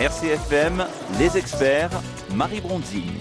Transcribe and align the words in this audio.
RCFM, 0.00 0.86
les 1.18 1.36
experts, 1.36 1.90
Marie 2.32 2.60
Bronzini. 2.60 3.18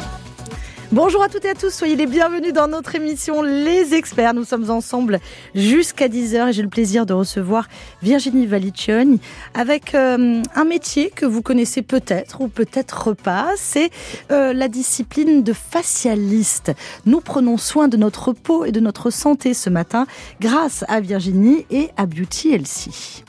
Bonjour 0.91 1.23
à 1.23 1.27
toutes 1.27 1.43
et 1.45 1.49
à 1.49 1.55
tous, 1.55 1.71
soyez 1.73 1.95
les 1.95 2.05
bienvenus 2.05 2.53
dans 2.53 2.67
notre 2.67 2.93
émission 2.93 3.41
Les 3.41 3.95
Experts. 3.95 4.35
Nous 4.35 4.43
sommes 4.43 4.69
ensemble 4.69 5.19
jusqu'à 5.55 6.07
10h 6.07 6.49
et 6.49 6.53
j'ai 6.53 6.61
le 6.61 6.69
plaisir 6.69 7.07
de 7.07 7.13
recevoir 7.13 7.67
Virginie 8.03 8.45
Valicioni 8.45 9.19
avec 9.55 9.95
euh, 9.95 10.43
un 10.53 10.65
métier 10.65 11.09
que 11.09 11.25
vous 11.25 11.41
connaissez 11.41 11.81
peut-être 11.81 12.41
ou 12.41 12.47
peut-être 12.47 13.13
pas, 13.13 13.53
c'est 13.57 13.89
euh, 14.29 14.53
la 14.53 14.67
discipline 14.67 15.41
de 15.41 15.53
facialiste. 15.53 16.73
Nous 17.07 17.21
prenons 17.21 17.57
soin 17.57 17.87
de 17.87 17.97
notre 17.97 18.33
peau 18.33 18.65
et 18.65 18.71
de 18.71 18.79
notre 18.79 19.09
santé 19.09 19.55
ce 19.55 19.71
matin 19.71 20.05
grâce 20.39 20.85
à 20.87 20.99
Virginie 20.99 21.65
et 21.71 21.89
à 21.97 22.05
Beauty 22.05 22.53
Elsie. 22.53 23.23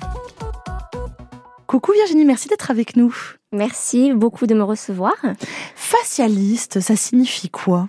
Coucou 1.67 1.93
Virginie, 1.93 2.27
merci 2.27 2.49
d'être 2.49 2.71
avec 2.71 2.95
nous. 2.95 3.38
Merci 3.53 4.13
beaucoup 4.13 4.47
de 4.47 4.55
me 4.55 4.63
recevoir. 4.63 5.15
Facialiste, 5.75 6.81
ça 6.81 6.97
signifie 6.97 7.49
quoi? 7.49 7.87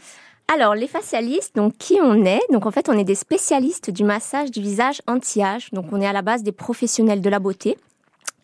Alors, 0.51 0.73
les 0.73 0.87
facialistes, 0.87 1.55
donc 1.55 1.77
qui 1.77 1.99
on 2.01 2.25
est? 2.25 2.41
Donc 2.51 2.65
en 2.65 2.71
fait, 2.71 2.89
on 2.89 2.97
est 2.97 3.03
des 3.03 3.15
spécialistes 3.15 3.91
du 3.91 4.03
massage 4.03 4.51
du 4.51 4.61
visage 4.61 5.01
anti-âge. 5.05 5.69
Donc 5.73 5.87
on 5.91 6.01
est 6.01 6.07
à 6.07 6.13
la 6.13 6.21
base 6.21 6.43
des 6.43 6.51
professionnels 6.51 7.21
de 7.21 7.29
la 7.29 7.39
beauté. 7.39 7.77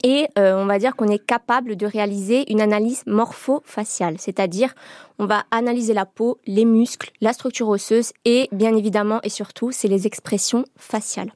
Et 0.04 0.28
euh, 0.38 0.56
on 0.56 0.66
va 0.66 0.78
dire 0.78 0.96
qu'on 0.96 1.08
est 1.08 1.26
capable 1.26 1.76
de 1.76 1.86
réaliser 1.88 2.52
une 2.52 2.62
analyse 2.62 3.02
morpho-faciale, 3.08 4.18
c'est-à-dire 4.20 4.76
on 5.18 5.26
va 5.26 5.46
analyser 5.50 5.94
la 5.94 6.06
peau, 6.06 6.38
les 6.46 6.66
muscles, 6.66 7.12
la 7.22 7.34
structure 7.34 7.70
osseuse 7.70 8.12
et 8.24 8.48
bien 8.52 8.76
évidemment 8.76 9.20
et 9.24 9.30
surtout, 9.30 9.72
c'est 9.72 9.88
les 9.88 10.06
expressions 10.06 10.66
faciales. 10.78 11.34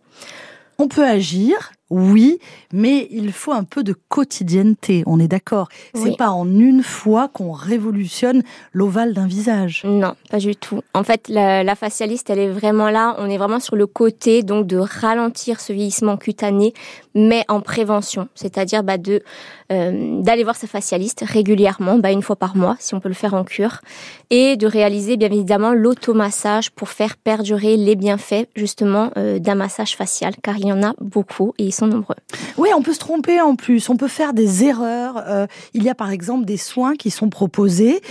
On 0.77 0.87
peut 0.87 1.05
agir, 1.05 1.71
oui, 1.89 2.39
mais 2.71 3.07
il 3.11 3.31
faut 3.31 3.51
un 3.51 3.63
peu 3.63 3.83
de 3.83 3.95
quotidienneté, 4.09 5.03
on 5.07 5.19
est 5.19 5.27
d'accord. 5.27 5.69
C'est 5.95 6.17
pas 6.17 6.29
en 6.29 6.47
une 6.47 6.83
fois 6.83 7.27
qu'on 7.27 7.51
révolutionne 7.51 8.43
l'ovale 8.73 9.13
d'un 9.13 9.25
visage. 9.25 9.81
Non, 9.85 10.15
pas 10.29 10.37
du 10.37 10.55
tout. 10.55 10.81
En 10.93 11.03
fait, 11.03 11.27
la, 11.29 11.75
facialiste, 11.75 12.29
elle 12.29 12.39
est 12.39 12.49
vraiment 12.49 12.89
là, 12.89 13.15
on 13.17 13.29
est 13.29 13.37
vraiment 13.37 13.59
sur 13.59 13.75
le 13.75 13.87
côté 13.87 14.43
donc 14.43 14.67
de 14.67 14.77
ralentir 14.77 15.59
ce 15.59 15.73
vieillissement 15.73 16.17
cutané, 16.17 16.73
mais 17.15 17.43
en 17.47 17.61
prévention, 17.61 18.27
c'est-à-dire 18.35 18.83
bah, 18.83 18.97
de 18.97 19.23
euh, 19.71 20.21
d'aller 20.21 20.43
voir 20.43 20.55
sa 20.55 20.67
facialiste 20.67 21.23
régulièrement, 21.25 21.99
bah, 21.99 22.11
une 22.11 22.23
fois 22.23 22.35
par 22.35 22.55
mois, 22.55 22.75
si 22.79 22.95
on 22.95 22.99
peut 22.99 23.09
le 23.09 23.15
faire 23.15 23.33
en 23.33 23.43
cure, 23.43 23.81
et 24.29 24.57
de 24.57 24.67
réaliser 24.67 25.15
bien 25.15 25.29
évidemment 25.31 25.73
l'automassage 25.73 26.71
pour 26.71 26.89
faire 26.89 27.17
perdurer 27.17 27.77
les 27.77 27.95
bienfaits 27.95 28.47
justement 28.55 29.11
euh, 29.17 29.39
d'un 29.39 29.55
massage 29.55 29.95
facial, 29.95 30.33
car 30.41 30.57
il 30.57 30.67
y 30.67 30.73
en 30.73 30.83
a 30.83 30.93
beaucoup 30.99 31.53
et 31.57 31.65
ils 31.65 31.71
sont 31.79 31.87
nombreux. 31.87 32.15
Oui, 32.57 32.69
on 32.75 32.81
peut 32.81 32.93
se 32.93 32.99
tromper 32.99 33.41
en 33.41 33.55
plus, 33.55 33.89
on 33.89 33.97
peut 33.97 34.07
faire 34.07 34.33
des 34.33 34.65
erreurs. 34.65 35.23
Euh, 35.27 35.47
il 35.73 35.83
y 35.83 35.89
a 35.89 35.95
par 35.95 36.11
exemple 36.11 36.45
des 36.45 36.57
soins 36.57 36.95
qui 36.95 37.11
sont 37.11 37.29
proposés 37.29 38.01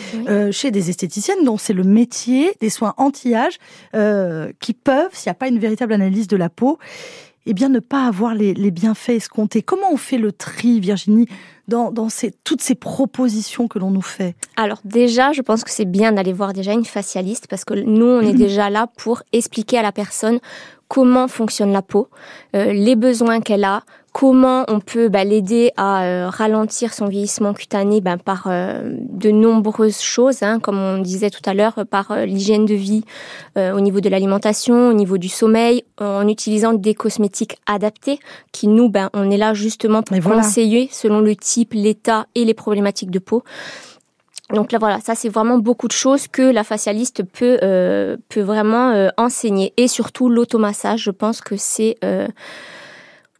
chez 0.50 0.70
des 0.70 0.90
esthéticiennes 0.90 1.44
dont 1.44 1.56
c'est 1.56 1.72
le 1.72 1.84
métier, 1.84 2.52
des 2.60 2.70
soins 2.70 2.94
anti-âge, 2.96 3.58
qui 4.60 4.74
peuvent, 4.74 5.10
s'il 5.12 5.30
n'y 5.30 5.32
a 5.32 5.34
pas 5.34 5.48
une 5.48 5.58
véritable 5.58 5.92
analyse 5.92 6.28
de 6.28 6.36
la 6.36 6.48
peau, 6.48 6.78
eh 7.50 7.54
bien, 7.54 7.70
ne 7.70 7.78
pas 7.78 8.06
avoir 8.06 8.34
les, 8.34 8.70
bienfaits 8.70 9.08
escomptés. 9.08 9.62
Comment 9.62 9.90
on 9.90 9.96
fait 9.96 10.18
le 10.18 10.32
tri, 10.32 10.80
Virginie, 10.80 11.26
dans, 11.66 11.90
toutes 12.44 12.60
ces 12.60 12.74
propositions 12.74 13.68
que 13.68 13.78
l'on 13.78 13.90
nous 13.90 14.02
fait? 14.02 14.36
Alors 14.56 14.80
déjà, 14.84 15.32
je 15.32 15.40
pense 15.40 15.64
que 15.64 15.70
c'est 15.70 15.86
bien 15.86 16.12
d'aller 16.12 16.34
voir 16.34 16.52
déjà 16.52 16.74
une 16.74 16.84
facialiste 16.84 17.46
parce 17.48 17.64
que 17.64 17.72
nous, 17.72 18.04
on 18.04 18.20
est 18.20 18.32
déjà 18.46 18.68
là 18.68 18.86
pour 18.98 19.22
expliquer 19.32 19.78
à 19.78 19.82
la 19.82 19.92
personne 19.92 20.40
comment 20.88 21.28
fonctionne 21.28 21.72
la 21.72 21.82
peau, 21.82 22.08
euh, 22.56 22.72
les 22.72 22.96
besoins 22.96 23.40
qu'elle 23.40 23.64
a, 23.64 23.82
comment 24.18 24.64
on 24.66 24.80
peut 24.80 25.08
bah, 25.08 25.22
l'aider 25.22 25.70
à 25.76 26.02
euh, 26.02 26.28
ralentir 26.28 26.92
son 26.92 27.06
vieillissement 27.06 27.54
cutané 27.54 28.00
bah, 28.00 28.16
par 28.16 28.46
euh, 28.46 28.80
de 28.94 29.30
nombreuses 29.30 30.00
choses, 30.00 30.42
hein, 30.42 30.58
comme 30.58 30.78
on 30.78 30.98
disait 30.98 31.30
tout 31.30 31.42
à 31.44 31.54
l'heure, 31.54 31.84
par 31.88 32.10
euh, 32.10 32.24
l'hygiène 32.24 32.66
de 32.66 32.74
vie 32.74 33.04
au 33.56 33.80
niveau 33.80 34.00
de 34.00 34.08
l'alimentation, 34.08 34.88
au 34.88 34.92
niveau 34.92 35.18
du 35.18 35.28
sommeil, 35.28 35.82
en 36.00 36.28
utilisant 36.28 36.72
des 36.72 36.94
cosmétiques 36.94 37.56
adaptés, 37.66 38.20
qui 38.52 38.68
nous, 38.68 38.88
ben, 38.88 39.10
on 39.14 39.32
est 39.32 39.36
là 39.36 39.52
justement 39.52 40.02
pour 40.02 40.16
conseiller 40.20 40.88
selon 40.92 41.20
le 41.20 41.34
type, 41.34 41.72
l'état 41.74 42.26
et 42.36 42.44
les 42.44 42.54
problématiques 42.54 43.10
de 43.10 43.18
peau. 43.18 43.42
Donc 44.54 44.72
là 44.72 44.78
voilà, 44.78 44.98
ça 45.00 45.14
c'est 45.14 45.28
vraiment 45.28 45.58
beaucoup 45.58 45.88
de 45.88 45.92
choses 45.92 46.26
que 46.26 46.42
la 46.42 46.64
facialiste 46.64 47.22
peut 47.22 47.58
peut 48.28 48.40
vraiment 48.40 49.08
enseigner 49.18 49.74
et 49.76 49.88
surtout 49.88 50.30
l'automassage. 50.30 51.02
Je 51.02 51.10
pense 51.10 51.40
que 51.42 51.56
c'est 51.56 51.98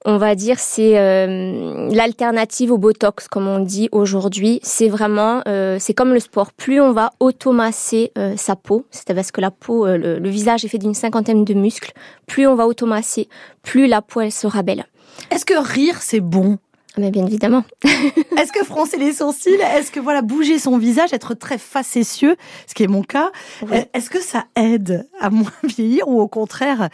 on 0.05 0.17
va 0.17 0.35
dire, 0.35 0.59
c'est 0.59 0.99
euh, 0.99 1.89
l'alternative 1.91 2.73
au 2.73 2.79
Botox, 2.79 3.29
comme 3.29 3.49
on 3.49 3.59
dit 3.59 3.89
aujourd'hui. 3.93 4.61
C'est 4.63 4.89
vraiment, 4.89 5.43
euh, 5.49 5.77
c'est 5.81 5.93
comme 5.93 6.15
le 6.15 6.21
sport. 6.21 6.53
Plus 6.53 6.81
on 6.81 6.93
va 6.93 7.11
automasser 7.21 8.13
euh, 8.17 8.35
sa 8.37 8.57
peau, 8.57 8.87
c'est 8.91 9.13
parce 9.13 9.33
que 9.33 9.41
la 9.41 9.51
peau, 9.51 9.87
le, 9.87 10.29
visage 10.29 10.65
est 10.65 10.69
fait 10.69 10.79
d'une 10.79 10.95
cinquantaine 10.95 11.45
de 11.45 11.55
muscles. 11.55 11.93
Plus 12.27 12.47
on 12.47 12.55
va 12.55 12.67
automasser, 12.67 13.29
plus 13.63 13.87
la 13.87 14.01
peau 14.01 14.21
elle 14.21 14.33
sera 14.33 14.63
belle. 14.63 14.87
Est-ce 15.31 15.45
que 15.45 15.55
rire 15.61 16.01
c'est 16.01 16.21
bon? 16.21 16.59
Mais 16.99 17.11
bien 17.11 17.27
évidemment. 17.27 17.65
Est-ce 17.85 18.53
que 18.53 18.65
froncer 18.65 18.97
les 18.97 19.13
sourcils, 19.13 19.51
est-ce 19.77 19.91
que 19.91 20.01
voilà 20.01 20.23
bouger 20.23 20.59
son 20.59 20.79
visage, 20.79 21.13
être 21.13 21.35
très 21.35 21.59
facétieux, 21.59 22.37
ce 22.67 22.75
qui 22.75 22.85
est 22.85 22.89
mon 22.89 23.03
cas, 23.03 23.31
est-ce 23.95 24.11
que 24.11 24.21
ça 24.21 24.45
aide 24.57 25.09
à 25.21 25.31
moins 25.31 25.53
vieillir 25.65 26.09
ou 26.09 26.21
au 26.21 26.29
contraire 26.29 26.89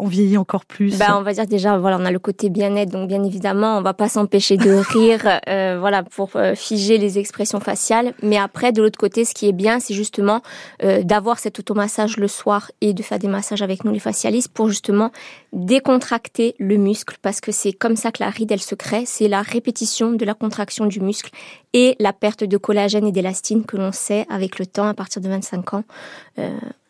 on 0.00 0.06
vieillit 0.06 0.38
encore 0.38 0.64
plus 0.64 0.98
bah, 0.98 1.16
On 1.18 1.22
va 1.22 1.32
dire 1.32 1.46
déjà, 1.46 1.78
voilà, 1.78 1.98
on 2.00 2.04
a 2.04 2.10
le 2.10 2.18
côté 2.18 2.48
bien-être, 2.48 2.90
donc 2.90 3.08
bien 3.08 3.22
évidemment, 3.22 3.78
on 3.78 3.82
va 3.82 3.94
pas 3.94 4.08
s'empêcher 4.08 4.56
de 4.56 4.70
rire, 4.92 5.40
euh, 5.48 5.76
voilà, 5.78 6.02
pour 6.02 6.30
euh, 6.34 6.54
figer 6.54 6.98
les 6.98 7.18
expressions 7.18 7.60
faciales. 7.60 8.14
Mais 8.22 8.38
après, 8.38 8.72
de 8.72 8.82
l'autre 8.82 8.98
côté, 8.98 9.24
ce 9.24 9.34
qui 9.34 9.48
est 9.48 9.52
bien, 9.52 9.78
c'est 9.78 9.94
justement 9.94 10.42
euh, 10.82 11.02
d'avoir 11.02 11.38
cet 11.38 11.58
automassage 11.58 12.16
le 12.16 12.28
soir 12.28 12.70
et 12.80 12.94
de 12.94 13.02
faire 13.02 13.18
des 13.18 13.28
massages 13.28 13.62
avec 13.62 13.84
nous, 13.84 13.92
les 13.92 13.98
facialistes, 13.98 14.48
pour 14.48 14.68
justement 14.68 15.12
décontracter 15.52 16.54
le 16.58 16.76
muscle, 16.76 17.16
parce 17.22 17.40
que 17.40 17.52
c'est 17.52 17.72
comme 17.72 17.96
ça 17.96 18.10
que 18.10 18.22
la 18.22 18.30
ride, 18.30 18.50
elle 18.52 18.60
se 18.60 18.74
crée, 18.74 19.04
c'est 19.04 19.28
la 19.28 19.42
répétition 19.42 20.12
de 20.12 20.24
la 20.24 20.34
contraction 20.34 20.86
du 20.86 21.00
muscle 21.00 21.30
et 21.72 21.96
la 22.00 22.12
perte 22.12 22.44
de 22.44 22.56
collagène 22.56 23.06
et 23.06 23.12
d'élastine 23.12 23.64
que 23.64 23.76
l'on 23.76 23.92
sait 23.92 24.26
avec 24.30 24.58
le 24.58 24.66
temps, 24.66 24.88
à 24.88 24.94
partir 24.94 25.20
de 25.20 25.28
25 25.28 25.74
ans, 25.74 25.84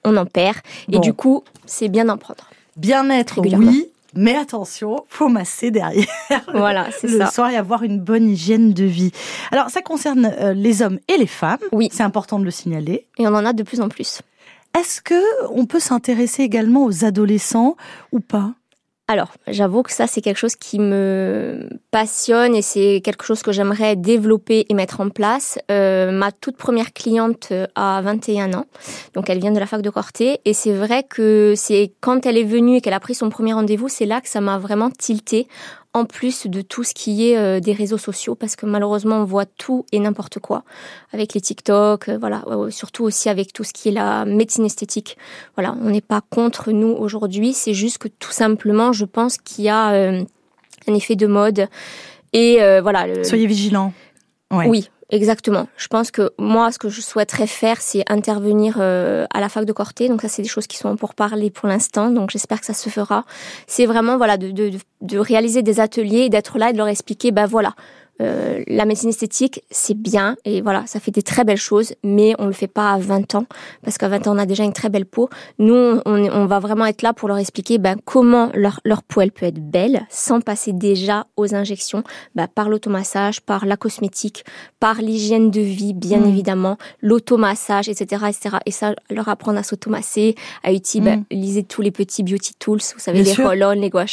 on 0.04 0.16
en 0.16 0.26
perd. 0.26 0.56
Et 0.90 0.98
du 0.98 1.12
coup, 1.12 1.44
c'est 1.66 1.88
bien 1.88 2.06
d'en 2.06 2.16
prendre. 2.16 2.44
Bien-être, 2.76 3.40
oui, 3.40 3.90
mais 4.14 4.34
attention, 4.34 5.04
faut 5.08 5.28
masser 5.28 5.70
derrière. 5.70 6.06
Voilà, 6.52 6.88
c'est 6.90 7.08
ça. 7.08 7.24
Le 7.24 7.30
soir 7.30 7.50
et 7.50 7.56
avoir 7.56 7.82
une 7.82 8.00
bonne 8.00 8.28
hygiène 8.28 8.72
de 8.72 8.84
vie. 8.84 9.12
Alors, 9.52 9.70
ça 9.70 9.82
concerne 9.82 10.32
euh, 10.40 10.52
les 10.52 10.82
hommes 10.82 10.98
et 11.08 11.16
les 11.16 11.26
femmes. 11.26 11.60
Oui. 11.72 11.88
C'est 11.92 12.02
important 12.02 12.38
de 12.38 12.44
le 12.44 12.50
signaler. 12.50 13.06
Et 13.18 13.26
on 13.26 13.34
en 13.34 13.44
a 13.44 13.52
de 13.52 13.62
plus 13.62 13.80
en 13.80 13.88
plus. 13.88 14.20
Est-ce 14.78 15.00
que 15.00 15.20
on 15.52 15.66
peut 15.66 15.80
s'intéresser 15.80 16.42
également 16.42 16.84
aux 16.84 17.04
adolescents 17.04 17.76
ou 18.12 18.20
pas? 18.20 18.52
Alors, 19.10 19.32
j'avoue 19.48 19.82
que 19.82 19.90
ça, 19.90 20.06
c'est 20.06 20.20
quelque 20.20 20.36
chose 20.36 20.54
qui 20.54 20.78
me 20.78 21.68
passionne 21.90 22.54
et 22.54 22.62
c'est 22.62 23.00
quelque 23.04 23.24
chose 23.24 23.42
que 23.42 23.50
j'aimerais 23.50 23.96
développer 23.96 24.66
et 24.68 24.74
mettre 24.74 25.00
en 25.00 25.08
place. 25.08 25.58
Euh, 25.68 26.12
ma 26.12 26.30
toute 26.30 26.56
première 26.56 26.92
cliente 26.92 27.48
euh, 27.50 27.66
a 27.74 28.00
21 28.02 28.54
ans, 28.54 28.66
donc 29.14 29.28
elle 29.28 29.40
vient 29.40 29.50
de 29.50 29.58
la 29.58 29.66
fac 29.66 29.82
de 29.82 29.90
Corté 29.90 30.38
et 30.44 30.54
c'est 30.54 30.72
vrai 30.72 31.02
que 31.02 31.54
c'est 31.56 31.90
quand 32.00 32.24
elle 32.24 32.38
est 32.38 32.44
venue 32.44 32.76
et 32.76 32.80
qu'elle 32.80 32.92
a 32.92 33.00
pris 33.00 33.16
son 33.16 33.30
premier 33.30 33.52
rendez-vous, 33.52 33.88
c'est 33.88 34.06
là 34.06 34.20
que 34.20 34.28
ça 34.28 34.40
m'a 34.40 34.58
vraiment 34.58 34.90
tilté 34.90 35.48
en 35.92 36.04
plus 36.04 36.46
de 36.46 36.62
tout 36.62 36.84
ce 36.84 36.94
qui 36.94 37.28
est 37.28 37.36
euh, 37.36 37.58
des 37.60 37.72
réseaux 37.72 37.98
sociaux, 37.98 38.34
parce 38.34 38.54
que 38.54 38.64
malheureusement 38.64 39.16
on 39.16 39.24
voit 39.24 39.46
tout 39.46 39.84
et 39.90 39.98
n'importe 39.98 40.38
quoi 40.38 40.62
avec 41.12 41.34
les 41.34 41.40
TikTok, 41.40 42.08
euh, 42.08 42.18
voilà, 42.18 42.44
surtout 42.70 43.04
aussi 43.04 43.28
avec 43.28 43.52
tout 43.52 43.64
ce 43.64 43.72
qui 43.72 43.88
est 43.88 43.92
la 43.92 44.24
médecine 44.24 44.64
esthétique. 44.64 45.16
Voilà, 45.56 45.76
on 45.82 45.90
n'est 45.90 46.00
pas 46.00 46.20
contre 46.20 46.70
nous 46.70 46.90
aujourd'hui, 46.90 47.52
c'est 47.52 47.74
juste 47.74 47.98
que 47.98 48.08
tout 48.08 48.32
simplement, 48.32 48.92
je 48.92 49.04
pense 49.04 49.36
qu'il 49.36 49.64
y 49.64 49.68
a 49.68 49.92
euh, 49.92 50.22
un 50.86 50.94
effet 50.94 51.16
de 51.16 51.26
mode 51.26 51.68
et 52.32 52.58
voilà. 52.80 53.24
Soyez 53.24 53.46
vigilants. 53.46 53.92
Oui, 54.52 54.88
Exactement. 55.10 55.66
Je 55.76 55.88
pense 55.88 56.10
que 56.12 56.30
moi, 56.38 56.70
ce 56.70 56.78
que 56.78 56.88
je 56.88 57.00
souhaiterais 57.00 57.48
faire, 57.48 57.80
c'est 57.80 58.04
intervenir 58.08 58.76
euh, 58.78 59.26
à 59.34 59.40
la 59.40 59.48
fac 59.48 59.64
de 59.64 59.72
Corté. 59.72 60.08
Donc 60.08 60.22
ça, 60.22 60.28
c'est 60.28 60.42
des 60.42 60.48
choses 60.48 60.68
qui 60.68 60.76
sont 60.76 60.94
pour 60.96 61.14
parler 61.14 61.50
pour 61.50 61.68
l'instant. 61.68 62.10
Donc 62.10 62.30
j'espère 62.30 62.60
que 62.60 62.66
ça 62.66 62.74
se 62.74 62.88
fera. 62.88 63.24
C'est 63.66 63.86
vraiment 63.86 64.16
voilà 64.16 64.36
de, 64.36 64.52
de, 64.52 64.70
de 65.00 65.18
réaliser 65.18 65.62
des 65.62 65.80
ateliers, 65.80 66.28
d'être 66.28 66.58
là 66.58 66.70
et 66.70 66.72
de 66.72 66.78
leur 66.78 66.88
expliquer, 66.88 67.32
ben 67.32 67.46
voilà, 67.46 67.74
euh, 68.20 68.62
la 68.66 68.84
médecine 68.84 69.08
esthétique, 69.08 69.62
c'est 69.70 69.96
bien 69.96 70.36
et 70.44 70.60
voilà, 70.60 70.86
ça 70.86 71.00
fait 71.00 71.10
des 71.10 71.22
très 71.22 71.44
belles 71.44 71.56
choses, 71.56 71.94
mais 72.04 72.34
on 72.38 72.46
le 72.46 72.52
fait 72.52 72.66
pas 72.66 72.92
à 72.92 72.98
20 72.98 73.34
ans 73.34 73.46
parce 73.82 73.98
qu'à 73.98 74.08
20 74.08 74.26
ans 74.26 74.34
on 74.36 74.38
a 74.38 74.46
déjà 74.46 74.64
une 74.64 74.72
très 74.72 74.88
belle 74.88 75.06
peau. 75.06 75.28
Nous, 75.58 75.74
on, 75.74 76.00
on 76.04 76.46
va 76.46 76.58
vraiment 76.58 76.86
être 76.86 77.02
là 77.02 77.12
pour 77.12 77.28
leur 77.28 77.38
expliquer 77.38 77.78
ben, 77.78 77.96
comment 78.04 78.50
leur, 78.54 78.80
leur 78.84 79.02
peau 79.02 79.20
elle 79.20 79.32
peut 79.32 79.46
être 79.46 79.60
belle 79.60 80.06
sans 80.10 80.40
passer 80.40 80.72
déjà 80.72 81.26
aux 81.36 81.54
injections, 81.54 82.02
ben, 82.34 82.46
par 82.46 82.68
l'automassage, 82.68 83.40
par 83.40 83.66
la 83.66 83.76
cosmétique, 83.76 84.44
par 84.80 84.96
l'hygiène 84.96 85.50
de 85.50 85.60
vie, 85.60 85.94
bien 85.94 86.20
mmh. 86.20 86.28
évidemment, 86.28 86.78
l'automassage, 87.00 87.88
etc., 87.88 88.26
etc. 88.28 88.56
Et 88.66 88.70
ça, 88.70 88.94
leur 89.10 89.28
apprendre 89.28 89.58
à 89.58 89.62
s'automasser, 89.62 90.34
à 90.62 90.72
utiliser 90.72 91.62
mmh. 91.62 91.64
tous 91.68 91.82
les 91.82 91.90
petits 91.90 92.22
beauty 92.22 92.54
tools, 92.58 92.80
vous 92.94 93.00
savez, 93.00 93.22
les 93.22 93.34
roll-on, 93.34 93.72
les 93.72 93.90
gua 93.90 94.04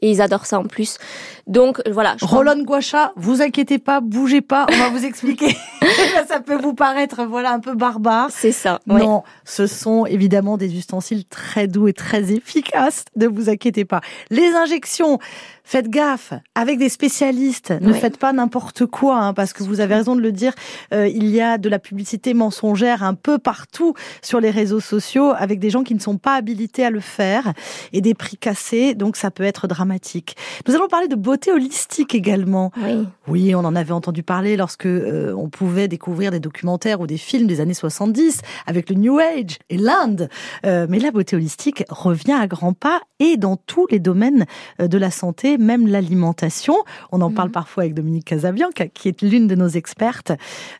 et 0.00 0.10
ils 0.10 0.20
adorent 0.20 0.46
ça 0.46 0.58
en 0.58 0.64
plus. 0.64 0.98
Donc 1.46 1.80
voilà. 1.90 2.16
Roll-on, 2.20 2.62
gua 2.62 2.80
vous 3.16 3.42
inquiétez 3.42 3.78
pas, 3.78 4.00
bougez 4.00 4.40
pas, 4.40 4.66
on 4.70 4.76
va 4.76 4.88
vous 4.88 5.04
expliquer. 5.04 5.56
ça 6.28 6.40
peut 6.40 6.56
vous 6.56 6.74
paraître 6.74 7.24
voilà 7.24 7.52
un 7.52 7.60
peu 7.60 7.74
barbare. 7.74 8.28
C'est 8.30 8.52
ça. 8.52 8.80
Non, 8.86 9.22
ce 9.44 9.66
sont 9.66 10.06
évidemment 10.06 10.56
des 10.56 10.76
ustensiles 10.76 11.24
très 11.24 11.66
doux 11.66 11.88
et 11.88 11.92
très 11.92 12.32
efficaces. 12.32 13.04
Ne 13.16 13.26
vous 13.26 13.48
inquiétez 13.48 13.84
pas. 13.84 14.00
Les 14.30 14.54
injections, 14.54 15.18
faites 15.64 15.88
gaffe 15.88 16.34
avec 16.54 16.78
des 16.78 16.90
spécialistes. 16.90 17.72
Ne 17.80 17.92
faites 17.92 18.18
pas 18.18 18.32
n'importe 18.32 18.86
quoi, 18.86 19.16
hein, 19.16 19.34
parce 19.34 19.52
que 19.52 19.62
vous 19.62 19.80
avez 19.80 19.94
raison 19.94 20.14
de 20.14 20.20
le 20.20 20.30
dire. 20.30 20.52
Euh, 20.92 21.08
il 21.08 21.26
y 21.26 21.40
a 21.40 21.58
de 21.58 21.68
la 21.68 21.78
publicité 21.78 22.34
mensongère 22.34 23.02
un 23.02 23.14
peu 23.14 23.38
partout 23.38 23.94
sur 24.22 24.40
les 24.40 24.50
réseaux 24.50 24.80
sociaux 24.80 25.32
avec 25.36 25.58
des 25.58 25.70
gens 25.70 25.82
qui 25.82 25.94
ne 25.94 26.00
sont 26.00 26.18
pas 26.18 26.34
habilités 26.34 26.84
à 26.84 26.90
le 26.90 27.00
faire 27.00 27.52
et 27.92 28.02
des 28.02 28.14
prix 28.14 28.36
cassés. 28.36 28.94
Donc 28.94 29.16
ça 29.16 29.30
peut 29.30 29.42
être 29.42 29.66
dramatique. 29.66 30.36
Nous 30.68 30.74
allons 30.74 30.88
parler 30.88 31.08
de 31.08 31.16
beauté 31.34 31.50
holistique 31.50 32.14
également. 32.14 32.70
Oui, 32.76 33.08
oui 33.26 33.54
on 33.56 33.64
en 33.64 33.74
avait 33.74 33.92
entendu 33.92 34.22
parler 34.22 34.56
lorsque 34.56 34.86
euh, 34.86 35.34
on 35.36 35.48
pouvait 35.48 35.88
découvrir 35.88 36.30
des 36.30 36.38
documentaires 36.38 37.00
ou 37.00 37.08
des 37.08 37.18
films 37.18 37.48
des 37.48 37.60
années 37.60 37.74
70 37.74 38.40
avec 38.66 38.88
le 38.88 38.94
New 38.94 39.18
Age 39.18 39.58
et 39.68 39.76
l'Inde. 39.76 40.28
Euh, 40.64 40.86
mais 40.88 41.00
la 41.00 41.10
beauté 41.10 41.34
holistique 41.34 41.82
revient 41.88 42.38
à 42.40 42.46
grands 42.46 42.72
pas 42.72 43.00
et 43.18 43.36
dans 43.36 43.56
tous 43.56 43.88
les 43.90 43.98
domaines 43.98 44.46
de 44.78 44.98
la 44.98 45.10
santé 45.10 45.58
même 45.58 45.88
l'alimentation. 45.88 46.76
On 47.10 47.20
en 47.20 47.32
parle 47.32 47.48
mhm. 47.48 47.54
parfois 47.54 47.82
avec 47.82 47.94
Dominique 47.94 48.26
Casabianca, 48.26 48.86
qui 48.88 49.08
est 49.08 49.22
l'une 49.22 49.46
de 49.46 49.54
nos 49.54 49.68
expertes 49.68 50.32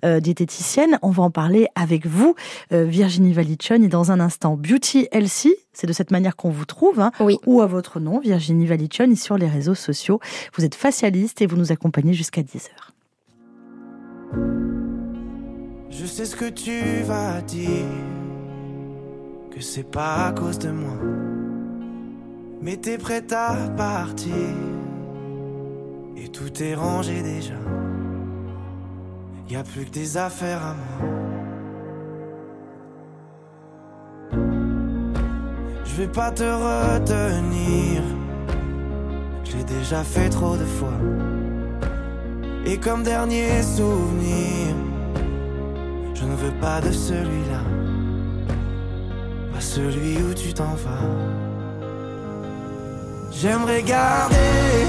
euh, 0.04 0.20
diététiciennes. 0.20 0.98
On 1.02 1.10
va 1.10 1.24
en 1.24 1.30
parler 1.30 1.66
avec 1.74 2.06
vous, 2.06 2.34
euh, 2.72 2.84
Virginie 2.84 3.32
Valichon, 3.32 3.82
et 3.82 3.88
dans 3.88 4.12
un 4.12 4.20
instant, 4.20 4.56
Beauty 4.56 5.08
Elsie, 5.10 5.56
c'est 5.75 5.87
de 5.87 5.93
cette 5.93 6.11
manière 6.11 6.37
qu'on 6.37 6.50
vous 6.50 6.65
trouve, 6.65 7.00
hein, 7.00 7.12
ou 7.47 7.61
à 7.61 7.67
votre 7.67 8.00
nom, 8.00 8.21
Virginie 8.21 8.67
Valichon, 8.67 9.15
sur 9.17 9.37
les 9.37 9.49
réseaux 9.49 9.75
sociaux. 9.75 10.21
Vous 10.55 10.65
êtes 10.65 10.75
facialiste 10.75 11.43
et 11.43 11.47
vous 11.47 11.56
nous 11.56 11.73
accompagnez 11.73 12.15
jusqu'à 12.15 12.43
10h. 12.43 12.71
Je 15.91 16.06
sais 16.06 16.25
ce 16.25 16.37
que 16.37 16.49
tu 16.49 17.03
vas 17.05 17.41
dire, 17.43 17.87
que 19.50 19.61
c'est 19.61 19.88
pas 19.88 20.26
à 20.26 20.32
cause 20.32 20.59
de 20.59 20.71
moi 20.71 20.99
mais 22.65 22.79
t'es 22.79 22.97
prête 22.97 23.31
à 23.32 23.55
partir. 23.76 24.32
Et 26.17 26.29
tout 26.29 26.62
est 26.62 26.75
rangé 26.75 27.23
déjà. 27.23 27.55
Y 29.50 29.56
a 29.56 29.62
plus 29.62 29.85
que 29.85 29.91
des 29.91 30.17
affaires 30.17 30.65
à 30.65 30.75
moi. 30.75 31.33
Je 35.96 36.02
vais 36.02 36.08
pas 36.08 36.32
te 36.32 36.43
retenir. 36.43 38.02
J'ai 39.44 39.62
déjà 39.62 40.02
fait 40.02 40.29
trop 40.29 40.56
de 40.56 40.64
fois. 40.64 40.99
Et 42.67 42.79
comme 42.79 43.05
dernier 43.05 43.62
souvenir, 43.62 44.75
je 46.12 46.25
ne 46.25 46.35
veux 46.35 46.50
pas 46.61 46.81
de 46.81 46.91
celui-là. 46.91 47.62
Pas 49.52 49.61
celui 49.61 50.17
où 50.17 50.35
tu 50.35 50.52
t'en 50.52 50.75
vas. 50.85 51.06
J'aimerais 53.31 53.82
garder 53.82 54.87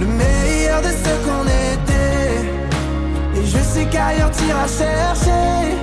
le 0.00 0.06
meilleur 0.06 0.80
de 0.82 0.88
ce 0.88 1.12
qu'on 1.24 1.44
était. 1.74 3.40
Et 3.40 3.46
je 3.46 3.58
sais 3.58 3.86
qu'ailleurs 3.86 4.32
t'iras 4.32 4.66
chercher 4.66 5.76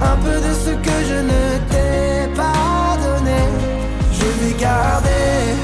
un 0.00 0.16
peu 0.22 0.36
de 0.46 0.54
ce 0.54 0.70
que 0.70 0.96
je 1.08 1.14
ne 1.14 1.68
t'ai. 1.68 1.93
Je 4.44 4.50
vais 4.50 4.60
garder 4.60 5.54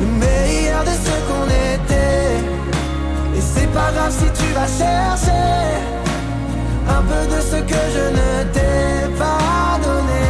le 0.00 0.06
meilleur 0.18 0.82
de 0.84 0.90
ce 0.90 1.14
qu'on 1.26 1.46
était. 1.46 2.36
Et 3.34 3.40
c'est 3.40 3.72
pas 3.72 3.90
grave 3.90 4.12
si 4.12 4.26
tu 4.38 4.52
vas 4.52 4.66
chercher 4.66 5.30
un 6.88 7.02
peu 7.02 7.34
de 7.34 7.40
ce 7.40 7.56
que 7.56 7.82
je 7.94 8.06
ne 8.18 8.52
t'ai 8.52 9.16
pas 9.16 9.78
donné. 9.82 10.24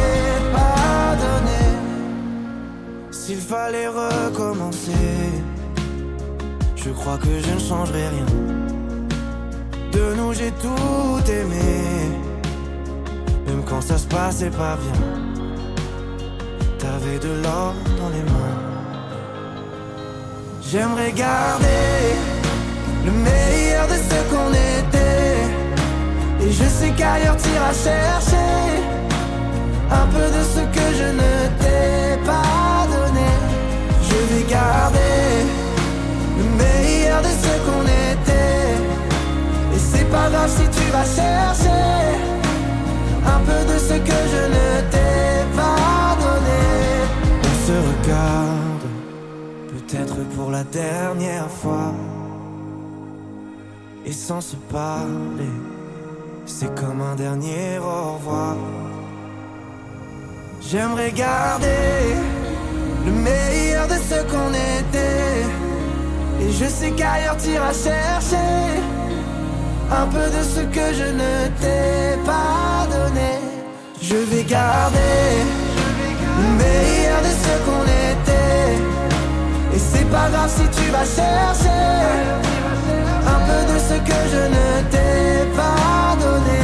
S'il 3.11 3.41
fallait 3.41 3.89
recommencer, 3.89 4.91
je 6.77 6.89
crois 6.91 7.17
que 7.17 7.39
je 7.45 7.53
ne 7.53 7.59
changerai 7.59 8.07
rien. 8.07 8.25
De 9.91 10.15
nous, 10.15 10.31
j'ai 10.33 10.51
tout 10.51 11.29
aimé, 11.29 12.11
même 13.45 13.63
quand 13.65 13.81
ça 13.81 13.97
se 13.97 14.07
passait 14.07 14.51
pas 14.51 14.77
bien. 14.77 15.26
T'avais 16.87 17.19
de 17.19 17.33
l'or 17.43 17.73
dans 17.99 18.11
les 18.15 18.23
mains. 18.31 18.59
J'aimerais 20.61 21.11
garder 21.11 21.93
le 23.05 23.11
meilleur 23.11 23.87
de 23.87 23.97
ce 24.09 24.17
qu'on 24.31 24.51
était. 24.79 25.37
Et 26.45 26.51
je 26.59 26.63
sais 26.77 26.91
qu'ailleurs 26.97 27.35
t'iras 27.35 27.73
chercher 27.87 28.61
un 30.01 30.05
peu 30.15 30.27
de 30.37 30.43
ce 30.53 30.61
que 30.75 30.87
je 30.99 31.07
ne 31.21 31.33
t'ai 31.61 32.25
pas 32.25 32.87
je 34.09 34.19
vais 34.29 34.45
garder 34.49 35.45
le 36.39 36.45
meilleur 36.61 37.21
de 37.21 37.31
ce 37.43 37.51
qu'on 37.65 37.83
était. 37.83 38.06
La 50.57 50.63
dernière 50.63 51.49
fois. 51.61 51.93
Et 54.07 54.11
sans 54.11 54.41
se 54.41 54.55
parler, 54.79 55.55
c'est 56.45 56.73
comme 56.79 57.01
un 57.11 57.15
dernier 57.15 57.77
au 57.79 58.13
revoir. 58.13 58.55
J'aimerais 60.67 61.11
garder 61.11 61.95
le 63.05 63.11
meilleur 63.29 63.85
de 63.93 63.97
ce 64.09 64.17
qu'on 64.31 64.51
était. 64.77 65.37
Et 66.41 66.49
je 66.59 66.65
sais 66.77 66.91
qu'ailleurs 66.97 67.37
t'iras 67.37 67.77
chercher 67.87 68.53
un 70.01 70.07
peu 70.15 70.27
de 70.37 70.41
ce 70.53 70.61
que 70.75 70.87
je 70.99 71.07
ne 71.21 71.33
t'ai 71.61 72.17
pas 72.31 72.87
donné. 72.95 73.31
Je 74.09 74.17
vais 74.29 74.45
garder 74.59 75.25
le 76.41 76.47
meilleur 76.63 77.19
de 77.27 77.33
ce 77.43 77.53
qu'on 77.65 77.83
était. 77.83 78.16
C'est 79.79 80.09
pas 80.09 80.29
grave 80.29 80.49
si 80.49 80.63
tu 80.81 80.89
vas 80.91 81.05
chercher 81.05 81.69
un 83.25 83.39
peu 83.45 83.61
de 83.71 83.77
ce 83.79 83.93
que 84.07 84.19
je 84.31 84.43
ne 84.47 84.89
t'ai 84.89 85.55
pas 85.55 86.15
donné. 86.19 86.57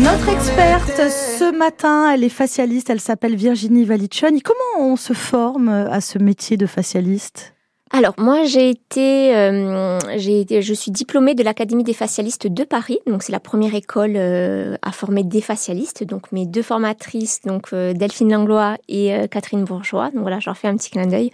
Notre 0.00 0.28
experte 0.28 1.10
ce 1.10 1.56
matin, 1.56 2.10
elle 2.12 2.24
est 2.24 2.28
facialiste, 2.28 2.90
elle 2.90 3.00
s'appelle 3.00 3.36
Virginie 3.36 3.84
Valichon. 3.84 4.38
Comment 4.44 4.92
on 4.92 4.96
se 4.96 5.12
forme 5.14 5.68
à 5.68 6.00
ce 6.00 6.18
métier 6.18 6.56
de 6.58 6.66
facialiste? 6.66 7.53
Alors 7.96 8.14
moi 8.18 8.42
j'ai 8.44 8.70
été, 8.70 9.36
euh, 9.36 10.00
j'ai 10.16 10.40
été, 10.40 10.62
je 10.62 10.74
suis 10.74 10.90
diplômée 10.90 11.36
de 11.36 11.44
l'Académie 11.44 11.84
des 11.84 11.92
facialistes 11.92 12.48
de 12.48 12.64
Paris, 12.64 12.98
donc 13.06 13.22
c'est 13.22 13.30
la 13.30 13.38
première 13.38 13.72
école 13.76 14.14
euh, 14.16 14.76
à 14.82 14.90
former 14.90 15.22
des 15.22 15.40
facialistes. 15.40 16.02
Donc 16.02 16.32
mes 16.32 16.44
deux 16.44 16.62
formatrices, 16.62 17.42
donc 17.42 17.68
euh, 17.72 17.92
Delphine 17.92 18.32
Langlois 18.32 18.78
et 18.88 19.14
Catherine 19.30 19.62
Bourgeois. 19.62 20.10
Donc 20.10 20.22
voilà, 20.22 20.40
je 20.40 20.46
leur 20.46 20.56
fais 20.56 20.66
un 20.66 20.76
petit 20.76 20.90
clin 20.90 21.06
d'œil. 21.06 21.30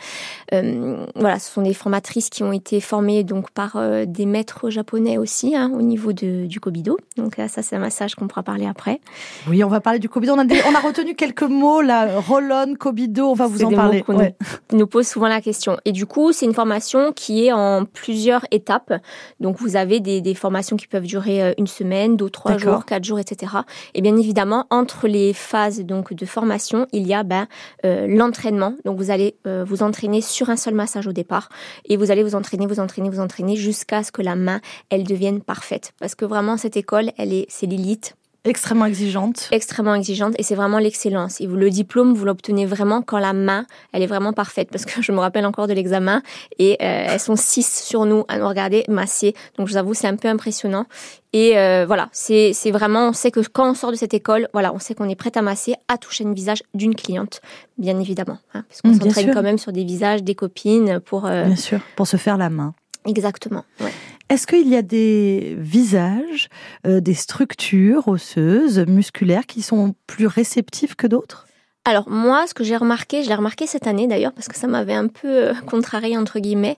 voilà, 0.53 1.39
ce 1.39 1.51
sont 1.51 1.63
des 1.63 1.73
formatrices 1.73 2.29
qui 2.29 2.43
ont 2.43 2.53
été 2.53 2.83
formées 2.83 3.25
donc 3.25 3.51
par 3.53 3.81
des 4.07 4.27
maîtres 4.27 4.69
japonais 4.69 5.17
aussi 5.17 5.57
hein, 5.57 5.73
au 5.75 5.81
niveau 5.81 6.13
de, 6.13 6.45
du 6.45 6.61
Kobido. 6.61 6.99
Donc 7.17 7.37
ça 7.37 7.63
c'est 7.63 7.75
un 7.75 7.79
massage 7.81 8.17
qu'on 8.17 8.29
pourra 8.29 8.43
parler 8.43 8.67
après. 8.67 9.01
Oui, 9.49 9.65
on 9.65 9.69
va 9.69 9.81
parler 9.81 9.99
du 9.99 10.11
Kobido. 10.11 10.35
On 10.35 10.39
a, 10.39 10.45
on 10.45 10.75
a 10.75 10.81
retenu 10.81 11.15
quelques 11.15 11.43
mots 11.43 11.81
là, 11.81 12.21
Rollon, 12.21 12.75
Kobido. 12.79 13.29
On 13.29 13.35
va 13.35 13.47
vous 13.47 13.65
en 13.65 13.71
parler. 13.71 14.05
On 14.09 14.77
nous 14.77 14.87
pose 14.87 15.07
souvent 15.07 15.29
la 15.29 15.41
question. 15.41 15.79
Et 15.87 15.93
du 15.93 16.05
coup 16.05 16.33
c'est 16.33 16.50
une 16.51 16.55
formation 16.55 17.13
qui 17.13 17.47
est 17.47 17.53
en 17.53 17.85
plusieurs 17.85 18.45
étapes. 18.51 18.93
Donc 19.39 19.59
vous 19.59 19.77
avez 19.77 20.01
des, 20.01 20.21
des 20.21 20.35
formations 20.35 20.77
qui 20.77 20.89
peuvent 20.89 21.07
durer 21.07 21.43
euh, 21.45 21.53
une 21.59 21.69
semaine, 21.69 22.17
deux, 22.17 22.29
trois 22.29 22.59
jours, 22.59 22.85
quatre 22.85 23.05
jours, 23.05 23.21
etc. 23.21 23.53
Et 23.95 24.03
bien 24.03 24.17
évidemment, 24.17 24.67
entre 24.71 25.07
les 25.07 25.33
phases 25.33 25.81
donc 25.85 26.13
de 26.13 26.27
formation, 26.27 26.89
il 26.93 27.07
y 27.07 27.15
a 27.15 27.23
ben, 27.23 27.47
euh, 27.85 28.09
l'entraînement. 28.09 28.75
Donc 28.85 28.99
vous 28.99 29.13
allez 29.13 29.37
euh, 29.47 29.65
vous 29.65 29.85
entraîner 29.85 30.21
sur 30.21 30.51
un 30.51 30.57
seul 30.57 30.75
massage 30.75 31.07
au 31.07 31.13
départ 31.13 31.51
et 31.85 31.97
vous 31.97 32.11
allez 32.11 32.25
vous 32.25 32.35
entraîner, 32.35 32.67
vous 32.67 32.81
entraîner, 32.81 33.09
vous 33.11 33.21
entraîner 33.21 33.55
jusqu'à 33.55 34.03
ce 34.03 34.11
que 34.11 34.23
la 34.23 34.35
main 34.35 34.61
elle 34.91 35.05
devienne 35.05 35.41
parfaite. 35.41 35.93
Parce 36.01 36.17
que 36.17 36.25
vraiment 36.25 36.57
cette 36.57 36.77
école, 36.77 37.13
elle 37.17 37.33
est 37.33 37.47
c'est 37.49 37.67
l'élite 37.67 38.17
Extrêmement 38.45 38.87
exigeante. 38.87 39.49
Extrêmement 39.53 39.95
exigeante 39.95 40.35
et 40.39 40.43
c'est 40.43 40.55
vraiment 40.55 40.79
l'excellence. 40.79 41.41
Et 41.43 41.47
vous, 41.47 41.57
le 41.57 41.69
diplôme, 41.69 42.15
vous 42.15 42.25
l'obtenez 42.25 42.65
vraiment 42.65 43.03
quand 43.03 43.19
la 43.19 43.35
main, 43.35 43.67
elle 43.93 44.03
est 44.03 44.07
vraiment 44.07 44.33
parfaite. 44.33 44.71
Parce 44.71 44.87
que 44.87 45.03
je 45.03 45.13
me 45.13 45.19
rappelle 45.19 45.45
encore 45.45 45.67
de 45.67 45.75
l'examen 45.75 46.23
et 46.59 46.73
euh, 46.81 47.07
elles 47.11 47.21
sont 47.21 47.37
six 47.37 47.83
sur 47.85 48.07
nous 48.07 48.25
à 48.29 48.39
nous 48.39 48.49
regarder 48.49 48.85
masser. 48.89 49.35
Donc 49.59 49.67
je 49.69 49.73
vous 49.73 49.79
avoue, 49.79 49.93
c'est 49.93 50.07
un 50.09 50.17
peu 50.17 50.29
impressionnant. 50.29 50.87
Et 51.33 51.59
euh, 51.59 51.85
voilà, 51.87 52.09
c'est 52.13 52.53
vraiment, 52.73 53.09
on 53.09 53.13
sait 53.13 53.31
que 53.31 53.41
quand 53.41 53.71
on 53.71 53.75
sort 53.75 53.91
de 53.93 53.97
cette 53.97 54.15
école, 54.15 54.49
voilà, 54.53 54.73
on 54.75 54.79
sait 54.79 54.95
qu'on 54.95 55.09
est 55.09 55.15
prêt 55.15 55.31
à 55.37 55.43
masser, 55.43 55.75
à 55.89 55.99
toucher 55.99 56.25
le 56.25 56.33
visage 56.35 56.63
d'une 56.75 56.95
cliente, 56.95 57.41
bien 57.79 58.01
évidemment. 58.01 58.39
Hein, 58.55 58.65
parce 58.69 58.81
qu'on 58.81 58.95
s'entraîne 58.95 59.33
quand 59.35 59.43
même 59.43 59.59
sur 59.59 59.71
des 59.73 59.85
visages, 59.85 60.23
des 60.23 60.35
copines 60.35 60.99
pour... 61.01 61.27
euh, 61.27 61.45
Bien 61.45 61.57
sûr, 61.57 61.81
pour 61.95 62.07
se 62.09 62.17
faire 62.17 62.37
la 62.37 62.51
main. 62.51 62.75
exactement. 63.07 63.65
ouais. 63.81 63.93
Est-ce 64.31 64.47
qu'il 64.47 64.69
y 64.69 64.77
a 64.77 64.83
des 64.83 65.57
visages, 65.59 66.49
euh, 66.87 67.01
des 67.01 67.15
structures 67.15 68.07
osseuses, 68.07 68.79
musculaires 68.87 69.45
qui 69.45 69.61
sont 69.61 69.97
plus 70.07 70.29
réceptifs 70.29 70.95
que 70.95 71.09
d'autres? 71.09 71.49
Alors 71.87 72.11
moi, 72.11 72.47
ce 72.47 72.53
que 72.53 72.63
j'ai 72.63 72.77
remarqué, 72.77 73.23
je 73.23 73.31
l'ai 73.31 73.35
remarqué 73.35 73.67
cette 73.67 73.87
année 73.87 74.07
d'ailleurs 74.07 74.35
parce 74.35 74.49
que 74.49 74.57
ça 74.57 74.67
m'avait 74.67 74.93
un 74.93 75.09
peu 75.09 75.29
euh, 75.29 75.55
contrarié 75.67 76.19
entre 76.19 76.39
guillemets, 76.39 76.77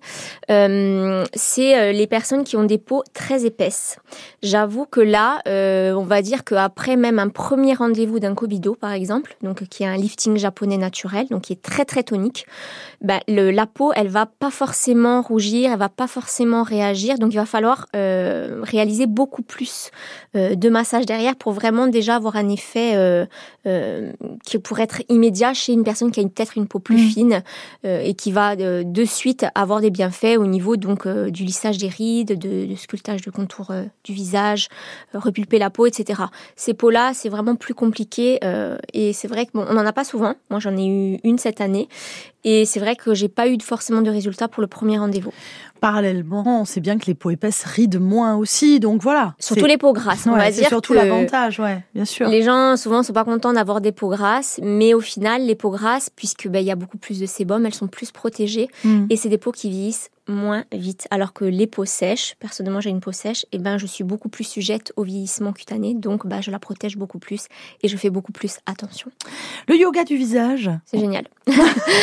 euh, 0.48 1.24
c'est 1.34 1.76
euh, 1.76 1.90
les 1.90 2.06
personnes 2.06 2.44
qui 2.44 2.56
ont 2.56 2.62
des 2.62 2.78
peaux 2.78 3.02
très 3.12 3.44
épaisses. 3.44 3.98
J'avoue 4.44 4.86
que 4.86 5.00
là, 5.00 5.42
on 5.44 6.04
va 6.04 6.22
dire 6.22 6.44
qu'après 6.44 6.94
même 6.94 7.18
un 7.18 7.30
premier 7.30 7.74
rendez-vous 7.74 8.20
d'un 8.20 8.34
Kobido 8.34 8.76
par 8.76 8.92
exemple, 8.92 9.36
donc 9.42 9.64
qui 9.64 9.82
est 9.82 9.86
un 9.86 9.96
lifting 9.96 10.36
japonais 10.36 10.76
naturel, 10.76 11.26
donc 11.30 11.42
qui 11.42 11.52
est 11.52 11.62
très 11.62 11.84
très 11.84 12.04
tonique, 12.04 12.46
bah, 13.00 13.18
la 13.26 13.66
peau, 13.66 13.92
elle 13.96 14.08
va 14.08 14.26
pas 14.26 14.50
forcément 14.50 15.20
rougir, 15.20 15.72
elle 15.72 15.78
va 15.78 15.88
pas 15.88 16.06
forcément 16.06 16.62
réagir, 16.62 17.18
donc 17.18 17.32
il 17.32 17.36
va 17.36 17.46
falloir 17.46 17.86
réaliser 17.92 19.06
beaucoup 19.06 19.42
plus 19.42 19.90
de 20.34 20.68
massage 20.68 21.06
derrière 21.06 21.34
pour 21.34 21.52
vraiment 21.52 21.88
déjà 21.88 22.16
avoir 22.16 22.36
un 22.36 22.48
effet 22.48 23.26
qui 24.44 24.58
pourrait 24.58 24.82
être 24.82 25.01
immédiat 25.08 25.54
chez 25.54 25.72
une 25.72 25.84
personne 25.84 26.10
qui 26.10 26.20
a 26.20 26.22
une- 26.22 26.30
peut-être 26.30 26.56
une 26.56 26.66
peau 26.66 26.78
plus 26.78 26.96
Mhm. 26.96 27.10
fine 27.10 27.42
euh, 27.84 28.00
et 28.00 28.14
qui 28.14 28.32
va 28.32 28.52
euh, 28.52 28.82
de 28.84 29.04
suite 29.04 29.46
avoir 29.54 29.80
des 29.80 29.90
bienfaits 29.90 30.36
au 30.38 30.46
niveau 30.46 30.76
donc 30.76 31.06
euh, 31.06 31.30
du 31.30 31.44
lissage 31.44 31.78
des 31.78 31.88
rides, 31.88 32.38
de, 32.38 32.66
de 32.66 32.74
sculptage 32.76 33.22
de 33.22 33.30
contour 33.30 33.72
du 34.04 34.12
visage, 34.12 34.68
repulper 35.14 35.58
la 35.58 35.70
peau, 35.70 35.86
etc. 35.86 36.22
Ces 36.56 36.74
peaux-là, 36.74 37.12
c'est 37.14 37.28
vraiment 37.28 37.56
plus 37.56 37.74
compliqué 37.74 38.38
et 38.92 39.12
c'est 39.12 39.28
vrai 39.28 39.46
que 39.46 39.52
bon, 39.54 39.64
on 39.68 39.74
n'en 39.74 39.86
a 39.86 39.92
pas 39.92 40.04
souvent. 40.04 40.34
Moi, 40.50 40.60
j'en 40.60 40.76
ai 40.76 40.86
eu 40.86 41.18
une 41.24 41.38
cette 41.38 41.60
année 41.60 41.88
et 42.44 42.64
c'est 42.64 42.80
vrai 42.80 42.96
que 42.96 43.14
j'ai 43.14 43.28
pas 43.28 43.48
eu 43.48 43.56
forcément 43.60 44.02
de 44.02 44.10
résultats 44.10 44.48
pour 44.48 44.60
le 44.60 44.66
premier 44.66 44.98
rendez-vous. 44.98 45.32
Parallèlement, 45.80 46.60
on 46.60 46.64
sait 46.64 46.80
bien 46.80 46.96
que 46.96 47.06
les 47.06 47.14
peaux 47.14 47.30
épaisses 47.30 47.64
rident 47.64 47.98
moins 47.98 48.36
aussi, 48.36 48.78
donc 48.78 49.02
voilà. 49.02 49.34
Surtout 49.40 49.62
C'est- 49.62 49.68
les 49.68 49.78
peaux 49.78 49.92
grasses. 49.92 50.26
on 50.28 50.32
Ouais, 50.32 50.38
va 50.38 50.44
c'est 50.52 50.60
dire 50.60 50.68
surtout 50.68 50.92
que 50.92 50.98
l'avantage, 50.98 51.58
ouais, 51.58 51.84
bien 51.94 52.04
sûr. 52.04 52.28
Les 52.28 52.42
gens 52.42 52.76
souvent 52.76 53.02
sont 53.02 53.12
pas 53.12 53.24
contents 53.24 53.52
d'avoir 53.52 53.80
des 53.80 53.90
peaux 53.90 54.08
grasses, 54.08 54.60
mais 54.62 54.94
au 54.94 55.00
final, 55.00 55.42
les 55.44 55.56
peaux 55.56 55.70
grasses, 55.70 56.08
puisque 56.14 56.46
ben, 56.48 56.60
il 56.60 56.66
y 56.66 56.70
a 56.70 56.76
beaucoup 56.76 56.98
plus 56.98 57.18
de 57.18 57.26
sébum, 57.26 57.66
elles 57.66 57.74
sont 57.74 57.88
plus 57.88 58.12
protégées 58.12 58.68
Mm. 58.84 59.06
et 59.10 59.16
c'est 59.16 59.28
des 59.28 59.38
peaux 59.38 59.50
qui 59.52 59.70
vieillissent 59.70 60.10
moins 60.28 60.64
vite. 60.72 61.08
Alors 61.10 61.32
que 61.32 61.44
les 61.44 61.66
peaux 61.66 61.84
sèches, 61.84 62.36
personnellement 62.38 62.80
j'ai 62.80 62.90
une 62.90 63.00
peau 63.00 63.12
sèche, 63.12 63.44
et 63.52 63.58
ben 63.58 63.78
je 63.78 63.86
suis 63.86 64.04
beaucoup 64.04 64.28
plus 64.28 64.44
sujette 64.44 64.92
au 64.96 65.02
vieillissement 65.02 65.52
cutané, 65.52 65.94
donc 65.94 66.26
ben, 66.26 66.40
je 66.40 66.50
la 66.50 66.58
protège 66.58 66.96
beaucoup 66.96 67.18
plus 67.18 67.46
et 67.82 67.88
je 67.88 67.96
fais 67.96 68.10
beaucoup 68.10 68.32
plus 68.32 68.58
attention. 68.66 69.10
Le 69.68 69.76
yoga 69.76 70.04
du 70.04 70.16
visage, 70.16 70.70
C'est 70.86 70.98
génial. 70.98 71.24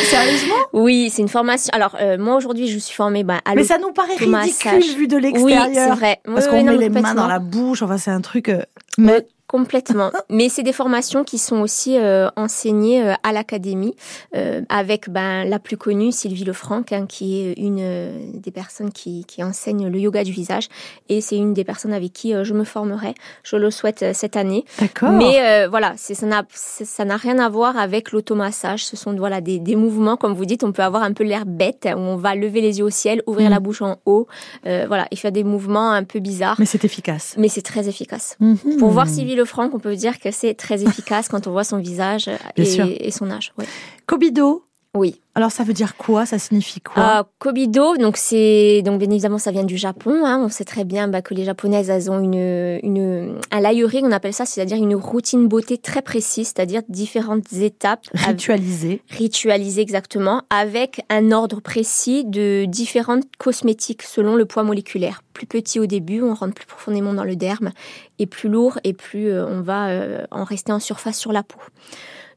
sérieusement? 0.04 0.54
Oui, 0.72 1.10
c'est 1.12 1.22
une 1.22 1.28
formation. 1.28 1.70
Alors 1.72 1.96
euh, 2.00 2.18
moi 2.18 2.36
aujourd'hui 2.36 2.68
je 2.68 2.78
suis 2.78 2.94
formée 2.94 3.24
ben, 3.24 3.40
à 3.44 3.54
Mais 3.54 3.64
ça 3.64 3.78
nous 3.78 3.92
paraît 3.92 4.16
ridicule 4.16 4.82
vu 4.96 5.08
de 5.08 5.16
Oui, 5.16 5.22
l'extérieur. 5.22 5.68
c'est 5.74 5.90
vrai. 5.98 6.20
Parce 6.24 6.46
Oui, 6.46 6.50
qu'on 6.50 6.58
oui, 6.58 6.64
met 6.64 6.76
les 6.76 6.88
mains 6.88 7.14
dans 7.14 7.26
la 7.26 7.38
bouche, 7.38 7.82
enfin 7.82 7.98
c'est 7.98 8.10
un 8.10 8.20
truc... 8.20 8.48
euh, 8.48 8.62
Mais 8.98 9.26
Complètement. 9.50 10.10
Mais 10.30 10.48
c'est 10.48 10.62
des 10.62 10.72
formations 10.72 11.24
qui 11.24 11.36
sont 11.38 11.60
aussi 11.60 11.98
euh, 11.98 12.28
enseignées 12.36 13.02
euh, 13.02 13.14
à 13.24 13.32
l'académie 13.32 13.96
euh, 14.36 14.62
avec 14.68 15.10
ben, 15.10 15.44
la 15.44 15.58
plus 15.58 15.76
connue, 15.76 16.12
Sylvie 16.12 16.44
Lefranc, 16.44 16.82
hein, 16.92 17.06
qui 17.06 17.40
est 17.40 17.54
une 17.54 17.78
euh, 17.80 18.12
des 18.34 18.52
personnes 18.52 18.92
qui, 18.92 19.24
qui 19.24 19.42
enseigne 19.42 19.88
le 19.88 19.98
yoga 19.98 20.22
du 20.22 20.30
visage. 20.32 20.68
Et 21.08 21.20
c'est 21.20 21.36
une 21.36 21.52
des 21.52 21.64
personnes 21.64 21.92
avec 21.92 22.12
qui 22.12 22.32
euh, 22.32 22.44
je 22.44 22.54
me 22.54 22.62
formerai. 22.64 23.14
Je 23.42 23.56
le 23.56 23.70
souhaite 23.72 24.02
euh, 24.02 24.12
cette 24.14 24.36
année. 24.36 24.64
D'accord. 24.78 25.10
Mais 25.10 25.40
euh, 25.40 25.68
voilà, 25.68 25.94
ça 25.96 26.26
n'a 26.26 26.44
c'est- 26.52 26.84
ça 26.84 27.04
n'a 27.04 27.16
rien 27.16 27.38
à 27.40 27.48
voir 27.48 27.76
avec 27.76 28.12
l'automassage. 28.12 28.84
Ce 28.84 28.96
sont 28.96 29.14
voilà 29.16 29.40
des, 29.40 29.58
des 29.58 29.74
mouvements, 29.76 30.16
comme 30.16 30.34
vous 30.34 30.44
dites, 30.46 30.62
on 30.62 30.70
peut 30.72 30.82
avoir 30.82 31.02
un 31.02 31.12
peu 31.12 31.24
l'air 31.24 31.44
bête, 31.44 31.88
où 31.92 31.98
on 31.98 32.16
va 32.16 32.36
lever 32.36 32.60
les 32.60 32.78
yeux 32.78 32.84
au 32.84 32.90
ciel, 32.90 33.22
ouvrir 33.26 33.48
Mm. 33.48 33.52
la 33.52 33.60
bouche 33.60 33.82
en 33.82 33.96
haut, 34.06 34.28
euh, 34.66 34.84
voilà, 34.86 35.08
et 35.10 35.16
faire 35.16 35.32
des 35.32 35.42
mouvements 35.44 35.90
un 35.90 36.04
peu 36.04 36.20
bizarres. 36.20 36.56
Mais 36.60 36.66
c'est 36.66 36.84
efficace. 36.84 37.34
Mais 37.36 37.48
c'est 37.48 37.62
très 37.62 37.88
efficace. 37.88 38.36
Mhm. 38.38 38.76
Pour 38.78 38.90
voir 38.90 39.08
Sylvie 39.08 39.34
Lefranc, 39.40 39.70
on 39.72 39.78
peut 39.78 39.96
dire 39.96 40.18
que 40.20 40.30
c'est 40.30 40.54
très 40.54 40.82
efficace 40.84 41.28
quand 41.28 41.46
on 41.46 41.50
voit 41.50 41.64
son 41.64 41.78
visage 41.78 42.28
et, 42.56 43.06
et 43.06 43.10
son 43.10 43.30
âge. 43.30 43.52
ouais. 43.58 43.66
Kobido, 44.06 44.64
Oui. 44.96 45.20
alors 45.36 45.52
ça 45.52 45.62
veut 45.62 45.72
dire 45.72 45.96
quoi? 45.96 46.26
Ça 46.26 46.38
signifie 46.40 46.80
quoi? 46.80 46.94
Ah, 46.96 47.24
Kobido, 47.38 47.96
donc 47.96 48.16
c'est 48.16 48.82
donc 48.82 48.98
bien 48.98 49.08
évidemment 49.08 49.38
ça 49.38 49.52
vient 49.52 49.62
du 49.62 49.76
Japon. 49.76 50.24
Hein. 50.26 50.42
On 50.44 50.48
sait 50.48 50.64
très 50.64 50.82
bien 50.84 51.06
bah, 51.06 51.22
que 51.22 51.32
les 51.32 51.44
japonaises 51.44 51.88
elles 51.90 52.10
ont 52.10 52.18
une 52.20 52.80
une 52.82 53.38
un 53.52 53.60
layering, 53.60 54.04
on 54.04 54.10
appelle 54.10 54.32
ça, 54.34 54.46
c'est-à-dire 54.46 54.78
une 54.78 54.96
routine 54.96 55.46
beauté 55.46 55.78
très 55.78 56.02
précise, 56.02 56.48
c'est-à-dire 56.48 56.82
différentes 56.88 57.52
étapes 57.52 58.06
avec- 58.14 58.26
Ritualisé. 58.40 59.00
ritualisées 59.10 59.80
exactement, 59.80 60.42
avec 60.50 61.02
un 61.08 61.30
ordre 61.30 61.60
précis 61.60 62.24
de 62.24 62.64
différentes 62.66 63.24
cosmétiques 63.38 64.02
selon 64.02 64.34
le 64.34 64.44
poids 64.44 64.64
moléculaire. 64.64 65.22
Plus 65.34 65.46
petit 65.46 65.78
au 65.78 65.86
début, 65.86 66.20
on 66.20 66.34
rentre 66.34 66.54
plus 66.54 66.66
profondément 66.66 67.14
dans 67.14 67.24
le 67.24 67.36
derme, 67.36 67.70
et 68.18 68.26
plus 68.26 68.48
lourd, 68.48 68.78
et 68.82 68.92
plus 68.92 69.28
euh, 69.28 69.46
on 69.46 69.60
va 69.62 69.88
euh, 69.88 70.24
en 70.32 70.42
rester 70.42 70.72
en 70.72 70.80
surface 70.80 71.16
sur 71.16 71.32
la 71.32 71.44
peau. 71.44 71.60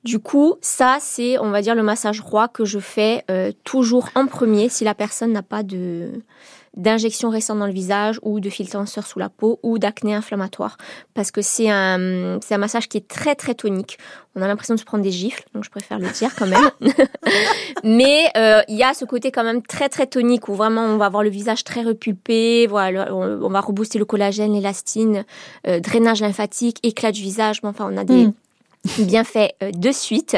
Du 0.04 0.20
coup, 0.20 0.56
ça, 0.62 0.98
c'est, 1.00 1.40
on 1.40 1.50
va 1.50 1.62
dire, 1.62 1.76
le 1.76 1.84
massage 1.84 2.20
roi 2.20 2.48
que 2.48 2.66
je 2.66 2.80
fais 2.80 3.24
euh, 3.32 3.52
toujours 3.64 4.10
en 4.16 4.28
premier 4.28 4.70
si 4.70 4.84
la 4.84 4.94
personne 4.94 5.32
n'a 5.32 5.44
pas 5.44 5.64
de 5.64 6.12
d'injection 6.76 7.30
récente 7.30 7.60
dans 7.60 7.68
le 7.68 7.72
visage 7.74 8.20
ou 8.24 8.40
de 8.40 8.50
fil 8.50 8.68
tenseur 8.68 9.06
sous 9.06 9.20
la 9.20 9.30
peau 9.30 9.60
ou 9.62 9.78
d'acné 9.78 10.16
inflammatoire 10.16 10.78
parce 11.14 11.30
que 11.30 11.44
c'est 11.44 11.70
un 11.70 12.40
c'est 12.42 12.56
un 12.56 12.58
massage 12.58 12.90
qui 12.90 12.98
est 12.98 13.08
très 13.08 13.36
très 13.36 13.54
tonique. 13.54 14.00
On 14.36 14.42
a 14.42 14.48
l'impression 14.48 14.74
de 14.74 14.80
se 14.80 14.86
prendre 14.86 15.04
des 15.04 15.12
gifles, 15.12 15.44
donc 15.54 15.64
je 15.64 15.70
préfère 15.70 16.00
le 16.00 16.10
dire 16.10 16.34
quand 16.36 16.48
même. 16.48 16.72
Mais 17.84 18.24
euh, 18.36 18.64
il 18.68 18.76
y 18.76 18.82
a 18.82 18.96
ce 18.96 19.06
côté 19.06 19.32
quand 19.32 19.44
même 19.44 19.62
très 19.62 19.88
très 19.88 20.08
tonique 20.08 20.48
où 20.48 20.56
vraiment 20.56 20.82
on 20.82 20.98
va 20.98 21.06
avoir 21.06 21.22
le 21.22 21.30
visage 21.30 21.64
très 21.64 21.84
repulpé, 21.84 22.66
voilà, 22.66 23.14
on, 23.14 23.44
on 23.44 23.50
va 23.50 23.62
rebooster 23.62 24.00
le 24.00 24.06
collagène, 24.06 24.54
l'élastine, 24.54 25.26
euh, 25.68 25.80
drainage 25.80 26.22
lymphatique, 26.22 26.80
éclat 26.82 27.12
du 27.12 27.22
visage. 27.22 27.62
Bon, 27.62 27.70
enfin, 27.70 27.88
on 27.88 27.98
a 27.98 28.04
des 28.04 28.24
Mm. 28.26 28.34
Bienfaits 29.00 29.54
euh, 29.62 29.72
de 29.72 29.92
suite, 29.92 30.38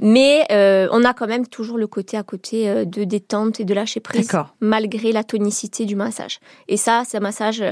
mais 0.00 0.44
euh, 0.50 0.88
on 0.90 1.04
a 1.04 1.14
quand 1.14 1.26
même 1.26 1.46
toujours 1.46 1.78
le 1.78 1.86
côté 1.86 2.16
à 2.16 2.22
côté 2.22 2.68
euh, 2.68 2.84
de 2.84 3.04
détente 3.04 3.60
et 3.60 3.64
de 3.64 3.72
lâcher 3.72 4.00
prise 4.00 4.30
malgré 4.60 5.12
la 5.12 5.22
tonicité 5.22 5.84
du 5.84 5.94
massage. 5.94 6.40
Et 6.68 6.76
ça, 6.76 7.02
c'est 7.06 7.18
un 7.18 7.20
massage. 7.20 7.62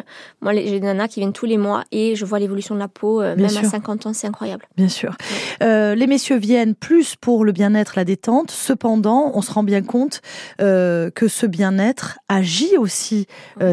moi, 0.40 0.54
j'ai 0.54 0.78
des 0.78 0.80
nanas 0.80 1.08
qui 1.08 1.20
viennent 1.20 1.32
tous 1.32 1.46
les 1.46 1.58
mois 1.58 1.84
et 1.90 2.14
je 2.14 2.24
vois 2.24 2.38
l'évolution 2.38 2.74
de 2.74 2.80
la 2.80 2.88
peau, 2.88 3.20
Bien 3.20 3.34
même 3.34 3.46
à 3.46 3.48
sûr. 3.48 3.64
50 3.64 4.06
ans, 4.06 4.12
c'est 4.12 4.26
incroyable. 4.26 4.66
Bien 4.76 4.88
sûr. 4.88 5.16
Euh, 5.62 5.94
les 5.94 6.06
messieurs 6.06 6.36
viennent 6.36 6.74
plus 6.74 7.16
pour 7.16 7.44
le 7.44 7.52
bien-être, 7.52 7.94
la 7.96 8.04
détente. 8.04 8.50
Cependant, 8.50 9.32
on 9.34 9.42
se 9.42 9.52
rend 9.52 9.64
bien 9.64 9.82
compte 9.82 10.20
euh, 10.60 11.10
que 11.10 11.28
ce 11.28 11.46
bien-être 11.46 12.18
agit 12.28 12.76
aussi 12.78 13.26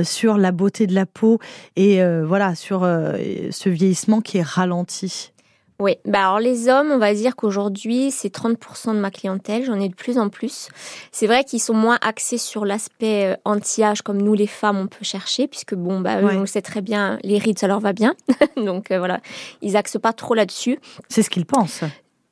sur 0.03 0.37
la 0.37 0.51
beauté 0.51 0.87
de 0.87 0.93
la 0.93 1.05
peau 1.05 1.39
et 1.75 2.01
voilà 2.23 2.55
sur 2.55 2.81
ce 2.81 3.69
vieillissement 3.69 4.21
qui 4.21 4.37
est 4.37 4.43
ralenti. 4.43 5.31
Oui, 5.79 5.95
bah 6.05 6.19
alors 6.27 6.39
les 6.39 6.67
hommes, 6.67 6.91
on 6.91 6.97
va 6.97 7.13
dire 7.13 7.35
qu'aujourd'hui, 7.37 8.11
c'est 8.11 8.33
30% 8.35 8.93
de 8.95 8.99
ma 8.99 9.11
clientèle, 9.11 9.63
j'en 9.63 9.79
ai 9.79 9.87
de 9.87 9.95
plus 9.95 10.17
en 10.17 10.27
plus. 10.27 10.67
C'est 11.13 11.25
vrai 11.25 11.45
qu'ils 11.45 11.61
sont 11.61 11.73
moins 11.73 11.97
axés 12.01 12.37
sur 12.37 12.65
l'aspect 12.65 13.27
euh, 13.27 13.35
anti-âge 13.45 14.01
comme 14.01 14.21
nous 14.21 14.33
les 14.33 14.47
femmes 14.47 14.77
on 14.77 14.87
peut 14.87 15.03
chercher 15.05 15.47
puisque 15.47 15.75
bon 15.75 16.01
bah 16.01 16.19
eux, 16.21 16.25
Ouais. 16.25 16.35
on 16.35 16.41
le 16.41 16.45
sait 16.47 16.61
très 16.61 16.81
bien, 16.81 17.17
les 17.23 17.37
rides 17.37 17.59
ça 17.59 17.67
leur 17.67 17.79
va 17.79 17.93
bien. 17.93 18.13
Donc 18.57 18.91
euh, 18.91 18.99
voilà, 18.99 19.21
ils 19.61 19.77
axent 19.77 19.97
pas 20.01 20.11
trop 20.11 20.33
là-dessus. 20.33 20.79
C'est 21.07 21.23
ce 21.23 21.29
qu'ils 21.29 21.45
pensent. 21.45 21.83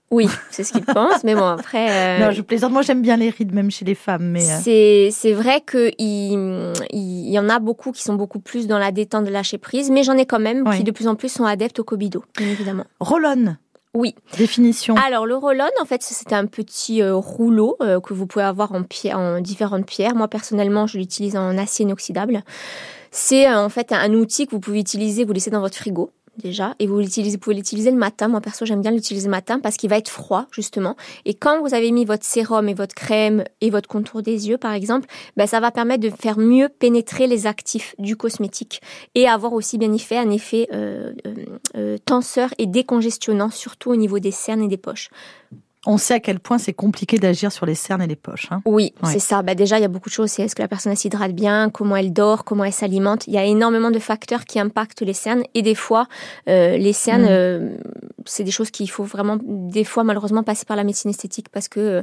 Oui, 0.09 0.27
c'est 0.51 0.63
ce 0.63 0.71
qu'ils 0.71 0.85
pensent, 0.85 1.23
mais 1.25 1.35
bon 1.35 1.45
après 1.45 1.89
euh, 1.89 2.25
Non, 2.25 2.31
je 2.31 2.41
plaisante. 2.41 2.71
Moi, 2.71 2.81
j'aime 2.81 3.01
bien 3.01 3.17
les 3.17 3.29
rides, 3.29 3.53
même 3.53 3.69
chez 3.69 3.83
les 3.83 3.95
femmes. 3.95 4.29
Mais 4.29 4.43
euh, 4.49 5.09
C'est 5.11 5.33
vrai 5.33 5.61
que 5.61 5.91
il, 5.97 6.73
il 6.91 7.29
y 7.29 7.39
en 7.39 7.49
a 7.49 7.59
beaucoup 7.59 7.91
qui 7.91 8.03
sont 8.03 8.15
beaucoup 8.15 8.39
plus 8.39 8.67
dans 8.67 8.79
la 8.79 8.91
détente 8.91 9.25
de 9.25 9.31
lâcher 9.31 9.57
prise, 9.57 9.91
mais 9.91 10.03
j'en 10.03 10.13
ai 10.17 10.25
quand 10.25 10.39
même 10.39 10.63
qui 10.75 10.83
de 10.83 10.91
plus 10.91 11.07
en 11.07 11.15
plus 11.15 11.29
sont 11.29 11.45
adeptes 11.45 11.79
au 11.79 11.83
Kobido, 11.83 12.23
bien 12.37 12.47
évidemment. 12.47 12.85
roll-on. 12.99 13.57
Oui. 13.93 14.13
Définition. 14.37 14.95
Alors 14.95 15.25
le 15.25 15.35
roll-on, 15.35 15.81
en 15.81 15.85
fait, 15.85 16.03
c'est 16.03 16.31
un 16.31 16.45
petit 16.45 17.01
euh, 17.01 17.15
rouleau 17.15 17.77
euh, 17.81 17.99
que 17.99 18.13
vous 18.13 18.27
pouvez 18.27 18.45
avoir 18.45 18.71
en, 18.73 18.83
pierre, 18.83 19.17
en 19.17 19.41
différentes 19.41 19.87
pierres. 19.87 20.13
Moi 20.15 20.27
personnellement, 20.27 20.85
je 20.85 20.99
l'utilise 20.99 21.35
en 21.35 21.57
acier 21.57 21.83
inoxydable. 21.83 22.43
C'est 23.11 23.49
euh, 23.49 23.57
en 23.59 23.69
fait 23.69 23.91
un 23.91 24.13
outil 24.13 24.45
que 24.45 24.51
vous 24.51 24.59
pouvez 24.59 24.79
utiliser, 24.79 25.25
vous 25.25 25.33
laissez 25.33 25.49
dans 25.49 25.61
votre 25.61 25.75
frigo 25.77 26.11
déjà, 26.37 26.75
et 26.79 26.87
vous 26.87 26.99
l'utilisez, 26.99 27.37
pouvez 27.37 27.55
l'utiliser 27.55 27.91
le 27.91 27.97
matin. 27.97 28.27
Moi 28.27 28.41
perso, 28.41 28.65
j'aime 28.65 28.81
bien 28.81 28.91
l'utiliser 28.91 29.27
le 29.27 29.31
matin 29.31 29.59
parce 29.59 29.77
qu'il 29.77 29.89
va 29.89 29.97
être 29.97 30.09
froid 30.09 30.45
justement. 30.51 30.95
Et 31.25 31.33
quand 31.33 31.61
vous 31.61 31.73
avez 31.73 31.91
mis 31.91 32.05
votre 32.05 32.25
sérum 32.25 32.69
et 32.69 32.73
votre 32.73 32.95
crème 32.95 33.43
et 33.61 33.69
votre 33.69 33.87
contour 33.87 34.21
des 34.21 34.47
yeux, 34.49 34.57
par 34.57 34.73
exemple, 34.73 35.07
ben, 35.35 35.47
ça 35.47 35.59
va 35.59 35.71
permettre 35.71 36.03
de 36.03 36.09
faire 36.09 36.37
mieux 36.37 36.69
pénétrer 36.69 37.27
les 37.27 37.47
actifs 37.47 37.95
du 37.99 38.15
cosmétique 38.15 38.81
et 39.15 39.27
avoir 39.27 39.53
aussi 39.53 39.77
bien 39.77 39.91
effet 39.93 40.17
un 40.17 40.29
effet 40.29 40.67
euh, 40.73 41.13
euh, 41.75 41.97
tenseur 42.05 42.53
et 42.57 42.65
décongestionnant, 42.65 43.49
surtout 43.49 43.91
au 43.91 43.95
niveau 43.95 44.19
des 44.19 44.31
cernes 44.31 44.61
et 44.61 44.67
des 44.67 44.77
poches. 44.77 45.09
On 45.89 45.97
sait 45.97 46.15
à 46.15 46.19
quel 46.19 46.41
point 46.41 46.57
c'est 46.57 46.73
compliqué 46.73 47.17
d'agir 47.17 47.49
sur 47.49 47.65
les 47.65 47.73
cernes 47.73 48.01
et 48.01 48.07
les 48.07 48.17
poches. 48.17 48.49
Hein. 48.51 48.61
Oui, 48.65 48.93
c'est 49.03 49.19
ça. 49.19 49.41
Bah 49.41 49.55
déjà, 49.55 49.79
il 49.79 49.81
y 49.81 49.85
a 49.85 49.87
beaucoup 49.87 50.09
de 50.09 50.13
choses. 50.13 50.29
C'est 50.29 50.43
est-ce 50.43 50.53
que 50.53 50.61
la 50.61 50.67
personne 50.67 50.93
s'hydrate 50.97 51.31
bien, 51.31 51.69
comment 51.69 51.95
elle 51.95 52.11
dort, 52.11 52.43
comment 52.43 52.65
elle 52.65 52.73
s'alimente? 52.73 53.25
Il 53.25 53.33
y 53.33 53.37
a 53.37 53.45
énormément 53.45 53.89
de 53.89 53.99
facteurs 53.99 54.43
qui 54.43 54.59
impactent 54.59 55.01
les 55.01 55.13
cernes. 55.13 55.43
Et 55.53 55.61
des 55.61 55.75
fois, 55.75 56.07
euh, 56.49 56.75
les 56.75 56.91
cernes, 56.91 57.23
mm. 57.23 57.29
euh, 57.29 57.77
c'est 58.25 58.43
des 58.43 58.51
choses 58.51 58.69
qu'il 58.69 58.89
faut 58.91 59.05
vraiment, 59.05 59.37
des 59.41 59.85
fois, 59.85 60.03
malheureusement, 60.03 60.43
passer 60.43 60.65
par 60.65 60.75
la 60.75 60.83
médecine 60.83 61.09
esthétique 61.09 61.47
parce 61.53 61.69
que 61.69 61.79
euh, 61.79 62.01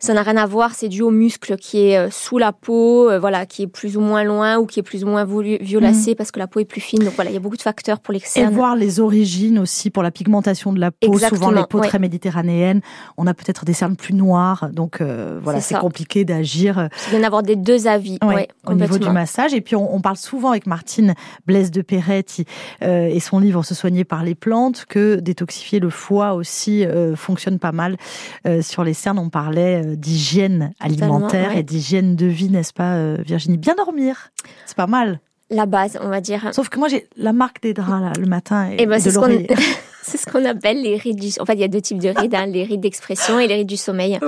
ça 0.00 0.14
n'a 0.14 0.22
rien 0.22 0.36
à 0.36 0.46
voir, 0.46 0.74
c'est 0.74 0.88
dû 0.88 1.02
au 1.02 1.10
muscle 1.10 1.56
qui 1.56 1.88
est 1.88 1.98
euh, 1.98 2.08
sous 2.10 2.38
la 2.38 2.52
peau, 2.52 3.10
euh, 3.10 3.18
voilà, 3.18 3.46
qui 3.46 3.62
est 3.62 3.66
plus 3.66 3.96
ou 3.96 4.00
moins 4.00 4.22
loin 4.22 4.58
ou 4.58 4.66
qui 4.66 4.78
est 4.78 4.84
plus 4.84 5.02
ou 5.02 5.08
moins 5.08 5.24
violacé 5.24 6.12
mm. 6.12 6.14
parce 6.14 6.30
que 6.30 6.38
la 6.38 6.46
peau 6.46 6.60
est 6.60 6.64
plus 6.64 6.80
fine. 6.80 7.02
Donc 7.02 7.14
voilà, 7.14 7.30
il 7.30 7.34
y 7.34 7.36
a 7.36 7.40
beaucoup 7.40 7.56
de 7.56 7.62
facteurs 7.62 7.98
pour 7.98 8.14
les 8.14 8.20
cernes. 8.20 8.52
Et 8.52 8.54
voir 8.54 8.76
les 8.76 9.00
origines 9.00 9.58
aussi 9.58 9.90
pour 9.90 10.04
la 10.04 10.12
pigmentation 10.12 10.72
de 10.72 10.78
la 10.78 10.92
peau. 10.92 11.18
Souvent 11.18 11.50
les 11.50 11.64
peaux 11.68 11.80
très 11.80 11.98
méditerranéennes, 11.98 12.80
on 13.16 13.26
a 13.26 13.34
peut-être 13.34 13.64
des 13.64 13.72
cernes 13.72 13.96
plus 13.96 14.14
noires, 14.14 14.68
donc 14.72 15.00
euh, 15.00 15.40
voilà, 15.42 15.60
c'est 15.60 15.78
compliqué 15.78 16.24
d'agir. 16.24 16.88
C'est 16.96 17.10
bien 17.10 17.20
d'avoir 17.20 17.42
des 17.42 17.56
deux 17.56 17.88
avis. 17.88 18.18
au 18.66 18.74
niveau 18.74 18.98
du 18.98 19.10
massage. 19.10 19.52
Et 19.52 19.60
puis 19.60 19.74
on, 19.74 20.00
parle 20.00 20.16
souvent 20.16 20.50
avec 20.50 20.66
Martine 20.66 21.14
Blaise 21.46 21.72
de 21.72 21.82
Perrette 21.82 22.40
et 22.82 23.20
son 23.20 23.40
livre 23.40 23.64
Se 23.64 23.74
soigner 23.74 24.04
par 24.04 24.22
les 24.22 24.36
plantes 24.36 24.84
que 24.88 25.16
détoxifier 25.16 25.80
le 25.80 25.90
foie 25.90 26.34
aussi 26.34 26.86
fonctionne 27.16 27.58
pas 27.58 27.72
mal 27.72 27.96
sur 28.60 28.84
les 28.84 28.94
cernes. 28.94 29.18
On 29.18 29.28
parlait 29.28 29.87
d'hygiène 29.96 30.72
alimentaire 30.80 31.56
et 31.56 31.62
d'hygiène 31.62 32.16
de 32.16 32.26
vie, 32.26 32.50
n'est-ce 32.50 32.72
pas, 32.72 32.94
euh, 32.94 33.18
Virginie? 33.24 33.56
Bien 33.56 33.74
dormir, 33.74 34.30
c'est 34.66 34.76
pas 34.76 34.86
mal. 34.86 35.20
La 35.50 35.66
base, 35.66 35.98
on 36.02 36.08
va 36.08 36.20
dire. 36.20 36.50
Sauf 36.52 36.68
que 36.68 36.78
moi, 36.78 36.88
j'ai 36.88 37.08
la 37.16 37.32
marque 37.32 37.62
des 37.62 37.72
draps 37.72 38.02
là, 38.02 38.12
le 38.18 38.26
matin 38.26 38.70
et, 38.70 38.76
eh 38.80 38.86
ben, 38.86 39.02
de 39.02 39.10
l'oreiller. 39.10 39.48
c'est 40.02 40.18
ce 40.18 40.26
qu'on 40.26 40.44
appelle 40.44 40.82
les 40.82 40.96
rides 40.96 41.18
du. 41.20 41.28
En 41.40 41.44
fait, 41.44 41.54
il 41.54 41.60
y 41.60 41.64
a 41.64 41.68
deux 41.68 41.80
types 41.80 41.98
de 41.98 42.08
rides, 42.08 42.34
hein, 42.34 42.46
les 42.46 42.64
rides 42.64 42.80
d'expression 42.80 43.38
et 43.38 43.46
les 43.46 43.54
rides 43.54 43.68
du 43.68 43.76
sommeil. 43.76 44.18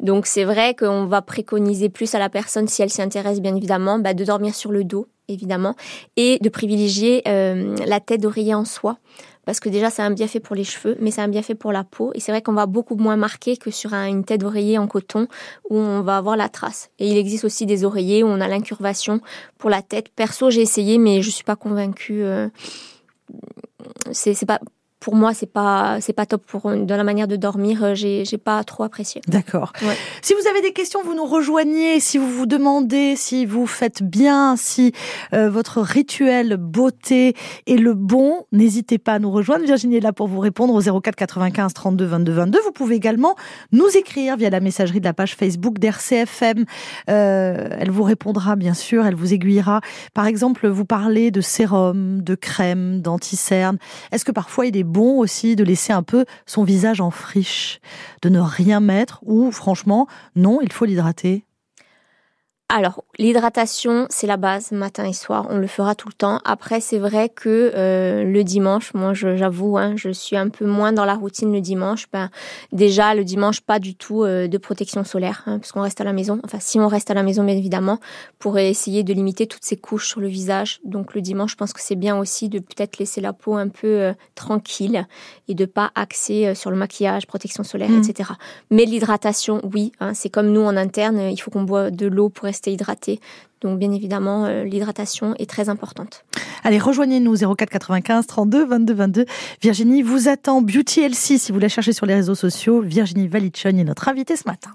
Donc, 0.00 0.26
c'est 0.26 0.44
vrai 0.44 0.74
qu'on 0.74 1.06
va 1.06 1.22
préconiser 1.22 1.88
plus 1.88 2.14
à 2.14 2.18
la 2.18 2.28
personne, 2.28 2.68
si 2.68 2.82
elle 2.82 2.90
s'y 2.90 3.02
intéresse, 3.02 3.40
bien 3.40 3.54
évidemment, 3.54 3.98
bah, 3.98 4.14
de 4.14 4.24
dormir 4.24 4.54
sur 4.54 4.72
le 4.72 4.84
dos, 4.84 5.06
évidemment, 5.28 5.74
et 6.16 6.38
de 6.40 6.48
privilégier 6.48 7.22
euh, 7.28 7.74
la 7.86 8.00
tête 8.00 8.20
d'oreiller 8.20 8.54
en 8.54 8.64
soie 8.64 8.98
parce 9.46 9.60
que 9.60 9.70
déjà 9.70 9.88
c'est 9.88 10.02
un 10.02 10.10
bienfait 10.10 10.40
pour 10.40 10.54
les 10.54 10.64
cheveux, 10.64 10.96
mais 11.00 11.10
c'est 11.10 11.22
un 11.22 11.28
bienfait 11.28 11.54
pour 11.54 11.72
la 11.72 11.84
peau. 11.84 12.10
Et 12.14 12.20
c'est 12.20 12.32
vrai 12.32 12.42
qu'on 12.42 12.52
va 12.52 12.66
beaucoup 12.66 12.96
moins 12.96 13.16
marquer 13.16 13.56
que 13.56 13.70
sur 13.70 13.94
une 13.94 14.24
tête 14.24 14.42
d'oreiller 14.42 14.76
en 14.76 14.86
coton 14.86 15.28
où 15.70 15.78
on 15.78 16.02
va 16.02 16.18
avoir 16.18 16.36
la 16.36 16.50
trace. 16.50 16.90
Et 16.98 17.08
il 17.08 17.16
existe 17.16 17.44
aussi 17.44 17.64
des 17.64 17.84
oreillers 17.84 18.22
où 18.22 18.26
on 18.26 18.40
a 18.42 18.48
l'incurvation 18.48 19.20
pour 19.56 19.70
la 19.70 19.80
tête. 19.80 20.10
Perso, 20.10 20.50
j'ai 20.50 20.60
essayé, 20.60 20.98
mais 20.98 21.22
je 21.22 21.30
suis 21.30 21.44
pas 21.44 21.56
convaincue. 21.56 22.22
Euh, 22.22 22.48
c'est 24.12 24.46
pas 24.46 24.60
pour 25.06 25.14
moi, 25.14 25.34
c'est 25.34 25.46
pas 25.46 25.98
c'est 26.00 26.12
pas 26.12 26.26
top 26.26 26.44
pour 26.44 26.62
dans 26.62 26.96
la 26.96 27.04
manière 27.04 27.28
de 27.28 27.36
dormir. 27.36 27.84
Euh, 27.84 27.94
j'ai 27.94 28.24
j'ai 28.24 28.38
pas 28.38 28.64
trop 28.64 28.82
apprécié. 28.82 29.20
D'accord. 29.28 29.72
Si 30.20 30.34
vous 30.34 30.48
avez 30.48 30.60
des 30.62 30.72
questions, 30.72 30.98
vous 31.04 31.14
nous 31.14 31.26
rejoignez. 31.26 32.00
Si 32.00 32.18
vous 32.18 32.28
vous 32.28 32.46
demandez 32.46 33.14
si 33.14 33.46
vous 33.46 33.68
faites 33.68 34.02
bien, 34.02 34.56
si 34.56 34.90
euh, 35.32 35.48
votre 35.48 35.80
rituel 35.80 36.56
beauté 36.56 37.36
est 37.68 37.76
le 37.76 37.94
bon, 37.94 38.46
n'hésitez 38.50 38.98
pas 38.98 39.12
à 39.12 39.18
nous 39.20 39.30
rejoindre. 39.30 39.64
Virginie 39.64 39.98
est 39.98 40.00
là 40.00 40.12
pour 40.12 40.26
vous 40.26 40.40
répondre 40.40 40.74
au 40.74 41.00
04 41.00 41.14
95 41.14 41.72
32 41.72 42.04
22 42.04 42.32
22. 42.32 42.58
Vous 42.64 42.72
pouvez 42.72 42.96
également 42.96 43.36
nous 43.70 43.88
écrire 43.96 44.36
via 44.36 44.50
la 44.50 44.58
messagerie 44.58 44.98
de 44.98 45.04
la 45.04 45.14
page 45.14 45.36
Facebook 45.36 45.78
d'RCFM. 45.78 46.64
Euh, 47.10 47.68
elle 47.78 47.92
vous 47.92 48.02
répondra 48.02 48.56
bien 48.56 48.74
sûr. 48.74 49.06
Elle 49.06 49.14
vous 49.14 49.32
aiguillera. 49.32 49.82
Par 50.14 50.26
exemple, 50.26 50.66
vous 50.66 50.84
parlez 50.84 51.30
de 51.30 51.40
sérum, 51.40 52.22
de 52.22 52.34
crème, 52.34 53.02
d'anti-cerne. 53.02 53.78
Est-ce 54.10 54.24
que 54.24 54.32
parfois 54.32 54.66
il 54.66 54.76
est 54.76 54.95
bon 54.96 55.18
aussi 55.18 55.56
de 55.56 55.62
laisser 55.62 55.92
un 55.92 56.02
peu 56.02 56.24
son 56.46 56.64
visage 56.64 57.02
en 57.02 57.10
friche, 57.10 57.80
de 58.22 58.30
ne 58.30 58.40
rien 58.40 58.80
mettre 58.80 59.20
ou 59.26 59.52
franchement, 59.52 60.06
non, 60.36 60.60
il 60.62 60.72
faut 60.72 60.86
l'hydrater. 60.86 61.44
Alors, 62.70 63.04
l'hydratation, 63.18 64.06
c'est 64.10 64.26
la 64.26 64.36
base, 64.36 64.72
matin 64.72 65.04
et 65.04 65.12
soir. 65.12 65.46
On 65.50 65.58
le 65.58 65.66
fera 65.66 65.94
tout 65.94 66.08
le 66.08 66.14
temps. 66.14 66.40
Après, 66.44 66.80
c'est 66.80 66.98
vrai 66.98 67.28
que 67.28 67.72
euh, 67.74 68.24
le 68.24 68.44
dimanche, 68.44 68.92
moi, 68.94 69.14
j'avoue, 69.14 69.78
hein, 69.78 69.94
je 69.96 70.10
suis 70.10 70.36
un 70.36 70.48
peu 70.48 70.66
moins 70.66 70.92
dans 70.92 71.04
la 71.04 71.14
routine 71.14 71.52
le 71.52 71.60
dimanche. 71.60 72.06
Ben, 72.12 72.30
déjà, 72.72 73.14
le 73.14 73.24
dimanche, 73.24 73.60
pas 73.60 73.78
du 73.78 73.94
tout 73.94 74.22
euh, 74.22 74.48
de 74.48 74.58
protection 74.58 75.04
solaire, 75.04 75.42
hein, 75.46 75.58
parce 75.58 75.72
qu'on 75.72 75.82
reste 75.82 76.00
à 76.00 76.04
la 76.04 76.12
maison. 76.12 76.40
Enfin, 76.44 76.58
si 76.60 76.78
on 76.78 76.88
reste 76.88 77.10
à 77.10 77.14
la 77.14 77.22
maison, 77.22 77.44
bien 77.44 77.56
évidemment, 77.56 77.98
pour 78.38 78.58
essayer 78.58 79.02
de 79.02 79.12
limiter 79.12 79.46
toutes 79.46 79.64
ces 79.64 79.76
couches 79.76 80.08
sur 80.08 80.20
le 80.20 80.28
visage. 80.28 80.80
Donc, 80.84 81.14
le 81.14 81.20
dimanche, 81.20 81.52
je 81.52 81.56
pense 81.56 81.72
que 81.72 81.80
c'est 81.80 81.96
bien 81.96 82.18
aussi 82.18 82.48
de 82.48 82.58
peut-être 82.58 82.98
laisser 82.98 83.20
la 83.20 83.32
peau 83.32 83.54
un 83.54 83.68
peu 83.68 83.86
euh, 83.86 84.12
tranquille 84.34 85.06
et 85.48 85.54
de 85.54 85.64
pas 85.64 85.90
axer 85.94 86.54
sur 86.54 86.70
le 86.70 86.76
maquillage, 86.76 87.26
protection 87.26 87.62
solaire, 87.62 87.90
mmh. 87.90 88.02
etc. 88.02 88.30
Mais 88.70 88.84
l'hydratation, 88.84 89.60
oui, 89.72 89.92
hein, 90.00 90.12
c'est 90.14 90.28
comme 90.28 90.50
nous 90.50 90.62
en 90.62 90.76
interne, 90.76 91.30
il 91.30 91.36
faut 91.36 91.50
qu'on 91.50 91.62
boit 91.62 91.90
de 91.90 92.06
l'eau 92.06 92.28
pour 92.28 92.44
rester 92.44 92.72
hydraté. 92.72 93.05
Donc 93.60 93.78
bien 93.78 93.90
évidemment, 93.92 94.44
euh, 94.44 94.64
l'hydratation 94.64 95.34
est 95.38 95.48
très 95.48 95.68
importante. 95.68 96.24
Allez, 96.62 96.78
rejoignez-nous 96.78 97.54
04 97.56 97.70
95 97.70 98.26
32 98.26 98.66
22 98.66 98.94
22. 98.94 99.26
Virginie 99.62 100.02
vous 100.02 100.28
attend 100.28 100.62
Beauty 100.62 101.02
LC 101.02 101.38
si 101.38 101.52
vous 101.52 101.58
la 101.58 101.68
cherchez 101.68 101.92
sur 101.92 102.06
les 102.06 102.14
réseaux 102.14 102.34
sociaux. 102.34 102.80
Virginie 102.82 103.28
Valichon 103.28 103.70
est 103.70 103.84
notre 103.84 104.08
invitée 104.08 104.36
ce 104.36 104.44
matin. 104.46 104.72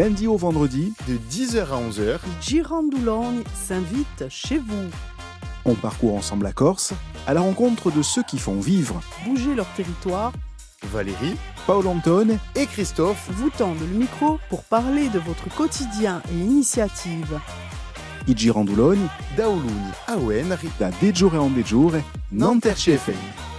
Lundi 0.00 0.26
au 0.26 0.38
vendredi, 0.38 0.94
de 1.08 1.18
10h 1.30 1.58
à 1.58 1.78
11h, 1.78 2.20
Girandoulogne 2.40 3.42
s'invite 3.52 4.24
chez 4.30 4.56
vous. 4.56 4.88
On 5.66 5.74
parcourt 5.74 6.16
ensemble 6.16 6.44
la 6.44 6.52
Corse 6.52 6.94
à 7.26 7.34
la 7.34 7.42
rencontre 7.42 7.90
de 7.90 8.00
ceux 8.00 8.22
qui 8.22 8.38
font 8.38 8.60
vivre. 8.60 9.02
Bouger 9.26 9.54
leur 9.54 9.70
territoire. 9.74 10.32
Valérie, 10.90 11.36
Paul 11.66 11.86
Anton 11.86 12.38
et 12.56 12.64
Christophe 12.64 13.28
vous 13.32 13.50
tendent 13.50 13.78
le 13.78 13.98
micro 13.98 14.38
pour 14.48 14.64
parler 14.64 15.10
de 15.10 15.18
votre 15.18 15.54
quotidien 15.54 16.22
et 16.32 16.38
initiative. 16.38 17.38
i 18.26 18.34
Girandoulogne, 18.34 19.06
Daoulouni, 19.36 19.90
Awen, 20.06 20.56
da 20.78 20.90
Dejure 21.02 21.34
en 21.34 21.50
Dejure, 21.50 22.00
Nanterre 22.32 22.88
FM. 22.88 23.49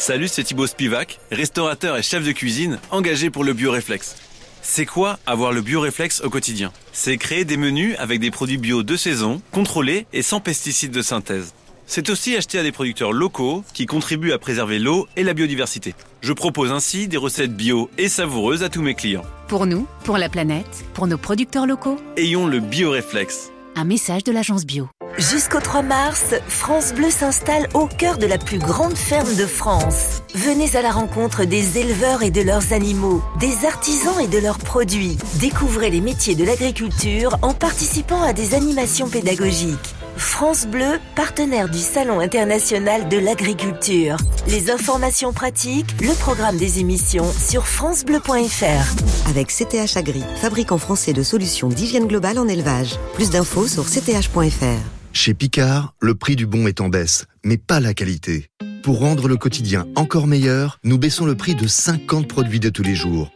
Salut, 0.00 0.28
c'est 0.28 0.44
Thibaut 0.44 0.66
Spivak, 0.66 1.20
restaurateur 1.30 1.98
et 1.98 2.02
chef 2.02 2.24
de 2.24 2.32
cuisine 2.32 2.78
engagé 2.90 3.28
pour 3.28 3.44
le 3.44 3.52
bioréflexe. 3.52 4.16
C'est 4.62 4.86
quoi 4.86 5.18
avoir 5.26 5.52
le 5.52 5.60
bioréflexe 5.60 6.22
au 6.22 6.30
quotidien? 6.30 6.72
C'est 6.90 7.18
créer 7.18 7.44
des 7.44 7.58
menus 7.58 7.96
avec 7.98 8.18
des 8.18 8.30
produits 8.30 8.56
bio 8.56 8.82
de 8.82 8.96
saison, 8.96 9.42
contrôlés 9.52 10.06
et 10.14 10.22
sans 10.22 10.40
pesticides 10.40 10.90
de 10.90 11.02
synthèse. 11.02 11.52
C'est 11.84 12.08
aussi 12.08 12.34
acheter 12.34 12.58
à 12.58 12.62
des 12.62 12.72
producteurs 12.72 13.12
locaux 13.12 13.62
qui 13.74 13.84
contribuent 13.84 14.32
à 14.32 14.38
préserver 14.38 14.78
l'eau 14.78 15.06
et 15.16 15.22
la 15.22 15.34
biodiversité. 15.34 15.94
Je 16.22 16.32
propose 16.32 16.72
ainsi 16.72 17.06
des 17.06 17.18
recettes 17.18 17.54
bio 17.54 17.90
et 17.98 18.08
savoureuses 18.08 18.62
à 18.62 18.70
tous 18.70 18.80
mes 18.80 18.94
clients. 18.94 19.26
Pour 19.48 19.66
nous, 19.66 19.86
pour 20.04 20.16
la 20.16 20.30
planète, 20.30 20.82
pour 20.94 21.08
nos 21.08 21.18
producteurs 21.18 21.66
locaux, 21.66 21.98
Ayons 22.16 22.46
le 22.46 22.60
bioréflexe. 22.60 23.50
Un 23.76 23.84
message 23.84 24.24
de 24.24 24.32
l'agence 24.32 24.66
bio. 24.66 24.88
Jusqu'au 25.18 25.60
3 25.60 25.82
mars, 25.82 26.34
France 26.48 26.92
Bleu 26.94 27.10
s'installe 27.10 27.68
au 27.74 27.86
cœur 27.86 28.16
de 28.16 28.26
la 28.26 28.38
plus 28.38 28.58
grande 28.58 28.96
ferme 28.96 29.34
de 29.36 29.46
France. 29.46 30.22
Venez 30.34 30.76
à 30.76 30.82
la 30.82 30.90
rencontre 30.90 31.44
des 31.44 31.78
éleveurs 31.78 32.22
et 32.22 32.30
de 32.30 32.40
leurs 32.40 32.72
animaux, 32.72 33.22
des 33.38 33.66
artisans 33.66 34.20
et 34.20 34.28
de 34.28 34.38
leurs 34.38 34.58
produits. 34.58 35.18
Découvrez 35.40 35.90
les 35.90 36.00
métiers 36.00 36.36
de 36.36 36.44
l'agriculture 36.44 37.38
en 37.42 37.54
participant 37.54 38.22
à 38.22 38.32
des 38.32 38.54
animations 38.54 39.08
pédagogiques. 39.08 39.94
France 40.20 40.66
Bleu, 40.66 40.98
partenaire 41.16 41.70
du 41.70 41.78
Salon 41.78 42.20
international 42.20 43.08
de 43.08 43.16
l'agriculture. 43.16 44.18
Les 44.48 44.70
informations 44.70 45.32
pratiques, 45.32 45.98
le 46.02 46.14
programme 46.20 46.58
des 46.58 46.78
émissions 46.78 47.24
sur 47.32 47.66
francebleu.fr. 47.66 49.28
avec 49.30 49.48
CTH 49.48 49.96
Agri, 49.96 50.22
fabricant 50.36 50.76
français 50.76 51.14
de 51.14 51.22
solutions 51.22 51.68
d'hygiène 51.68 52.06
globale 52.06 52.38
en 52.38 52.48
élevage. 52.48 52.96
Plus 53.14 53.30
d'infos 53.30 53.66
sur 53.66 53.86
cth.fr. 53.88 54.82
Chez 55.14 55.32
Picard, 55.32 55.94
le 56.00 56.14
prix 56.14 56.36
du 56.36 56.46
bon 56.46 56.66
est 56.66 56.82
en 56.82 56.90
baisse, 56.90 57.24
mais 57.42 57.56
pas 57.56 57.80
la 57.80 57.94
qualité. 57.94 58.50
Pour 58.82 59.00
rendre 59.00 59.26
le 59.26 59.38
quotidien 59.38 59.86
encore 59.96 60.26
meilleur, 60.26 60.78
nous 60.84 60.98
baissons 60.98 61.24
le 61.24 61.34
prix 61.34 61.54
de 61.54 61.66
50 61.66 62.28
produits 62.28 62.60
de 62.60 62.68
tous 62.68 62.82
les 62.82 62.94
jours. 62.94 63.30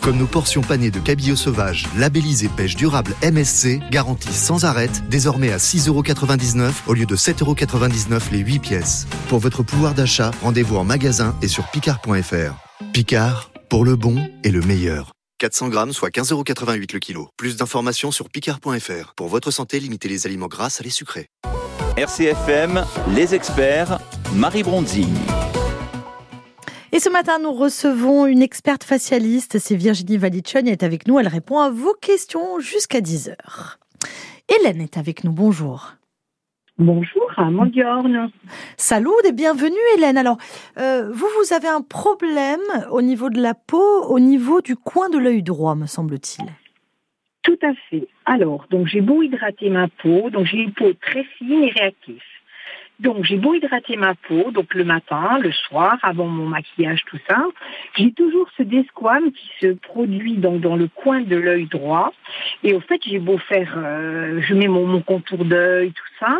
Comme 0.00 0.16
nos 0.16 0.26
portions 0.26 0.62
panées 0.62 0.90
de 0.90 1.00
cabillaud 1.00 1.36
sauvage, 1.36 1.86
labellisées 1.96 2.48
pêche 2.48 2.76
durable 2.76 3.14
MSC, 3.22 3.80
garanties 3.90 4.32
sans 4.32 4.64
arrêt, 4.64 4.90
désormais 5.10 5.52
à 5.52 5.58
6,99€ 5.58 6.72
au 6.86 6.94
lieu 6.94 7.06
de 7.06 7.16
7,99€ 7.16 8.32
les 8.32 8.38
8 8.38 8.58
pièces. 8.58 9.06
Pour 9.28 9.38
votre 9.38 9.62
pouvoir 9.62 9.94
d'achat, 9.94 10.30
rendez-vous 10.42 10.76
en 10.76 10.84
magasin 10.84 11.36
et 11.42 11.48
sur 11.48 11.68
picard.fr. 11.70 12.54
Picard, 12.92 13.50
pour 13.68 13.84
le 13.84 13.96
bon 13.96 14.28
et 14.44 14.50
le 14.50 14.60
meilleur. 14.62 15.12
400 15.38 15.68
grammes, 15.68 15.92
soit 15.92 16.10
15,88€ 16.10 16.92
le 16.92 16.98
kilo. 16.98 17.28
Plus 17.36 17.56
d'informations 17.56 18.10
sur 18.10 18.28
picard.fr. 18.28 19.14
Pour 19.16 19.28
votre 19.28 19.50
santé, 19.50 19.78
limitez 19.78 20.08
les 20.08 20.26
aliments 20.26 20.48
gras 20.48 20.76
à 20.78 20.82
les 20.82 20.90
sucrés. 20.90 21.26
RCFM, 21.96 22.84
les 23.14 23.34
experts, 23.34 23.98
Marie 24.34 24.62
Bronzing. 24.62 25.08
Et 26.90 27.00
ce 27.00 27.10
matin, 27.10 27.38
nous 27.38 27.52
recevons 27.52 28.24
une 28.24 28.40
experte 28.40 28.82
facialiste, 28.82 29.58
c'est 29.58 29.76
Virginie 29.76 30.16
Valichon, 30.16 30.60
elle 30.60 30.68
est 30.68 30.82
avec 30.82 31.06
nous, 31.06 31.18
elle 31.18 31.28
répond 31.28 31.58
à 31.58 31.68
vos 31.68 31.92
questions 31.92 32.60
jusqu'à 32.60 33.00
10h. 33.00 33.34
Hélène 34.48 34.80
est 34.80 34.96
avec 34.96 35.22
nous, 35.22 35.32
bonjour. 35.32 35.92
Bonjour, 36.78 37.30
Mondiorne. 37.36 38.30
Salut 38.78 39.10
et 39.28 39.32
bienvenue 39.32 39.76
Hélène. 39.96 40.16
Alors, 40.16 40.38
euh, 40.78 41.10
vous, 41.12 41.26
vous 41.38 41.52
avez 41.52 41.68
un 41.68 41.82
problème 41.82 42.60
au 42.90 43.02
niveau 43.02 43.28
de 43.28 43.40
la 43.40 43.52
peau, 43.52 44.04
au 44.04 44.18
niveau 44.18 44.62
du 44.62 44.74
coin 44.74 45.10
de 45.10 45.18
l'œil 45.18 45.42
droit, 45.42 45.74
me 45.74 45.86
semble-t-il. 45.86 46.46
Tout 47.42 47.58
à 47.62 47.74
fait. 47.90 48.08
Alors, 48.24 48.66
donc 48.70 48.86
j'ai 48.86 49.02
beau 49.02 49.22
hydrater 49.22 49.68
ma 49.68 49.88
peau, 49.88 50.30
donc 50.30 50.46
j'ai 50.46 50.58
une 50.58 50.72
peau 50.72 50.92
très 50.94 51.24
fine 51.36 51.64
et 51.64 51.70
réactive. 51.70 52.22
Donc 53.00 53.24
j'ai 53.24 53.36
beau 53.36 53.54
hydrater 53.54 53.96
ma 53.96 54.14
peau, 54.14 54.50
donc 54.50 54.74
le 54.74 54.84
matin, 54.84 55.38
le 55.40 55.52
soir, 55.52 55.98
avant 56.02 56.26
mon 56.26 56.46
maquillage, 56.46 57.04
tout 57.06 57.18
ça, 57.28 57.44
j'ai 57.96 58.12
toujours 58.12 58.48
ce 58.56 58.64
desquame 58.64 59.30
qui 59.30 59.48
se 59.60 59.68
produit 59.74 60.36
donc 60.36 60.60
dans 60.60 60.74
le 60.74 60.88
coin 60.88 61.20
de 61.20 61.36
l'œil 61.36 61.66
droit. 61.66 62.12
Et 62.64 62.74
au 62.74 62.80
fait, 62.80 63.00
j'ai 63.06 63.20
beau 63.20 63.38
faire, 63.38 63.74
euh, 63.76 64.40
je 64.40 64.54
mets 64.54 64.66
mon, 64.66 64.84
mon 64.86 65.00
contour 65.00 65.44
d'œil, 65.44 65.92
tout 65.92 66.14
ça, 66.18 66.38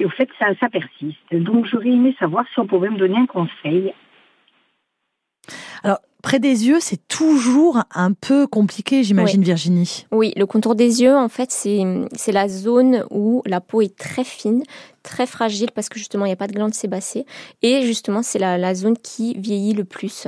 et 0.00 0.06
au 0.06 0.10
fait, 0.10 0.30
ça, 0.38 0.46
ça 0.60 0.70
persiste. 0.70 1.18
Donc 1.32 1.66
j'aurais 1.66 1.90
aimé 1.90 2.16
savoir 2.18 2.46
si 2.54 2.58
on 2.58 2.66
pouvait 2.66 2.90
me 2.90 2.98
donner 2.98 3.18
un 3.18 3.26
conseil. 3.26 3.92
Alors, 5.82 5.98
près 6.22 6.40
des 6.40 6.66
yeux, 6.66 6.78
c'est 6.80 7.06
toujours 7.08 7.82
un 7.94 8.12
peu 8.12 8.46
compliqué, 8.46 9.04
j'imagine, 9.04 9.40
Oui. 9.40 9.46
Virginie. 9.46 10.06
Oui, 10.12 10.32
le 10.36 10.46
contour 10.46 10.74
des 10.74 11.02
yeux, 11.02 11.16
en 11.16 11.28
fait, 11.28 11.50
c'est 11.50 11.82
c'est 12.14 12.32
la 12.32 12.48
zone 12.48 13.04
où 13.10 13.42
la 13.46 13.60
peau 13.60 13.80
est 13.80 13.96
très 13.96 14.24
fine, 14.24 14.62
très 15.02 15.26
fragile, 15.26 15.70
parce 15.74 15.88
que 15.88 15.98
justement, 15.98 16.24
il 16.24 16.28
n'y 16.28 16.32
a 16.34 16.36
pas 16.36 16.48
de 16.48 16.52
glande 16.54 16.74
sébacée. 16.74 17.24
Et 17.62 17.82
justement, 17.82 18.22
c'est 18.22 18.38
la, 18.38 18.58
la 18.58 18.74
zone 18.74 18.96
qui 18.96 19.34
vieillit 19.38 19.74
le 19.74 19.84
plus. 19.84 20.26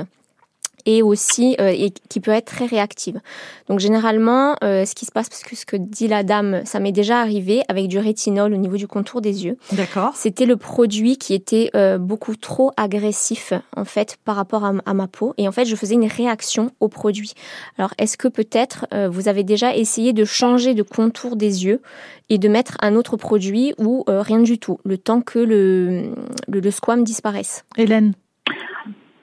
Et 0.85 1.01
aussi, 1.01 1.55
euh, 1.59 1.69
et 1.69 1.91
qui 2.09 2.19
peut 2.19 2.31
être 2.31 2.45
très 2.45 2.65
réactive. 2.65 3.19
Donc, 3.67 3.79
généralement, 3.79 4.55
euh, 4.63 4.85
ce 4.85 4.95
qui 4.95 5.05
se 5.05 5.11
passe, 5.11 5.29
parce 5.29 5.43
que 5.43 5.55
ce 5.55 5.65
que 5.65 5.75
dit 5.75 6.07
la 6.07 6.23
dame, 6.23 6.61
ça 6.65 6.79
m'est 6.79 6.91
déjà 6.91 7.19
arrivé 7.19 7.61
avec 7.67 7.87
du 7.87 7.99
rétinol 7.99 8.53
au 8.53 8.57
niveau 8.57 8.77
du 8.77 8.87
contour 8.87 9.21
des 9.21 9.45
yeux. 9.45 9.57
D'accord. 9.71 10.13
C'était 10.15 10.45
le 10.45 10.57
produit 10.57 11.17
qui 11.17 11.33
était 11.33 11.69
euh, 11.75 11.97
beaucoup 11.97 12.35
trop 12.35 12.71
agressif 12.77 13.53
en 13.75 13.85
fait 13.85 14.17
par 14.23 14.35
rapport 14.35 14.65
à, 14.65 14.93
ma 14.93 15.07
peau 15.07 15.33
et 15.37 15.47
en 15.47 15.51
fait 15.51 15.65
je 15.65 15.75
faisais 15.75 15.95
une 15.95 16.05
réaction 16.05 16.71
au 16.79 16.87
produit. 16.87 17.33
Alors 17.77 17.93
est-ce 17.97 18.17
que 18.17 18.27
peut-être 18.27 18.85
vous 19.09 19.27
avez 19.27 19.43
déjà 19.43 19.75
essayé 19.75 20.13
de 20.13 20.25
changer 20.25 20.73
de 20.73 20.83
contour 20.83 21.35
des 21.35 21.65
yeux 21.65 21.81
et 22.29 22.37
de 22.37 22.47
mettre 22.47 22.77
un 22.81 22.95
autre 22.95 23.17
produit 23.17 23.73
ou 23.77 24.03
rien 24.07 24.39
du 24.39 24.59
tout 24.59 24.79
le 24.83 24.97
temps 24.97 25.21
que 25.21 25.39
le 25.39 26.11
le, 26.47 26.59
le 26.59 26.71
squame 26.71 27.03
disparaisse? 27.03 27.65
Hélène? 27.77 28.13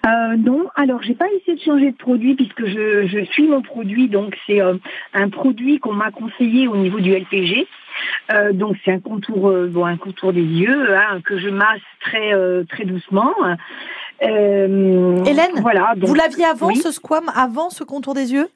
Euh, 0.09 0.37
non, 0.37 0.69
alors 0.75 1.03
j'ai 1.03 1.15
pas 1.15 1.27
essayé 1.33 1.57
de 1.57 1.63
changer 1.63 1.91
de 1.93 1.97
produit 1.97 2.35
puisque 2.35 2.65
je, 2.67 3.07
je 3.07 3.25
suis 3.27 3.47
mon 3.47 3.61
produit, 3.63 4.09
donc 4.09 4.37
c'est 4.47 4.61
euh, 4.61 4.75
un 5.13 5.29
produit 5.29 5.79
qu'on 5.81 5.93
m'a 5.93 6.11
conseillé 6.11 6.67
au 6.69 6.77
niveau 6.77 7.01
du 7.01 7.13
LPG. 7.15 7.67
Euh, 8.33 8.53
donc 8.53 8.77
c'est 8.85 8.93
un 8.93 9.01
contour, 9.01 9.53
bon, 9.69 9.85
un 9.85 9.97
contour 9.97 10.33
des 10.33 10.43
yeux 10.43 10.97
hein, 10.97 11.21
que 11.25 11.39
je 11.39 11.49
masse 11.49 11.81
très 12.01 12.33
très 12.67 12.85
doucement. 12.85 13.35
Hélène, 14.21 15.61
voilà. 15.61 15.95
donc- 15.97 16.09
Vous 16.09 16.15
l'aviez 16.15 16.45
avant 16.47 16.69
Oui. 16.69 16.77
ce 16.77 16.91
squame, 16.91 17.31
avant 17.35 17.71
ce 17.71 17.85
contour 17.85 18.15
des 18.15 18.33
yeux? 18.33 18.49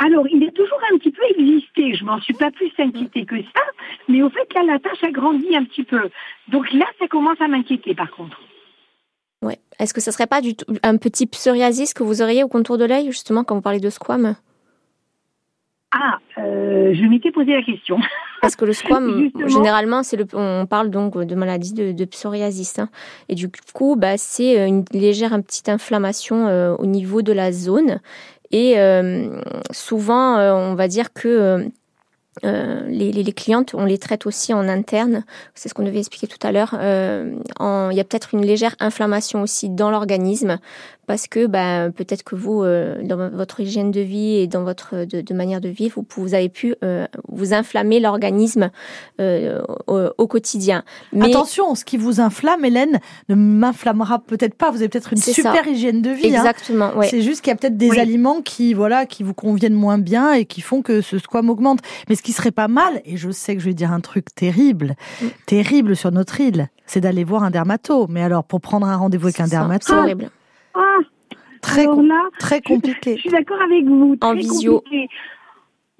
Alors, 0.00 0.26
il 0.28 0.44
est 0.44 0.52
toujours 0.52 0.78
un 0.92 0.98
petit 0.98 1.10
peu 1.10 1.22
existé. 1.36 1.94
Je 1.94 2.04
m'en 2.04 2.20
suis 2.20 2.34
pas 2.34 2.52
plus 2.52 2.70
inquiétée 2.78 3.24
que 3.26 3.34
ça. 3.42 3.62
Mais 4.08 4.22
au 4.22 4.30
fait, 4.30 4.46
là, 4.54 4.62
la 4.64 4.78
tâche 4.78 5.02
a 5.02 5.10
grandi 5.10 5.56
un 5.56 5.64
petit 5.64 5.82
peu. 5.82 6.08
Donc 6.48 6.72
là, 6.72 6.86
ça 7.00 7.08
commence 7.08 7.40
à 7.40 7.48
m'inquiéter, 7.48 7.94
par 7.96 8.10
contre. 8.12 8.40
Ouais. 9.42 9.58
Est-ce 9.78 9.94
que 9.94 10.00
ce 10.00 10.10
serait 10.10 10.26
pas 10.26 10.40
du 10.40 10.56
tout 10.56 10.64
un 10.82 10.96
petit 10.96 11.26
psoriasis 11.26 11.94
que 11.94 12.02
vous 12.02 12.22
auriez 12.22 12.42
au 12.42 12.48
contour 12.48 12.78
de 12.78 12.84
l'œil 12.84 13.06
justement 13.06 13.44
quand 13.44 13.54
vous 13.54 13.60
parlez 13.60 13.78
de 13.80 13.90
squame 13.90 14.34
Ah, 15.92 16.18
euh, 16.38 16.92
je 16.94 17.04
m'étais 17.06 17.30
posé 17.30 17.52
la 17.54 17.62
question. 17.62 17.98
Parce 18.42 18.56
que 18.56 18.64
le 18.64 18.72
Justement. 18.72 19.28
généralement, 19.46 20.02
c'est 20.02 20.16
le, 20.16 20.26
on 20.34 20.66
parle 20.66 20.90
donc 20.90 21.16
de 21.18 21.34
maladie 21.34 21.72
de, 21.72 21.92
de 21.92 22.04
psoriasis. 22.04 22.78
hein. 22.78 22.88
Et 23.28 23.34
du 23.34 23.48
coup, 23.72 23.96
bah, 23.96 24.16
c'est 24.18 24.66
une 24.66 24.84
légère 24.92 25.32
une 25.32 25.42
petite 25.44 25.68
inflammation 25.68 26.46
euh, 26.48 26.74
au 26.76 26.86
niveau 26.86 27.22
de 27.22 27.32
la 27.32 27.52
zone. 27.52 28.00
Et 28.50 28.78
euh, 28.80 29.40
souvent, 29.70 30.36
euh, 30.38 30.52
on 30.54 30.74
va 30.74 30.88
dire 30.88 31.12
que 31.12 31.68
euh, 32.44 32.86
les, 32.88 33.12
les, 33.12 33.32
clientes, 33.32 33.74
on 33.74 33.84
les 33.84 33.98
traite 33.98 34.26
aussi 34.26 34.52
en 34.52 34.68
interne. 34.68 35.24
C'est 35.54 35.68
ce 35.68 35.74
qu'on 35.74 35.84
devait 35.84 35.98
expliquer 35.98 36.26
tout 36.26 36.44
à 36.46 36.52
l'heure. 36.52 36.76
Euh, 36.78 37.34
Il 37.90 37.96
y 37.96 38.00
a 38.00 38.04
peut-être 38.04 38.34
une 38.34 38.44
légère 38.44 38.74
inflammation 38.80 39.42
aussi 39.42 39.68
dans 39.68 39.90
l'organisme 39.90 40.58
parce 41.08 41.26
que 41.26 41.46
bah, 41.46 41.90
peut-être 41.90 42.22
que 42.22 42.36
vous, 42.36 42.62
euh, 42.62 43.02
dans 43.02 43.30
votre 43.30 43.58
hygiène 43.58 43.90
de 43.90 44.00
vie 44.00 44.36
et 44.36 44.46
dans 44.46 44.62
votre 44.62 45.04
de, 45.04 45.20
de 45.22 45.34
manière 45.34 45.60
de 45.60 45.68
vivre, 45.68 45.96
vous, 45.96 46.22
vous 46.22 46.34
avez 46.34 46.48
pu 46.48 46.76
euh, 46.84 47.06
vous 47.28 47.52
inflammer 47.54 47.98
l'organisme 47.98 48.70
euh, 49.20 49.60
au, 49.88 49.98
au 50.16 50.26
quotidien. 50.28 50.84
Mais 51.12 51.26
Attention, 51.30 51.74
ce 51.74 51.84
qui 51.84 51.96
vous 51.96 52.20
inflamme, 52.20 52.64
Hélène, 52.64 53.00
ne 53.28 53.34
m'inflammera 53.34 54.20
peut-être 54.20 54.54
pas. 54.54 54.70
Vous 54.70 54.76
avez 54.76 54.88
peut-être 54.88 55.12
une 55.12 55.18
super 55.18 55.64
ça. 55.64 55.70
hygiène 55.70 56.02
de 56.02 56.10
vie. 56.10 56.26
hein. 56.26 56.34
Exactement, 56.44 56.94
ouais. 56.96 57.08
C'est 57.08 57.22
juste 57.22 57.40
qu'il 57.40 57.50
y 57.50 57.54
a 57.54 57.56
peut-être 57.56 57.76
des 57.76 57.90
Oui. 57.90 57.98
aliments 57.98 58.40
qui, 58.42 58.74
voilà, 58.74 59.06
qui 59.06 59.22
vous 59.24 59.34
conviennent 59.34 59.74
moins 59.74 59.98
bien 59.98 60.32
et 60.34 60.44
qui 60.44 60.60
font 60.60 60.82
que 60.82 61.00
ce 61.00 61.18
squame 61.18 61.50
augmente. 61.50 61.80
Mais 62.08 62.14
ce 62.14 62.22
qui 62.22 62.32
serait 62.32 62.52
pas 62.52 62.68
mal, 62.68 63.00
et 63.04 63.16
je 63.16 63.30
sais 63.30 63.54
que 63.56 63.60
je 63.62 63.66
vais 63.66 63.74
dire 63.74 63.90
un 63.92 64.00
truc 64.00 64.34
terrible, 64.34 64.94
Mm. 65.22 65.26
terrible 65.46 65.96
sur 65.96 66.12
notre 66.12 66.40
île, 66.40 66.68
c'est 66.86 67.00
d'aller 67.00 67.24
voir 67.24 67.42
un 67.42 67.50
dermato. 67.50 68.06
Mais 68.08 68.22
alors, 68.22 68.44
pour 68.44 68.60
prendre 68.60 68.86
un 68.86 68.96
rendez-vous 68.96 69.26
avec 69.28 69.40
un 69.40 69.44
ça, 69.46 69.50
dermato, 69.50 69.86
c'est 69.88 69.94
horrible. 69.94 70.30
Très, 71.62 71.82
Alors 71.82 72.02
là, 72.02 72.22
très 72.38 72.60
compliqué. 72.60 73.16
Je 73.16 73.20
suis 73.20 73.30
d'accord 73.30 73.60
avec 73.62 73.84
vous. 73.84 74.16
En 74.20 74.30
très 74.32 74.40
visio. 74.40 74.80
compliqué. 74.80 75.08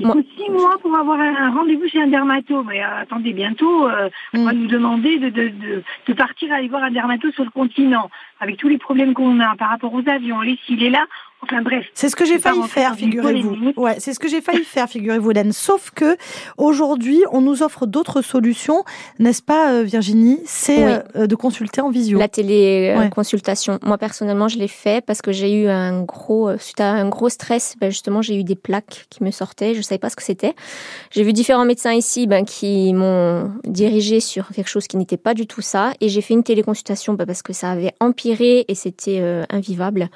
Il 0.01 0.07
faut 0.07 0.23
six 0.37 0.49
mois 0.51 0.79
pour 0.81 0.95
avoir 0.97 1.19
un, 1.21 1.51
rendez-vous 1.51 1.89
chez 1.89 2.01
un 2.01 2.07
dermato. 2.07 2.63
Mais 2.63 2.85
euh, 2.85 3.01
attendez, 3.03 3.33
bientôt, 3.33 3.89
euh, 3.89 4.09
on 4.33 4.39
Mm. 4.39 4.45
va 4.45 4.53
nous 4.53 4.67
demander 4.69 5.19
de, 5.19 5.29
de, 5.29 5.49
de, 5.49 5.83
de 6.07 6.13
partir 6.13 6.53
aller 6.53 6.69
voir 6.69 6.85
un 6.85 6.93
dermato 6.93 7.33
sur 7.33 7.43
le 7.45 7.51
continent, 7.51 8.09
avec 8.39 8.59
tous 8.59 8.69
les 8.69 8.79
problèmes 8.79 9.13
qu'on 9.13 9.41
a 9.41 9.57
par 9.57 9.71
rapport 9.71 9.93
aux 9.93 10.09
avions, 10.09 10.41
les 10.41 10.57
cils 10.67 10.83
et 10.85 10.91
là. 10.91 11.05
Enfin 11.41 11.63
bref. 11.63 11.87
C'est 11.95 12.09
ce 12.09 12.17
que 12.17 12.25
j'ai 12.25 12.39
failli 12.41 12.63
faire, 12.65 12.97
figurez-vous. 12.97 13.73
Ouais, 13.77 13.97
c'est 14.01 14.13
ce 14.13 14.19
que 14.19 14.29
j'ai 14.29 14.41
failli 14.41 14.65
faire, 14.65 14.89
figurez-vous, 14.89 15.31
Hélène. 15.31 15.53
Sauf 15.53 15.91
que 15.95 16.17
aujourd'hui, 16.57 17.23
on 17.31 17.41
nous 17.41 17.63
offre 17.63 17.87
d'autres 17.87 18.23
solutions, 18.23 18.83
n'est-ce 19.21 19.41
pas, 19.43 19.73
euh, 19.73 19.83
Virginie? 19.85 20.41
C'est 20.47 20.85
Oui. 20.85 20.93
euh, 21.17 21.27
de 21.29 21.35
consulter 21.37 21.81
en 21.81 21.91
visio. 21.91 22.19
La 22.19 22.25
Ouais. 22.25 22.29
téléconsultation. 22.29 23.79
Moi, 23.85 23.99
personnellement, 23.99 24.49
je 24.49 24.59
l'ai 24.59 24.69
fait 24.69 25.05
parce 25.05 25.23
que 25.23 25.31
j'ai 25.33 25.63
eu 25.63 25.69
un 25.69 26.03
gros, 26.03 26.49
euh, 26.49 26.59
suite 26.59 26.81
à 26.81 26.91
un 26.91 27.09
gros 27.09 27.29
stress, 27.29 27.77
ben, 27.81 27.89
justement, 27.91 28.21
j'ai 28.21 28.37
eu 28.37 28.43
des 28.45 28.57
plaques 28.57 29.07
qui 29.09 29.23
me 29.23 29.31
sortaient. 29.31 29.75
Je 29.75 29.83
savais 29.83 29.99
pas 30.01 30.11
ce 30.11 30.17
que 30.17 30.25
c'était. 30.25 30.55
J'ai 31.13 31.23
vu 31.23 31.33
différents 31.33 31.65
médecins 31.65 31.93
ici, 31.95 32.27
ben, 32.27 32.45
qui 32.45 32.93
m'ont 32.95 33.53
dirigé 33.65 34.19
sur 34.21 34.49
quelque 34.49 34.69
chose 34.69 34.89
qui 34.89 34.97
n'était 34.97 35.17
pas 35.17 35.35
du 35.35 35.47
tout 35.47 35.61
ça. 35.63 35.93
Et 36.01 36.09
j'ai 36.09 36.21
fait 36.21 36.35
une 36.35 36.43
téléconsultation, 36.43 37.15
ben, 37.15 37.27
parce 37.27 37.43
que 37.43 37.53
ça 37.53 37.71
avait 37.71 37.93
empiré 38.01 38.65
et 38.67 38.75
c'était 38.75 39.19
euh, 39.21 39.45
invivable. 39.51 40.09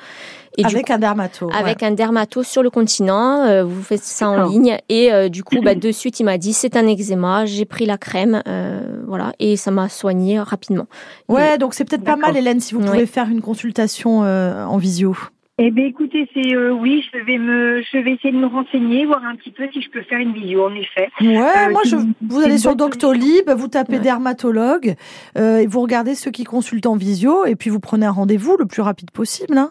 Et 0.58 0.64
Avec 0.64 0.90
un 0.90 0.98
dermato. 0.98 1.48
avec 1.54 1.80
ouais. 1.80 1.86
un 1.88 1.90
dermato 1.92 2.42
sur 2.42 2.62
le 2.62 2.70
continent. 2.70 3.44
euh, 3.46 3.64
vous 3.64 3.82
faites 3.82 4.02
ça 4.02 4.28
en 4.28 4.48
ligne 4.48 4.76
et 4.88 5.12
euh, 5.12 5.28
du 5.28 5.42
coup, 5.44 5.56
bah, 5.62 5.74
de 5.74 5.90
suite, 5.92 6.20
il 6.20 6.24
m'a 6.24 6.36
dit 6.38 6.52
c'est 6.52 6.76
un 6.76 6.86
eczéma. 6.86 7.46
J'ai 7.46 7.64
pris 7.64 7.86
la 7.86 7.96
crème, 7.98 8.42
euh, 8.46 9.02
voilà, 9.06 9.32
et 9.38 9.56
ça 9.56 9.70
m'a 9.70 9.88
soigné 9.88 10.38
rapidement. 10.40 10.86
Ouais, 11.28 11.56
donc 11.58 11.72
c'est 11.74 11.84
peut-être 11.88 12.04
pas 12.04 12.16
mal, 12.16 12.36
Hélène, 12.36 12.60
si 12.60 12.74
vous 12.74 12.80
Ouais. 12.82 12.86
pouvez 12.90 13.06
faire 13.06 13.28
une 13.30 13.40
consultation 13.40 14.24
euh, 14.24 14.64
en 14.64 14.76
visio. 14.76 15.16
Eh 15.58 15.70
bien, 15.70 15.84
écoutez, 15.84 16.28
c'est 16.34 16.54
euh, 16.56 16.70
oui, 16.72 17.04
je 17.12 17.18
vais 17.24 17.36
me, 17.38 17.82
je 17.82 17.98
vais 17.98 18.12
essayer 18.12 18.32
de 18.32 18.38
me 18.38 18.46
renseigner, 18.46 19.04
voir 19.04 19.22
un 19.24 19.36
petit 19.36 19.50
peu 19.52 19.64
si 19.72 19.80
je 19.82 19.90
peux 19.90 20.02
faire 20.02 20.18
une 20.18 20.32
visio, 20.32 20.66
en 20.66 20.74
effet. 20.74 21.08
Ouais, 21.20 21.36
Euh, 21.38 21.70
moi, 21.70 21.82
je, 21.84 21.96
vous 22.26 22.40
allez 22.40 22.56
sur 22.58 22.74
Doctolib, 22.74 23.48
vous 23.50 23.68
tapez 23.68 23.98
dermatologue, 23.98 24.96
euh, 25.38 25.58
et 25.58 25.66
vous 25.66 25.80
regardez 25.80 26.14
ceux 26.14 26.30
qui 26.30 26.44
consultent 26.44 26.86
en 26.86 26.96
visio, 26.96 27.44
et 27.44 27.54
puis 27.54 27.70
vous 27.70 27.80
prenez 27.80 28.06
un 28.06 28.10
rendez-vous 28.10 28.56
le 28.58 28.66
plus 28.66 28.82
rapide 28.82 29.10
possible. 29.10 29.56
Hein. 29.58 29.70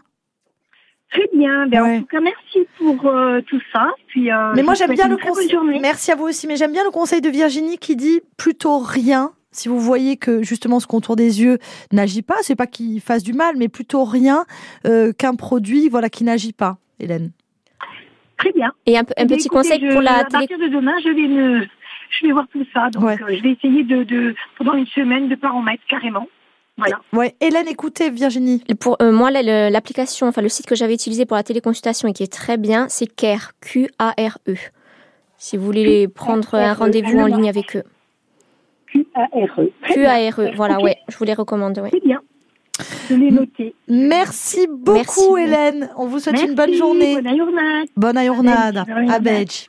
Très 1.11 1.27
bien. 1.35 1.67
Ben, 1.67 1.81
Ouais. 1.83 1.97
En 1.97 1.99
tout 2.01 2.05
cas, 2.07 2.21
merci 2.21 2.59
pour 2.77 3.05
euh, 3.07 3.41
tout 3.41 3.59
ça. 3.73 3.89
Puis, 4.07 4.31
euh, 4.31 4.53
Mais 4.55 4.63
moi, 4.63 4.73
j'aime 4.75 4.93
bien 4.93 5.07
le 5.07 5.17
conseil. 5.17 5.51
Merci 5.81 6.11
à 6.11 6.15
vous 6.15 6.25
aussi, 6.25 6.47
mais 6.47 6.55
j'aime 6.55 6.71
bien 6.71 6.83
le 6.85 6.91
conseil 6.91 7.21
de 7.21 7.29
Virginie 7.29 7.77
qui 7.77 7.95
dit 7.95 8.21
plutôt 8.37 8.79
rien. 8.79 9.31
Si 9.53 9.67
vous 9.67 9.79
voyez 9.79 10.15
que 10.15 10.41
justement 10.43 10.79
ce 10.79 10.87
contour 10.87 11.17
des 11.17 11.41
yeux 11.43 11.57
n'agit 11.91 12.21
pas, 12.21 12.35
c'est 12.41 12.55
pas 12.55 12.67
qu'il 12.67 13.01
fasse 13.01 13.21
du 13.23 13.33
mal, 13.33 13.55
mais 13.57 13.67
plutôt 13.67 14.05
rien 14.05 14.45
euh, 14.87 15.11
qu'un 15.11 15.35
produit 15.35 15.89
voilà 15.89 16.09
qui 16.09 16.23
n'agit 16.23 16.53
pas. 16.53 16.77
Hélène. 17.01 17.31
Très 18.37 18.53
bien. 18.53 18.71
Et 18.85 18.97
un, 18.97 19.01
un 19.01 19.05
Eh 19.17 19.25
petit 19.25 19.47
écoutez, 19.47 19.49
conseil 19.49 19.79
je- 19.81 19.91
pour 19.91 20.01
la 20.01 20.19
À 20.19 20.23
télé. 20.23 20.47
partir 20.47 20.57
de 20.59 20.67
demain, 20.69 20.93
je 21.03 21.09
vais 21.09 21.27
me, 21.27 21.67
je 22.11 22.25
vais 22.25 22.31
voir 22.31 22.47
tout 22.53 22.65
ça. 22.73 22.89
Donc, 22.91 23.03
Ouais. 23.03 23.17
euh, 23.21 23.35
je 23.35 23.43
vais 23.43 23.51
essayer 23.51 23.83
de, 23.83 24.03
de, 24.03 24.35
pendant 24.57 24.73
une 24.75 24.87
semaine, 24.87 25.27
de 25.27 25.35
pas 25.35 25.51
en 25.51 25.61
mettre 25.61 25.83
carrément. 25.89 26.27
Voilà. 26.77 26.99
Ouais, 27.13 27.35
Hélène, 27.41 27.67
écoutez 27.67 28.09
Virginie. 28.09 28.63
Pour 28.79 28.97
euh, 29.01 29.11
moi, 29.11 29.29
l'application, 29.31 30.27
enfin 30.27 30.41
le 30.41 30.49
site 30.49 30.65
que 30.65 30.75
j'avais 30.75 30.93
utilisé 30.93 31.25
pour 31.25 31.37
la 31.37 31.43
téléconsultation 31.43 32.07
et 32.07 32.13
qui 32.13 32.23
est 32.23 32.31
très 32.31 32.57
bien, 32.57 32.87
c'est 32.89 33.07
CARE, 33.07 33.51
Q-A-R-E. 33.61 34.55
Si 35.37 35.57
vous 35.57 35.65
voulez 35.65 36.07
prendre 36.07 36.55
un 36.55 36.73
rendez-vous 36.73 37.19
en 37.19 37.25
ligne 37.25 37.49
avec 37.49 37.75
eux. 37.75 37.83
Q-A-R-E. 38.87 39.71
Q-A-R-E, 39.83 40.51
voilà, 40.55 40.77
Ok. 40.77 40.83
ouais, 40.83 40.97
je 41.07 41.17
vous 41.17 41.23
les 41.23 41.33
recommande, 41.33 41.77
ouais. 41.79 41.89
Très 41.89 41.99
bien. 41.99 42.21
Je 43.09 43.15
l'ai 43.15 43.31
noté. 43.31 43.75
Merci 43.87 44.67
beaucoup 44.67 44.93
Merci. 44.93 45.43
Hélène. 45.43 45.89
On 45.97 46.07
vous 46.07 46.19
souhaite 46.19 46.41
une 46.41 46.55
bonne 46.55 46.67
Merci, 46.71 46.77
journée. 46.77 47.15
Bonne 47.21 47.37
journée. 47.37 47.53
Bonne 47.95 48.25
journée. 48.25 48.51
Bonne 48.53 48.85
journée. 48.85 49.11
À 49.11 49.19
Bedge. 49.19 49.67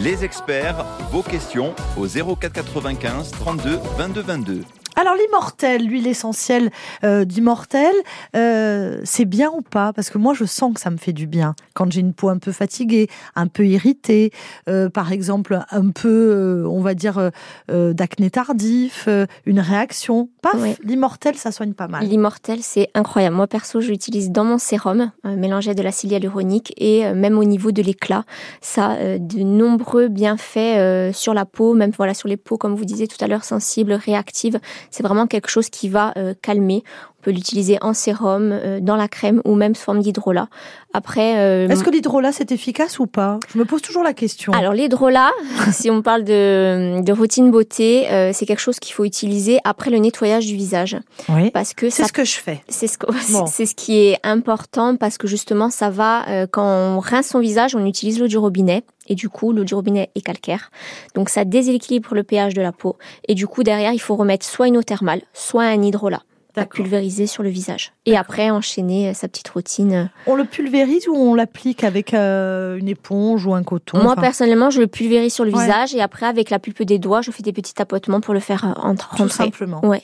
Les 0.00 0.24
experts, 0.24 0.84
vos 1.10 1.22
questions 1.22 1.74
au 1.96 2.06
04 2.06 2.52
95 2.52 3.30
32 3.32 3.78
22 3.96 4.20
22. 4.20 4.60
Alors 5.00 5.14
l'immortel, 5.14 5.86
l'huile 5.86 6.08
essentielle 6.08 6.70
euh, 7.04 7.24
d'immortel, 7.24 7.94
euh, 8.34 9.00
c'est 9.04 9.26
bien 9.26 9.48
ou 9.56 9.62
pas? 9.62 9.92
Parce 9.92 10.10
que 10.10 10.18
moi 10.18 10.34
je 10.34 10.44
sens 10.44 10.74
que 10.74 10.80
ça 10.80 10.90
me 10.90 10.96
fait 10.96 11.12
du 11.12 11.28
bien 11.28 11.54
quand 11.74 11.92
j'ai 11.92 12.00
une 12.00 12.12
peau 12.12 12.30
un 12.30 12.38
peu 12.38 12.50
fatiguée, 12.50 13.06
un 13.36 13.46
peu 13.46 13.64
irritée, 13.64 14.32
euh, 14.68 14.90
par 14.90 15.12
exemple 15.12 15.60
un 15.70 15.90
peu, 15.90 16.08
euh, 16.08 16.68
on 16.68 16.80
va 16.80 16.94
dire, 16.94 17.18
euh, 17.18 17.30
euh, 17.70 17.92
d'acné 17.92 18.28
tardif, 18.28 19.04
euh, 19.06 19.26
une 19.46 19.60
réaction. 19.60 20.30
Paf, 20.42 20.56
l'immortel 20.82 21.36
ça 21.36 21.52
soigne 21.52 21.74
pas 21.74 21.86
mal. 21.86 22.04
L'immortel, 22.04 22.58
c'est 22.62 22.88
incroyable. 22.94 23.36
Moi, 23.36 23.46
perso, 23.46 23.80
je 23.80 23.90
l'utilise 23.90 24.32
dans 24.32 24.44
mon 24.44 24.58
sérum, 24.58 25.12
mélangé 25.22 25.76
de 25.76 25.82
l'acide 25.84 26.10
hyaluronique 26.10 26.74
et 26.76 27.12
même 27.12 27.38
au 27.38 27.44
niveau 27.44 27.70
de 27.70 27.82
l'éclat. 27.82 28.24
Ça 28.60 28.86
a 28.86 29.18
de 29.18 29.38
nombreux 29.44 30.08
bienfaits 30.08 30.56
euh, 30.56 31.12
sur 31.12 31.34
la 31.34 31.44
peau, 31.44 31.74
même 31.74 31.92
voilà 31.96 32.14
sur 32.14 32.26
les 32.26 32.36
peaux, 32.36 32.58
comme 32.58 32.74
vous 32.74 32.84
disiez 32.84 33.06
tout 33.06 33.22
à 33.24 33.28
l'heure, 33.28 33.44
sensibles, 33.44 33.92
réactives. 33.92 34.58
C'est 34.90 35.02
vraiment 35.02 35.26
quelque 35.26 35.48
chose 35.48 35.68
qui 35.70 35.88
va 35.88 36.12
euh, 36.16 36.34
calmer. 36.40 36.82
On 37.20 37.24
peut 37.24 37.30
l'utiliser 37.32 37.78
en 37.80 37.94
sérum, 37.94 38.52
euh, 38.52 38.78
dans 38.80 38.94
la 38.94 39.08
crème 39.08 39.42
ou 39.44 39.56
même 39.56 39.74
sous 39.74 39.82
forme 39.82 40.00
d'hydrolat. 40.00 40.46
Après, 40.94 41.38
euh, 41.40 41.66
Est-ce 41.68 41.82
que 41.82 41.90
l'hydrolat 41.90 42.30
c'est 42.30 42.52
efficace 42.52 43.00
ou 43.00 43.08
pas? 43.08 43.40
Je 43.52 43.58
me 43.58 43.64
pose 43.64 43.82
toujours 43.82 44.04
la 44.04 44.14
question. 44.14 44.52
alors 44.52 44.72
l'hydrolat, 44.72 45.32
si 45.72 45.90
on 45.90 46.00
parle 46.00 46.22
de, 46.22 47.00
de 47.02 47.12
routine 47.12 47.50
beauté, 47.50 48.08
euh, 48.10 48.30
c'est 48.32 48.46
quelque 48.46 48.60
chose 48.60 48.78
qu'il 48.78 48.94
faut 48.94 49.04
utiliser 49.04 49.58
après 49.64 49.90
le 49.90 49.98
nettoyage 49.98 50.46
du 50.46 50.54
visage. 50.54 50.96
oui. 51.28 51.50
Parce 51.50 51.74
que 51.74 51.90
C'est 51.90 52.02
ça 52.02 52.08
ce 52.08 52.12
que 52.12 52.24
je 52.24 52.36
fais. 52.38 52.62
c'est 52.68 52.86
ce, 52.86 52.96
que- 52.98 53.06
Bon. 53.32 53.46
c'est 53.46 53.66
ce 53.66 53.74
qui 53.74 53.98
est 53.98 54.18
important 54.22 54.94
parce 54.94 55.18
que 55.18 55.26
justement, 55.26 55.70
ça 55.70 55.90
va, 55.90 56.26
euh, 56.28 56.46
quand 56.48 56.64
on 56.64 57.00
rince 57.00 57.26
son 57.26 57.40
visage, 57.40 57.74
on 57.74 57.84
utilise 57.84 58.20
l'eau 58.20 58.28
du 58.28 58.38
robinet. 58.38 58.84
Et 59.08 59.16
du 59.16 59.28
coup, 59.28 59.52
l'eau 59.52 59.64
du 59.64 59.74
robinet 59.74 60.10
est 60.14 60.20
calcaire. 60.20 60.70
Donc, 61.16 61.30
ça 61.30 61.44
déséquilibre 61.44 62.14
le 62.14 62.22
pH 62.22 62.54
de 62.54 62.60
la 62.62 62.70
peau. 62.72 62.96
Et 63.26 63.34
du 63.34 63.46
coup, 63.48 63.62
derrière, 63.64 63.92
il 63.92 63.98
faut 63.98 64.14
remettre 64.14 64.46
soit 64.46 64.68
une 64.68 64.76
eau 64.76 64.82
thermale, 64.82 65.22
soit 65.32 65.64
un 65.64 65.82
hydrolat 65.82 66.22
à 66.58 66.66
pulvériser 66.66 67.26
sur 67.26 67.42
le 67.42 67.48
visage. 67.48 67.92
Et 68.06 68.16
après, 68.16 68.50
enchaîner 68.50 69.08
euh, 69.10 69.14
sa 69.14 69.28
petite 69.28 69.48
routine. 69.48 70.10
On 70.26 70.34
le 70.34 70.44
pulvérise 70.44 71.08
ou 71.08 71.14
on 71.16 71.34
l'applique 71.34 71.84
avec 71.84 72.14
euh, 72.14 72.76
une 72.76 72.88
éponge 72.88 73.46
ou 73.46 73.54
un 73.54 73.62
coton 73.62 73.98
Moi, 74.02 74.12
Enfin, 74.12 74.20
personnellement, 74.22 74.70
je 74.70 74.80
le 74.80 74.86
pulvérise 74.86 75.32
sur 75.34 75.44
le 75.44 75.52
Ouais. 75.54 75.62
visage. 75.64 75.94
Et 75.94 76.00
après, 76.00 76.26
avec 76.26 76.50
la 76.50 76.58
pulpe 76.58 76.82
des 76.82 76.98
doigts, 76.98 77.22
je 77.22 77.30
fais 77.30 77.42
des 77.42 77.52
petits 77.52 77.74
tapotements 77.74 78.20
pour 78.20 78.34
le 78.34 78.40
faire 78.40 78.64
euh, 78.64 78.80
entre- 78.82 79.16
Tout 79.16 79.28
simplement. 79.28 79.84
Ouais. 79.84 80.02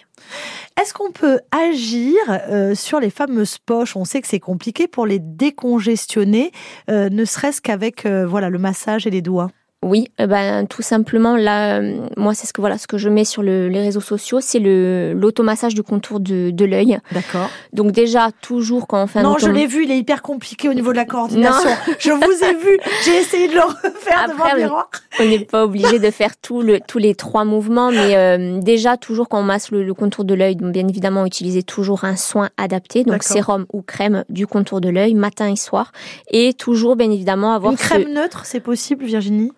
Est-ce 0.81 0.95
qu'on 0.95 1.11
peut 1.13 1.41
agir 1.51 2.15
euh, 2.29 2.75
sur 2.75 3.01
les 3.01 3.11
fameuses 3.11 3.59
poches? 3.59 3.97
On 3.97 4.05
sait 4.05 4.21
que 4.21 4.27
c'est 4.29 4.41
compliqué 4.41 4.87
pour 4.89 5.07
les 5.07 5.19
décongestionner, 5.21 6.53
euh, 6.91 7.09
ne 7.11 7.25
serait-ce 7.25 7.61
qu'avec 7.61 8.07
voilà 8.07 8.49
le 8.51 8.59
massage 8.59 9.07
et 9.07 9.11
les 9.11 9.23
doigts. 9.23 9.49
Oui, 9.87 10.09
eh 10.19 10.27
ben 10.27 10.67
tout 10.67 10.81
simplement 10.81 11.37
là, 11.37 11.79
euh, 11.81 11.99
moi 12.17 12.33
c'est 12.33 12.47
ce 12.47 12.55
que 12.55 12.63
voilà 12.63 12.79
ce 12.79 12.87
que 12.87 12.97
je 12.97 13.11
mets 13.11 13.27
sur 13.27 13.43
le- 13.43 13.69
les 13.69 13.81
réseaux 13.81 14.01
sociaux, 14.01 14.41
c'est 14.41 14.59
le 14.59 15.13
l'automassage 15.15 15.75
du 15.75 15.83
contour 15.83 16.21
de, 16.21 16.51
de 16.51 16.65
l'œil. 16.65 16.99
D'accord. 17.13 17.51
Donc 17.75 17.93
déjà 17.93 18.31
toujours 18.41 18.87
quand 18.87 19.03
on 19.03 19.07
fait 19.07 19.19
un 19.19 19.25
Non, 19.25 19.37
je 19.39 19.51
l'ai 19.51 19.67
vu, 19.67 19.85
il 19.85 19.91
est 19.91 19.99
hyper 19.99 20.23
compliqué 20.23 20.71
au 20.71 20.75
niveau 20.75 20.91
de 20.93 20.97
la 20.97 21.05
coordination. 21.05 21.69
Je 21.99 22.11
vous 22.13 22.45
ai 22.45 22.55
vu, 22.55 22.79
j'ai 23.05 23.17
essayé 23.19 23.49
de 23.49 23.55
le 23.55 23.61
refaire 23.61 24.27
devant 24.31 24.45
le 24.47 24.53
on- 24.53 24.57
miroir. 24.65 24.91
on 25.21 25.25
n'est 25.27 25.45
pas 25.45 25.65
obligé 25.65 25.99
de 25.99 26.11
faire 26.11 26.37
tout 26.39 26.63
le, 26.63 26.81
tous 26.81 26.99
les 26.99 27.15
trois 27.15 27.45
mouvements, 27.45 27.91
mais 27.91 28.17
euh, 28.17 28.61
déjà 28.61 28.97
toujours 28.97 29.29
quand 29.29 29.41
on 29.41 29.43
masse 29.45 29.71
le, 29.71 29.85
le 29.85 29.93
contour 29.93 30.25
de 30.25 30.33
l'œil, 30.33 30.57
donc 30.57 30.73
bien 30.73 30.89
évidemment 30.89 31.27
utiliser 31.27 31.63
toujours 31.63 32.05
un 32.05 32.17
soin 32.17 32.49
adapté, 32.57 33.05
donc 33.05 33.23
sérum 33.23 33.67
ou 33.73 33.83
crème 33.83 34.25
du 34.31 34.47
contour 34.47 34.81
de 34.81 34.89
l'œil 34.89 35.13
matin 35.15 35.51
et 35.53 35.57
soir, 35.57 35.93
et 36.31 36.55
toujours 36.55 36.97
bien 36.97 37.11
évidemment 37.11 37.53
avoir 37.53 37.73
Une 37.73 37.79
ce- 37.79 37.85
crème 37.85 38.13
neutre, 38.15 38.47
c'est 38.47 38.61
possible, 38.61 39.05
Virginie? 39.05 39.53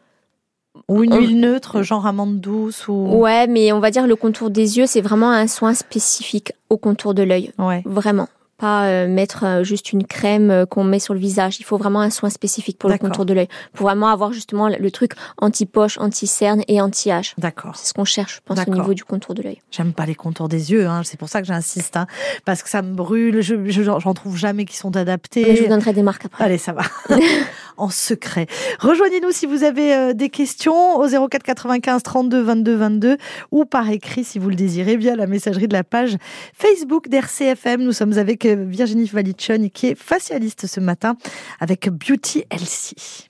Ou 0.89 1.03
une 1.03 1.15
On- 1.15 1.19
huile 1.19 1.41
neutre, 1.41 1.83
genre 1.83 2.07
amande 2.07 2.41
douce 2.41 2.87
ou 2.89 2.93
Ouais, 2.93 3.47
mais 3.47 3.73
on 3.73 3.81
va 3.81 3.91
dire 3.91 4.07
le 4.07 4.17
contour 4.17 4.51
des 4.51 4.79
yeux, 4.79 4.87
c'est 4.87 5.01
vraiment 5.01 5.31
un 5.31 5.47
soin 5.47 5.75
spécifique 5.75 6.53
au 6.71 6.77
contour 6.77 7.15
de 7.15 7.23
l'œil. 7.23 7.53
Ouais. 7.59 7.83
Vraiment. 7.85 8.29
Pas 8.59 8.87
euh, 8.87 9.07
mettre 9.07 9.45
euh, 9.45 9.65
juste 9.65 9.93
une 9.93 10.07
crème 10.07 10.51
euh, 10.51 10.65
qu'on 10.65 10.83
met 10.83 10.99
sur 10.99 11.13
le 11.13 11.21
visage. 11.21 11.61
Il 11.61 11.65
faut 11.65 11.77
vraiment 11.77 12.01
un 12.01 12.09
soin 12.09 12.31
spécifique 12.31 12.79
pour 12.79 12.89
le 12.89 12.97
contour 12.97 13.27
de 13.27 13.35
l'œil. 13.35 13.49
Pour 13.75 13.87
vraiment 13.87 14.09
avoir 14.09 14.33
justement 14.33 14.69
le 14.69 14.91
truc 14.91 15.13
anti-poche, 15.39 15.99
anti-cerne 15.99 16.63
et 16.67 16.81
anti-âge. 16.81 17.35
D'accord. 17.37 17.77
C'est 17.77 17.89
ce 17.89 17.95
qu'on 17.95 18.05
cherche, 18.07 18.37
je 18.37 18.41
pense, 18.55 18.67
au 18.67 18.71
niveau 18.71 18.95
du 18.95 19.05
contour 19.05 19.35
de 19.35 19.43
l'œil. 19.43 19.61
J'aime 19.71 19.93
pas 19.93 20.07
les 20.07 20.15
contours 20.15 20.49
des 20.49 20.73
yeux, 20.73 20.87
hein. 20.87 21.03
c'est 21.05 21.19
pour 21.19 21.29
ça 21.29 21.43
que 21.43 21.47
j'insiste, 21.47 21.97
hein. 21.97 22.07
parce 22.45 22.63
que 22.63 22.71
ça 22.71 22.81
me 22.81 22.95
brûle, 22.95 23.43
je, 23.43 23.69
je- 23.69 23.83
j'en 23.83 24.15
trouve 24.15 24.37
jamais 24.37 24.65
qui 24.65 24.77
sont 24.77 24.97
adaptés. 24.97 25.45
Mais 25.47 25.57
je 25.57 25.63
vous 25.65 25.69
donnerai 25.69 25.93
des 25.93 26.03
marques 26.03 26.25
après. 26.25 26.45
Allez, 26.45 26.59
ça 26.59 26.73
va. 26.73 26.83
en 27.77 27.91
secret. 27.91 28.47
Rejoignez-nous 28.81 29.33
si 29.33 29.45
vous 29.45 29.63
avez 29.65 30.15
des 30.15 30.31
questions 30.31 30.97
au 30.97 31.07
04 31.29 31.43
95 31.43 32.03
32 32.03 32.41
22 32.43 32.75
22 32.75 33.17
ou 33.51 33.67
par 33.67 33.91
écrit 33.91 34.25
si 34.25 34.39
vous 34.39 34.49
le 34.49 34.55
désirez 34.55 34.97
via 34.97 35.15
la 35.15 35.27
messagerie 35.27 35.69
de 35.69 35.75
la 35.75 35.85
page 35.85 36.17
Facebook 36.55 37.09
d'RCFM. 37.09 37.83
Nous 37.83 37.93
sommes 37.93 38.17
avec 38.17 38.46
Virginie 38.55 39.07
Valichon 39.07 39.69
qui 39.73 39.89
est 39.89 39.95
facialiste 39.95 40.67
ce 40.67 40.81
matin 40.81 41.17
avec 41.61 41.89
Beauty 41.89 42.45
Elsie. 42.51 43.29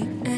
The 0.00 0.30
end. 0.30 0.35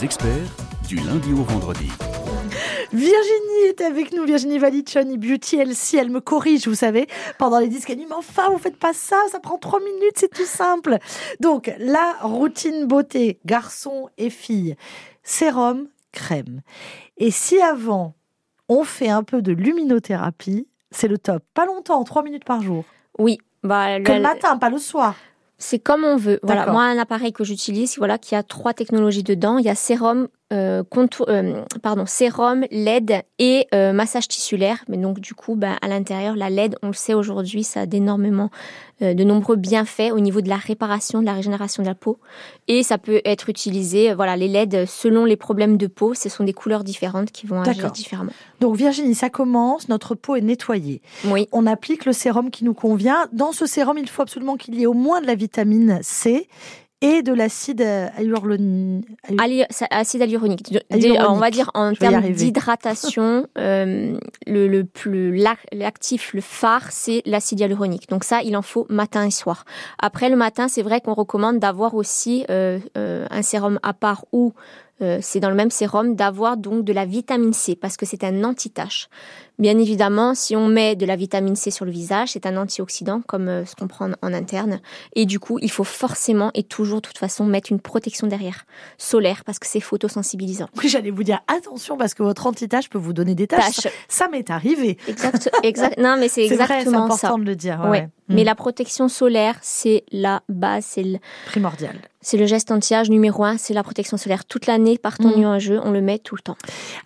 Les 0.00 0.04
experts 0.04 0.48
du 0.88 0.96
lundi 0.96 1.32
au 1.32 1.42
vendredi. 1.42 1.88
Virginie 2.92 3.66
est 3.68 3.80
avec 3.80 4.12
nous, 4.12 4.24
Virginie 4.24 4.58
Valichoni, 4.58 5.18
Beauty 5.18 5.56
LC, 5.58 5.94
elle 5.98 6.10
me 6.10 6.20
corrige, 6.20 6.66
vous 6.66 6.74
savez, 6.74 7.06
pendant 7.38 7.58
les 7.58 7.68
disques, 7.68 7.90
elle 7.90 7.98
dit, 7.98 8.06
mais 8.08 8.14
enfin, 8.14 8.48
vous 8.50 8.58
faites 8.58 8.76
pas 8.78 8.92
ça, 8.92 9.16
ça 9.30 9.40
prend 9.40 9.58
trois 9.58 9.80
minutes, 9.80 10.14
c'est 10.16 10.32
tout 10.32 10.44
simple. 10.46 10.98
Donc, 11.40 11.72
la 11.78 12.16
routine 12.22 12.86
beauté, 12.86 13.38
garçon 13.44 14.08
et 14.18 14.30
fille, 14.30 14.74
sérum, 15.22 15.88
crème. 16.12 16.62
Et 17.18 17.30
si 17.30 17.60
avant, 17.60 18.14
on 18.68 18.84
fait 18.84 19.08
un 19.10 19.22
peu 19.22 19.42
de 19.42 19.52
luminothérapie, 19.52 20.66
c'est 20.90 21.08
le 21.08 21.18
top. 21.18 21.42
Pas 21.54 21.66
longtemps, 21.66 22.02
trois 22.04 22.22
minutes 22.22 22.44
par 22.44 22.62
jour. 22.62 22.84
Oui. 23.18 23.38
Bah, 23.62 24.00
Que 24.00 24.12
le 24.12 24.16
le- 24.18 24.22
matin, 24.22 24.56
pas 24.56 24.70
le 24.70 24.78
soir. 24.78 25.14
C'est 25.60 25.78
comme 25.78 26.04
on 26.04 26.16
veut. 26.16 26.40
Voilà, 26.42 26.72
moi 26.72 26.84
un 26.84 26.98
appareil 26.98 27.32
que 27.32 27.44
j'utilise, 27.44 27.98
voilà, 27.98 28.18
qui 28.18 28.34
a 28.34 28.42
trois 28.42 28.72
technologies 28.72 29.22
dedans. 29.22 29.58
Il 29.58 29.64
y 29.64 29.68
a 29.68 29.74
sérum, 29.74 30.28
euh, 30.52 30.82
contour, 30.88 31.26
euh, 31.28 31.62
pardon, 31.82 32.06
sérum, 32.06 32.64
LED 32.70 33.22
et 33.38 33.68
euh, 33.72 33.92
massage 33.92 34.26
tissulaire. 34.28 34.84
Mais 34.88 34.96
donc 34.96 35.20
du 35.20 35.34
coup, 35.34 35.54
ben, 35.54 35.76
à 35.80 35.88
l'intérieur, 35.88 36.34
la 36.34 36.50
LED, 36.50 36.76
on 36.82 36.88
le 36.88 36.92
sait 36.92 37.14
aujourd'hui, 37.14 37.62
ça 37.62 37.82
a 37.82 37.86
d'énormément, 37.86 38.50
euh, 39.02 39.14
de 39.14 39.22
nombreux 39.22 39.56
bienfaits 39.56 40.10
au 40.12 40.20
niveau 40.20 40.40
de 40.40 40.48
la 40.48 40.56
réparation, 40.56 41.20
de 41.20 41.26
la 41.26 41.34
régénération 41.34 41.82
de 41.82 41.88
la 41.88 41.94
peau. 41.94 42.18
Et 42.68 42.82
ça 42.82 42.98
peut 42.98 43.20
être 43.24 43.48
utilisé, 43.48 44.12
voilà, 44.14 44.36
les 44.36 44.48
LED 44.48 44.86
selon 44.86 45.24
les 45.24 45.36
problèmes 45.36 45.76
de 45.76 45.86
peau, 45.86 46.14
ce 46.14 46.28
sont 46.28 46.44
des 46.44 46.52
couleurs 46.52 46.84
différentes 46.84 47.30
qui 47.30 47.46
vont 47.46 47.60
agir 47.62 47.90
différemment. 47.92 48.32
Donc 48.60 48.76
Virginie, 48.76 49.14
ça 49.14 49.30
commence, 49.30 49.88
notre 49.88 50.14
peau 50.14 50.36
est 50.36 50.40
nettoyée. 50.40 51.00
Oui. 51.26 51.48
On 51.52 51.66
applique 51.66 52.04
le 52.04 52.12
sérum 52.12 52.50
qui 52.50 52.64
nous 52.64 52.74
convient. 52.74 53.26
Dans 53.32 53.52
ce 53.52 53.66
sérum, 53.66 53.98
il 53.98 54.08
faut 54.08 54.22
absolument 54.22 54.56
qu'il 54.56 54.74
y 54.74 54.82
ait 54.82 54.86
au 54.86 54.94
moins 54.94 55.20
de 55.20 55.26
la 55.26 55.34
vitamine 55.34 56.00
C 56.02 56.48
et 57.02 57.22
de 57.22 57.32
l'acide 57.32 57.80
hyaluronique. 57.80 59.06
Acide 59.90 60.20
hyaluronique. 60.20 60.72
On 61.30 61.34
va 61.34 61.50
dire 61.50 61.70
en 61.74 61.92
termes 61.94 62.14
d'hydratation, 62.32 63.46
euh, 63.58 64.18
le, 64.46 64.68
le 64.68 64.84
plus 64.84 65.34
l'ac- 65.36 65.66
l'actif, 65.72 66.34
le 66.34 66.40
phare, 66.40 66.90
c'est 66.90 67.22
l'acide 67.26 67.60
hyaluronique. 67.60 68.08
Donc 68.08 68.24
ça, 68.24 68.42
il 68.42 68.56
en 68.56 68.62
faut 68.62 68.86
matin 68.90 69.26
et 69.26 69.30
soir. 69.30 69.64
Après 69.98 70.28
le 70.28 70.36
matin, 70.36 70.68
c'est 70.68 70.82
vrai 70.82 71.00
qu'on 71.00 71.14
recommande 71.14 71.58
d'avoir 71.58 71.94
aussi 71.94 72.44
euh, 72.50 72.78
euh, 72.98 73.26
un 73.30 73.42
sérum 73.42 73.78
à 73.82 73.92
part 73.94 74.24
ou 74.32 74.52
euh, 75.02 75.18
c'est 75.20 75.40
dans 75.40 75.50
le 75.50 75.56
même 75.56 75.70
sérum 75.70 76.14
d'avoir 76.14 76.56
donc 76.56 76.84
de 76.84 76.92
la 76.92 77.04
vitamine 77.04 77.52
C 77.52 77.74
parce 77.74 77.96
que 77.96 78.06
c'est 78.06 78.24
un 78.24 78.44
anti-tache. 78.44 79.08
Bien 79.58 79.78
évidemment, 79.78 80.34
si 80.34 80.56
on 80.56 80.68
met 80.68 80.96
de 80.96 81.04
la 81.04 81.16
vitamine 81.16 81.54
C 81.54 81.70
sur 81.70 81.84
le 81.84 81.90
visage, 81.90 82.30
c'est 82.30 82.46
un 82.46 82.56
antioxydant 82.56 83.20
comme 83.26 83.48
euh, 83.48 83.64
ce 83.66 83.74
qu'on 83.74 83.88
prend 83.88 84.10
en, 84.22 84.32
interne. 84.32 84.80
Et 85.14 85.26
du 85.26 85.38
coup, 85.38 85.58
il 85.60 85.70
faut 85.70 85.84
forcément 85.84 86.50
et 86.54 86.62
toujours, 86.62 87.02
de 87.02 87.08
toute 87.08 87.18
façon, 87.18 87.44
mettre 87.44 87.70
une 87.70 87.80
protection 87.80 88.26
derrière, 88.26 88.64
solaire, 88.96 89.42
parce 89.44 89.58
que 89.58 89.66
c'est 89.66 89.80
photosensibilisant. 89.80 90.66
Oui, 90.78 90.88
j'allais 90.88 91.10
vous 91.10 91.24
dire 91.24 91.40
attention 91.46 91.98
parce 91.98 92.14
que 92.14 92.22
votre 92.22 92.46
anti-tache 92.46 92.88
peut 92.88 92.98
vous 92.98 93.12
donner 93.12 93.34
des 93.34 93.46
taches. 93.46 93.74
Ça, 93.74 93.90
ça 94.08 94.28
m'est 94.28 94.48
arrivé. 94.50 94.96
Exact, 95.08 95.50
exact. 95.62 95.98
Non, 95.98 96.16
mais 96.18 96.28
c'est 96.28 96.46
vrai, 96.54 96.54
exactement 96.54 97.08
c'est 97.08 97.26
important 97.26 97.36
ça. 97.36 97.40
de 97.40 97.44
le 97.44 97.56
dire, 97.56 97.80
ouais, 97.84 97.90
Ouais. 97.90 98.08
Ouais. 98.30 98.36
Mais 98.36 98.42
Mm. 98.42 98.46
la 98.46 98.54
protection 98.54 99.08
solaire, 99.08 99.56
c'est 99.60 100.04
la 100.12 100.40
base, 100.48 100.84
c'est 100.88 101.02
le, 101.02 101.18
Primordial. 101.46 101.94
c'est 102.22 102.36
le 102.38 102.46
geste 102.46 102.70
anti-âge 102.70 103.10
numéro 103.10 103.44
un, 103.44 103.58
c'est 103.58 103.74
la 103.74 103.82
protection 103.82 104.16
solaire. 104.16 104.44
Toute 104.46 104.66
l'année, 104.66 104.96
par 104.98 105.18
temps 105.18 105.30
Mm. 105.36 105.38
nuageux, 105.40 105.80
on 105.84 105.90
le 105.90 106.00
met 106.00 106.18
tout 106.18 106.36
le 106.36 106.40
temps. 106.42 106.56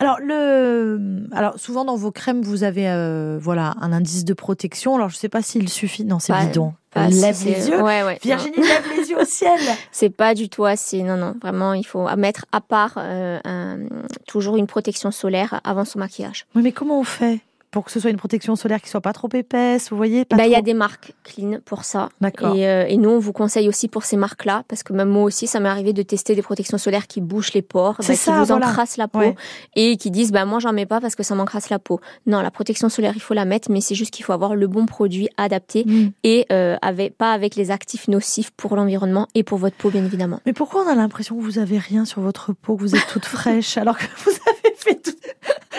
Alors, 0.01 0.19
le... 0.21 1.27
Alors, 1.33 1.59
souvent 1.59 1.85
dans 1.85 1.97
vos 1.97 2.11
crèmes, 2.13 2.43
vous 2.43 2.63
avez 2.65 2.89
euh, 2.89 3.39
voilà, 3.41 3.75
un 3.81 3.93
indice 3.93 4.25
de 4.25 4.35
protection. 4.35 4.95
Alors, 4.97 5.09
je 5.09 5.17
ne 5.17 5.19
sais 5.19 5.29
pas 5.29 5.43
s'il 5.43 5.69
suffit. 5.69 6.05
Non, 6.05 6.19
c'est 6.19 6.33
Bah, 6.33 6.45
bidon. 6.47 6.75
si, 7.11 7.21
lève 7.21 7.45
les 7.45 7.69
yeux. 7.71 7.83
ouais, 7.83 8.03
ouais, 8.05 8.19
Virginie 8.23 8.57
non. 8.59 8.63
lève 8.63 8.85
les 8.97 9.11
yeux 9.11 9.19
au 9.21 9.25
ciel. 9.25 9.59
C'est 9.91 10.11
pas 10.11 10.35
du 10.35 10.49
tout 10.49 10.65
assez. 10.65 11.03
Non, 11.03 11.17
non, 11.17 11.35
vraiment, 11.43 11.73
il 11.75 11.85
faut 11.85 12.07
mettre 12.17 12.45
à 12.53 12.61
part 12.61 12.95
euh, 12.99 13.39
un- 13.45 13.79
toujours 14.29 14.57
une 14.57 14.67
protection 14.69 15.11
solaire 15.11 15.61
avant 15.65 15.85
son 15.85 15.99
maquillage. 15.99 16.47
Oui, 16.55 16.63
mais 16.63 16.71
comment 16.73 17.01
on 17.01 17.05
fait? 17.05 17.41
Pour 17.75 17.85
que 17.85 17.91
ce 17.91 17.99
soit 17.99 18.11
une 18.11 18.17
protection 18.17 18.55
solaire 18.55 18.81
qui 18.81 18.89
soit 18.89 19.01
pas 19.01 19.13
trop 19.13 19.29
épaisse, 19.35 19.91
vous 19.91 19.97
voyez 19.97 20.25
Bah, 20.31 20.47
il 20.47 20.53
y 20.53 20.55
a 20.55 20.63
des 20.63 20.75
marques 20.75 21.13
clean 21.25 21.59
pour 21.65 21.83
ça. 21.83 22.09
D'accord. 22.21 22.55
Et, 22.55 22.69
euh, 22.69 22.87
et 22.87 22.97
nous, 22.97 23.11
on 23.11 23.19
vous 23.19 23.33
conseille 23.33 23.69
aussi 23.69 23.89
pour 23.89 24.05
ces 24.05 24.17
marques-là, 24.17 24.63
parce 24.69 24.85
que 24.85 24.93
même 24.93 25.09
moi 25.09 25.25
aussi, 25.25 25.49
ça 25.49 25.59
m'est 25.59 25.69
arrivé 25.69 25.93
de 25.93 26.03
tester 26.03 26.37
des 26.37 26.43
protections 26.43 26.79
solaires 26.79 27.09
qui 27.09 27.21
bouchent 27.21 27.53
les 27.53 27.63
pores, 27.63 27.97
bah, 27.99 28.05
ça, 28.05 28.15
qui 28.15 28.39
vous 28.39 28.45
voilà. 28.45 28.69
encrassent 28.69 28.97
la 28.97 29.09
peau, 29.09 29.19
Ouais. 29.19 29.35
et 29.75 29.97
qui 29.97 30.13
disent, 30.13 30.31
bah, 30.31 30.45
moi, 30.45 30.61
j'en 30.61 30.73
mets 30.73 30.87
pas 30.87 31.01
parce 31.01 31.17
que 31.17 31.25
ça 31.25 31.35
m'encrasse 31.35 31.69
la 31.69 31.81
peau. 31.81 31.99
Non, 32.27 32.43
la 32.43 32.53
protection 32.53 32.89
solaire, 32.89 33.15
il 33.17 33.21
faut 33.21 33.35
la 33.35 33.45
mettre, 33.45 33.69
mais 33.73 33.81
c'est 33.81 33.97
juste 33.97 34.13
qu'il 34.15 34.25
faut 34.25 34.33
avoir 34.33 34.55
le 34.55 34.69
bon 34.69 34.87
produit 34.87 35.29
adapté 35.37 35.83
Mm. 35.85 36.11
et 36.23 36.47
euh, 36.53 36.77
avec, 36.81 37.19
pas 37.19 37.33
avec 37.33 37.57
les 37.57 37.73
actifs 37.73 38.07
nocifs 38.07 38.53
pour 38.53 38.77
l'environnement 38.77 39.27
et 39.35 39.43
pour 39.43 39.59
votre 39.59 39.75
peau, 39.75 39.91
bien 39.91 40.05
évidemment. 40.05 40.39
Mais 40.47 40.53
pourquoi 40.53 40.85
on 40.85 40.89
a 40.89 40.95
l'impression 40.95 41.37
que 41.37 41.43
vous 41.43 41.59
avez 41.59 41.79
rien 41.79 42.05
sur 42.05 42.21
votre 42.21 42.53
peau, 42.53 42.77
que 42.77 42.83
vous 42.83 42.95
êtes 42.95 43.07
toute 43.09 43.25
fraîche, 43.37 43.77
alors 43.79 43.99
que 43.99 44.05
vous 44.25 44.31
avez 44.31 44.77
fait 44.77 45.03
tout, 45.03 45.11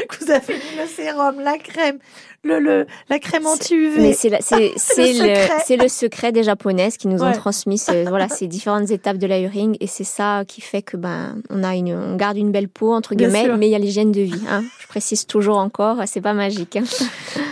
que 0.09 0.15
vous 0.25 0.31
avez 0.31 0.53
mis 0.53 0.77
le 0.81 0.87
sérum, 0.87 1.39
la 1.41 1.57
crème, 1.57 1.97
le, 2.43 2.59
le 2.59 2.85
la 3.09 3.19
crème 3.19 3.45
anti-UV. 3.47 4.01
Mais 4.01 4.13
c'est 4.13 4.29
la- 4.29 4.39
c'est 4.41 4.73
c'est 4.77 5.13
le 5.13 5.19
le, 5.27 5.35
secret. 5.35 5.57
c'est 5.65 5.77
le 5.77 5.87
secret 5.87 6.31
des 6.31 6.43
japonaises 6.43 6.97
qui 6.97 7.07
nous 7.07 7.23
ont 7.23 7.31
transmis 7.31 7.77
ce- 7.77 8.05
voilà 8.09 8.29
ces 8.29 8.47
différentes 8.47 8.91
étapes 8.91 9.17
de 9.17 9.27
l'airing 9.27 9.77
et 9.79 9.87
c'est 9.87 10.03
ça 10.03 10.43
qui 10.47 10.61
fait 10.61 10.81
que 10.81 10.97
ben 10.97 11.41
on 11.49 11.63
a 11.63 11.75
une 11.75 11.93
on 11.93 12.15
garde 12.15 12.37
une 12.37 12.51
belle 12.51 12.69
peau 12.69 12.93
entre 12.93 13.15
guillemets 13.15 13.47
mais 13.57 13.67
il 13.67 13.71
y 13.71 13.75
a 13.75 13.79
l'hygiène 13.79 14.11
de 14.11 14.21
vie 14.21 14.41
hein. 14.49 14.63
je 14.79 14.87
précise 14.87 15.25
toujours 15.25 15.57
encore 15.57 15.97
c'est 16.05 16.21
pas 16.21 16.33
magique 16.33 16.75
hein. 16.75 16.83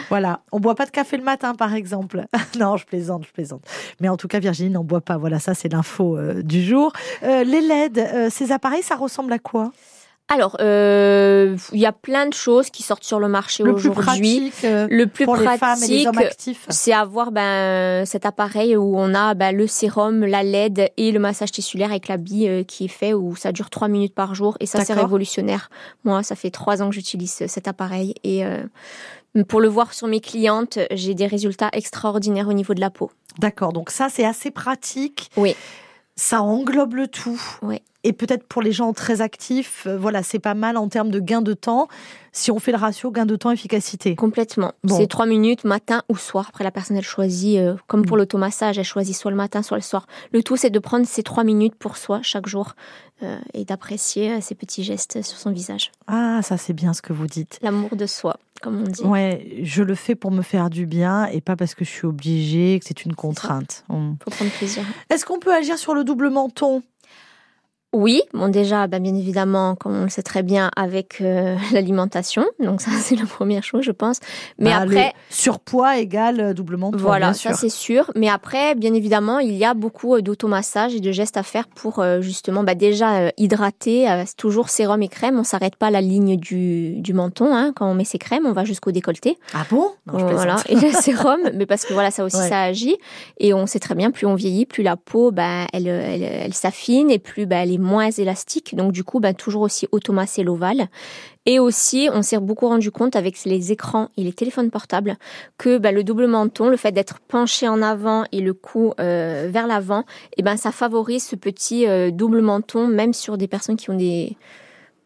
Voilà, 0.10 0.41
on 0.52 0.60
boit 0.60 0.76
pas 0.76 0.86
de 0.86 0.91
café 0.91 1.18
le 1.18 1.24
matin, 1.24 1.56
par 1.56 1.74
exemple. 1.74 2.26
non, 2.60 2.78
je 2.78 2.86
plaisante, 2.86 3.26
je 3.26 3.32
plaisante. 3.32 3.62
Mais 4.00 4.10
en 4.10 4.18
tout 4.18 4.28
cas, 4.28 4.38
Virginie 4.38 4.70
n'en 4.70 4.84
boit 4.84 5.02
pas. 5.02 5.18
Voilà, 5.18 5.39
ça 5.39 5.56
c'est 5.56 5.70
l'info 5.72 6.18
euh, 6.18 6.44
du 6.44 6.64
jour. 6.64 6.94
Euh, 7.24 7.44
les 7.44 7.62
LED, 7.62 7.98
euh, 7.98 8.28
ces 8.30 8.52
appareils, 8.52 8.84
ça 8.84 8.96
ressemble 8.96 9.34
à 9.34 9.39
quoi? 9.39 9.72
Alors 10.34 10.57
euh, 10.59 11.55
il 11.71 11.79
y 11.79 11.86
a 11.86 11.91
plein 11.91 12.25
de 12.25 12.34
choses 12.34 12.69
qui 12.69 12.84
sortent 12.84 13.03
sur 13.03 13.19
le 13.19 13.27
marché 13.27 13.63
Le 13.63 13.75
plus 13.75 13.89
aujourd'hui 13.89 14.49
pratique 14.51 14.65
euh, 14.65 14.88
le 14.89 15.07
plus 15.07 15.25
pour 15.25 15.36
pratique 15.36 15.51
les 15.51 15.57
femmes 15.57 15.84
et 15.84 15.88
les 15.88 16.07
hommes 16.07 16.17
actifs. 16.17 16.65
c'est 16.69 16.93
avoir 16.93 17.31
ben 17.31 18.05
cet 18.05 18.25
appareil 18.25 18.75
où 18.75 18.97
on 18.97 19.13
a 19.13 19.34
ben, 19.34 19.55
le 19.55 19.67
sérum 19.67 20.25
la 20.25 20.43
LED 20.43 20.91
et 20.97 21.11
le 21.11 21.19
massage 21.19 21.51
tissulaire 21.51 21.91
avec 21.91 22.07
la 22.07 22.17
bille 22.17 22.47
euh, 22.47 22.63
qui 22.63 22.86
est 22.86 22.89
fait 22.89 23.13
où 23.13 23.36
ça 23.36 23.51
dure 23.51 23.69
trois 23.69 23.88
minutes 23.88 24.15
par 24.15 24.36
jour 24.36 24.57
et 24.59 24.65
ça 24.65 24.84
c'est 24.84 24.93
révolutionnaire 24.93 25.69
moi 26.03 26.23
ça 26.23 26.36
fait 26.36 26.51
trois 26.51 26.81
ans 26.81 26.89
que 26.89 26.95
j'utilise 26.95 27.41
euh, 27.41 27.47
cet 27.47 27.67
appareil 27.67 28.15
et 28.23 28.45
euh, 28.45 28.63
pour 29.47 29.61
le 29.61 29.67
voir 29.67 29.93
sur 29.93 30.07
mes 30.07 30.19
clientes 30.19 30.79
j'ai 30.91 31.13
des 31.13 31.27
résultats 31.27 31.69
extraordinaires 31.73 32.47
au 32.47 32.53
niveau 32.53 32.73
de 32.73 32.81
la 32.81 32.89
peau 32.89 33.11
D'accord, 33.39 33.73
donc 33.73 33.89
ça 33.89 34.09
c'est 34.09 34.25
assez 34.25 34.51
pratique. 34.51 35.29
Oui. 35.38 35.55
Ça 36.15 36.41
englobe 36.41 36.93
le 36.95 37.07
tout. 37.07 37.41
Oui. 37.61 37.81
Et 38.06 38.12
peut-être 38.14 38.43
pour 38.45 38.62
les 38.62 38.72
gens 38.74 38.91
très 38.93 39.22
actifs, 39.22 39.86
euh, 39.88 39.97
voilà, 39.97 40.24
c'est 40.24 40.39
pas 40.39 40.56
mal 40.56 40.76
en 40.78 40.89
termes 40.89 41.10
de 41.10 41.20
gain 41.20 41.41
de 41.41 41.54
temps. 41.54 41.88
Si 42.34 42.49
on 42.51 42.60
fait 42.60 42.72
le 42.72 42.78
ratio 42.78 43.12
gain 43.12 43.26
de 43.26 43.36
temps 43.36 43.51
efficacité. 43.51 44.16
Complètement. 44.16 44.74
Bon. 44.84 44.97
C'est 44.97 45.08
trois 45.08 45.26
minutes 45.28 45.64
matin 45.66 46.01
ou 46.10 46.18
soir. 46.18 46.47
Après, 46.49 46.64
la 46.64 46.72
personne, 46.72 46.97
elle 46.97 47.04
choisit, 47.04 47.60
euh, 47.60 47.76
comme 47.88 48.01
Mm. 48.01 48.06
pour 48.06 48.18
l'automassage, 48.18 48.78
elle 48.80 48.84
choisit 48.86 49.16
soit 49.16 49.30
le 49.32 49.38
matin, 49.38 49.62
soit 49.62 49.78
le 49.78 49.84
soir. 49.84 50.08
Le 50.32 50.41
tout, 50.43 50.58
c'est 50.58 50.70
de 50.72 50.80
prendre 50.80 51.06
ces 51.08 51.24
trois 51.24 51.43
minutes 51.43 51.76
pour 51.76 51.95
soi 51.95 52.20
chaque 52.24 52.47
jour 52.47 52.74
euh, 53.22 53.38
et 53.54 53.64
d'apprécier 53.64 54.41
ces 54.41 54.56
petits 54.56 54.84
gestes 54.84 55.22
sur 55.22 55.38
son 55.38 55.51
visage. 55.51 55.91
Ah, 56.08 56.41
ça 56.41 56.58
c'est 56.58 56.74
bien 56.74 56.93
ce 56.93 57.01
que 57.01 57.14
vous 57.14 57.28
dites. 57.28 57.60
L'amour 57.62 57.95
de 57.95 58.06
soi, 58.08 58.38
comme 58.62 58.82
on 58.82 58.84
dit. 58.89 59.04
Ouais, 59.04 59.60
je 59.62 59.84
le 59.84 59.95
fais 59.95 60.16
pour 60.16 60.32
me 60.32 60.41
faire 60.41 60.70
du 60.70 60.86
bien 60.88 61.28
et 61.28 61.39
pas 61.39 61.56
parce 61.56 61.76
que 61.76 61.86
je 61.86 61.89
suis 61.91 62.08
obligée, 62.08 62.80
que 62.82 62.86
c'est 62.86 63.06
une 63.06 63.16
contrainte. 63.16 63.86
On- 63.89 64.16
Faut 64.24 64.32
prendre 64.32 64.51
plaisir. 64.51 64.84
Est-ce 65.10 65.24
qu'on 65.26 65.39
peut 65.39 65.54
agir 65.54 65.78
sur 65.78 65.93
le 65.93 66.04
double 66.04 66.30
menton 66.32 66.82
Oui, 67.94 68.22
bon 68.34 68.48
déjà, 68.48 68.88
bah, 68.88 69.00
bien 69.00 69.14
évidemment, 69.16 69.76
comme 69.76 69.96
on 69.96 70.04
le 70.04 70.10
sait 70.10 70.24
très 70.24 70.41
bien, 70.44 70.72
avec 70.76 71.22
euh, 71.22 71.56
l'alimentation. 71.74 72.44
Donc 72.60 72.82
ça, 72.82 72.91
c'est 73.00 73.16
la 73.16 73.26
première 73.26 73.64
chose, 73.64 73.84
je 73.84 73.91
pense. 73.91 74.18
Mais 74.58 74.72
Bah, 74.72 74.78
après, 74.82 75.14
surpoids 75.30 75.98
égale 75.98 76.39
euh, 76.39 76.54
double 76.54 76.78
menton. 76.78 76.98
Voilà, 76.98 77.28
bien 77.28 77.34
ça 77.34 77.54
c'est 77.54 77.70
sûr. 77.70 78.12
Mais 78.16 78.30
après, 78.30 78.76
bien 78.76 78.94
évidemment, 78.94 79.39
il 79.39 79.54
y 79.56 79.64
a 79.64 79.74
beaucoup 79.76 80.16
euh, 80.16 80.22
d'automassage 80.22 80.96
et 80.96 81.00
de 81.00 81.12
gestes 81.12 81.38
à 81.38 81.44
faire 81.44 81.68
pour 81.68 82.00
euh, 82.00 82.22
justement 82.22 82.64
bah, 82.64 82.76
déjà 82.76 83.16
euh, 83.26 83.30
hydrater. 83.38 84.10
euh, 84.10 84.24
toujours 84.38 84.70
sérum 84.70 85.02
et 85.04 85.08
crème. 85.08 85.38
On 85.38 85.44
s'arrête 85.44 85.76
pas 85.76 85.88
à 85.88 85.91
la 85.91 86.02
ligne 86.02 86.36
du, 86.38 87.00
du 87.02 87.14
menton 87.14 87.54
hein, 87.56 87.74
quand 87.76 87.88
on 87.89 87.94
met 87.94 88.06
ses 88.06 88.18
crèmes. 88.18 88.46
On 88.48 88.54
va 88.54 88.64
jusqu'au 88.66 88.91
décolleté. 88.91 89.38
Ah 89.54 89.66
bon? 89.70 89.91
Non, 90.08 90.18
je 90.20 90.26
voilà. 90.34 90.56
Et 90.68 90.76
le 90.76 90.91
sérum, 91.02 91.39
mais 91.54 91.66
parce 91.68 91.86
que 91.86 91.94
voilà, 91.94 92.10
ça 92.10 92.24
aussi, 92.24 92.38
Ouais. 92.38 92.50
ça 92.50 92.62
agit. 92.64 92.98
Et 93.38 93.54
on 93.54 93.68
sait 93.68 93.80
très 93.80 93.94
bien, 93.94 94.10
plus 94.10 94.26
on 94.26 94.34
vieillit, 94.34 94.66
plus 94.66 94.82
la 94.82 94.96
peau, 94.98 95.30
bah, 95.32 95.68
elle, 95.74 95.88
elle, 95.88 96.24
elle 96.24 96.54
s'affine 96.56 97.12
et 97.12 97.20
plus 97.20 97.46
bah, 97.46 97.58
elle 97.58 97.72
est 97.72 97.78
moins 97.84 98.09
élastique. 98.09 98.75
Donc 98.75 98.91
du 98.91 99.03
coup, 99.03 99.19
bah, 99.19 99.34
toujours 99.34 99.61
aussi 99.61 99.88
automassé 99.91 100.43
l'ovale. 100.43 100.88
Et 101.45 101.59
aussi, 101.59 102.09
on 102.13 102.21
s'est 102.21 102.39
beaucoup 102.39 102.67
rendu 102.69 102.89
compte 102.89 103.15
avec 103.15 103.43
les 103.43 103.71
écrans 103.71 104.09
et 104.17 104.23
les 104.23 104.34
téléphones 104.34 104.71
portables 104.71 105.17
que 105.57 105.77
bah, 105.77 105.91
le 105.91 106.03
double 106.03 106.27
menton, 106.27 106.69
le 106.69 106.77
fait 106.77 106.93
d'être 106.93 107.19
penché 107.19 107.67
en 107.67 107.81
avant 107.81 108.23
et 108.31 108.39
le 108.39 108.53
cou 108.53 108.93
euh, 108.99 109.49
vers 109.51 109.67
l'avant, 109.67 110.05
et 110.38 110.41
ben 110.41 110.55
ça 110.55 110.71
favorise 110.71 111.23
ce 111.23 111.36
petit 111.36 111.86
euh, 111.86 112.11
double 112.11 112.41
menton, 112.41 112.88
même 112.88 113.13
sur 113.13 113.38
des 113.38 113.47
personnes 113.49 113.75
qui 113.75 113.89
ont 113.89 113.97
des 113.97 114.38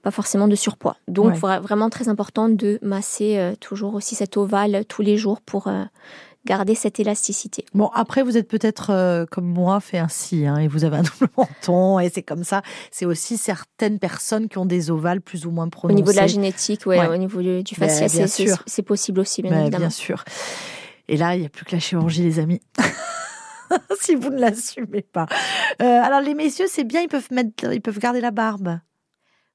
pas 0.04 0.12
forcément 0.12 0.48
de 0.48 0.56
surpoids. 0.56 0.96
Donc 1.08 1.34
Ouais. 1.44 1.60
vraiment 1.60 1.90
très 1.90 2.08
important 2.08 2.48
de 2.50 2.78
masser 2.82 3.38
euh, 3.38 3.56
toujours 3.60 3.96
aussi 3.96 4.14
cet 4.16 4.38
ovale 4.38 4.86
tous 4.88 5.02
les 5.02 5.18
jours 5.18 5.42
pour 5.42 5.68
garder 6.48 6.74
cette 6.74 7.00
élasticité. 7.00 7.66
Bon, 7.74 7.90
après, 7.94 8.24
vous 8.24 8.38
êtes 8.38 8.48
peut-être 8.48 8.90
euh, 8.92 9.26
comme 9.30 9.46
moi, 9.46 9.80
fait 9.80 10.00
ainsi, 10.00 10.46
hein, 10.48 10.58
et 10.58 10.68
vous 10.68 10.86
avez 10.86 10.98
un 10.98 11.02
double 11.04 11.28
menton, 11.38 12.00
et 12.00 12.10
c'est 12.10 12.24
comme 12.24 12.44
ça. 12.44 12.62
C'est 12.90 13.06
aussi 13.06 13.38
certaines 13.38 14.00
personnes 14.00 14.48
qui 14.48 14.58
ont 14.58 14.66
des 14.66 14.90
ovales 14.90 15.22
plus 15.22 15.46
ou 15.46 15.52
moins 15.52 15.68
Au 15.68 15.70
prononcés. 15.70 15.96
niveau 15.96 16.12
de 16.12 16.18
la 16.18 16.28
génétique, 16.28 16.86
ouais, 16.86 17.00
Ouais. 17.00 17.08
au 17.08 17.18
niveau 17.18 17.42
du, 17.42 17.62
du 17.64 17.76
Ben, 17.78 17.86
bien 17.88 17.96
c'est- 18.08 18.08
c'est 18.28 18.48
sûr. 18.48 18.64
c'est 18.66 18.82
possible 18.84 19.20
aussi, 19.20 19.42
bien 19.42 19.52
Mais 19.52 19.62
évidemment. 19.64 19.82
bien 19.82 19.90
sûr. 19.90 20.24
Et 21.10 21.18
là, 21.18 21.36
il 21.36 21.42
n'y 21.42 21.46
a 21.46 21.50
plus 21.50 21.66
que 21.66 21.72
la 21.74 21.80
chirurgie, 21.80 22.24
les 22.24 22.40
amis. 22.40 22.60
si 24.02 24.16
vous 24.16 24.30
ne 24.30 24.40
l'assumez 24.40 25.02
pas. 25.02 25.28
Euh, 25.82 25.86
alors, 26.02 26.22
les 26.22 26.34
messieurs, 26.34 26.68
c'est 26.70 26.84
bien, 26.86 27.02
ils 27.02 27.08
peuvent, 27.10 27.28
mettre, 27.32 27.72
ils 27.74 27.82
peuvent 27.82 28.00
garder 28.00 28.22
la 28.22 28.32
barbe. 28.32 28.80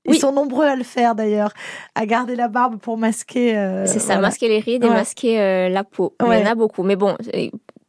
Ils 0.05 0.13
Oui. 0.13 0.19
sont 0.19 0.33
nombreux 0.33 0.67
à 0.67 0.75
le 0.75 0.83
faire 0.85 1.15
d'ailleurs, 1.15 1.53
à 1.95 2.07
garder 2.07 2.35
la 2.35 2.49
barbe 2.49 2.79
pour 2.79 2.99
masquer. 2.99 3.57
euh, 3.57 3.87
C'est 3.87 4.01
ça, 4.01 4.15
voilà. 4.15 4.23
masquer 4.23 4.49
les 4.49 4.59
rides 4.61 4.85
et 4.85 4.89
masquer 4.89 5.41
euh, 5.41 5.69
la 5.69 5.85
peau. 5.85 6.15
Il 6.21 6.27
Ouais. 6.27 6.41
y 6.41 6.43
en 6.43 6.51
a 6.51 6.55
beaucoup. 6.57 6.83
Mais 6.83 6.97
bon, 6.97 7.17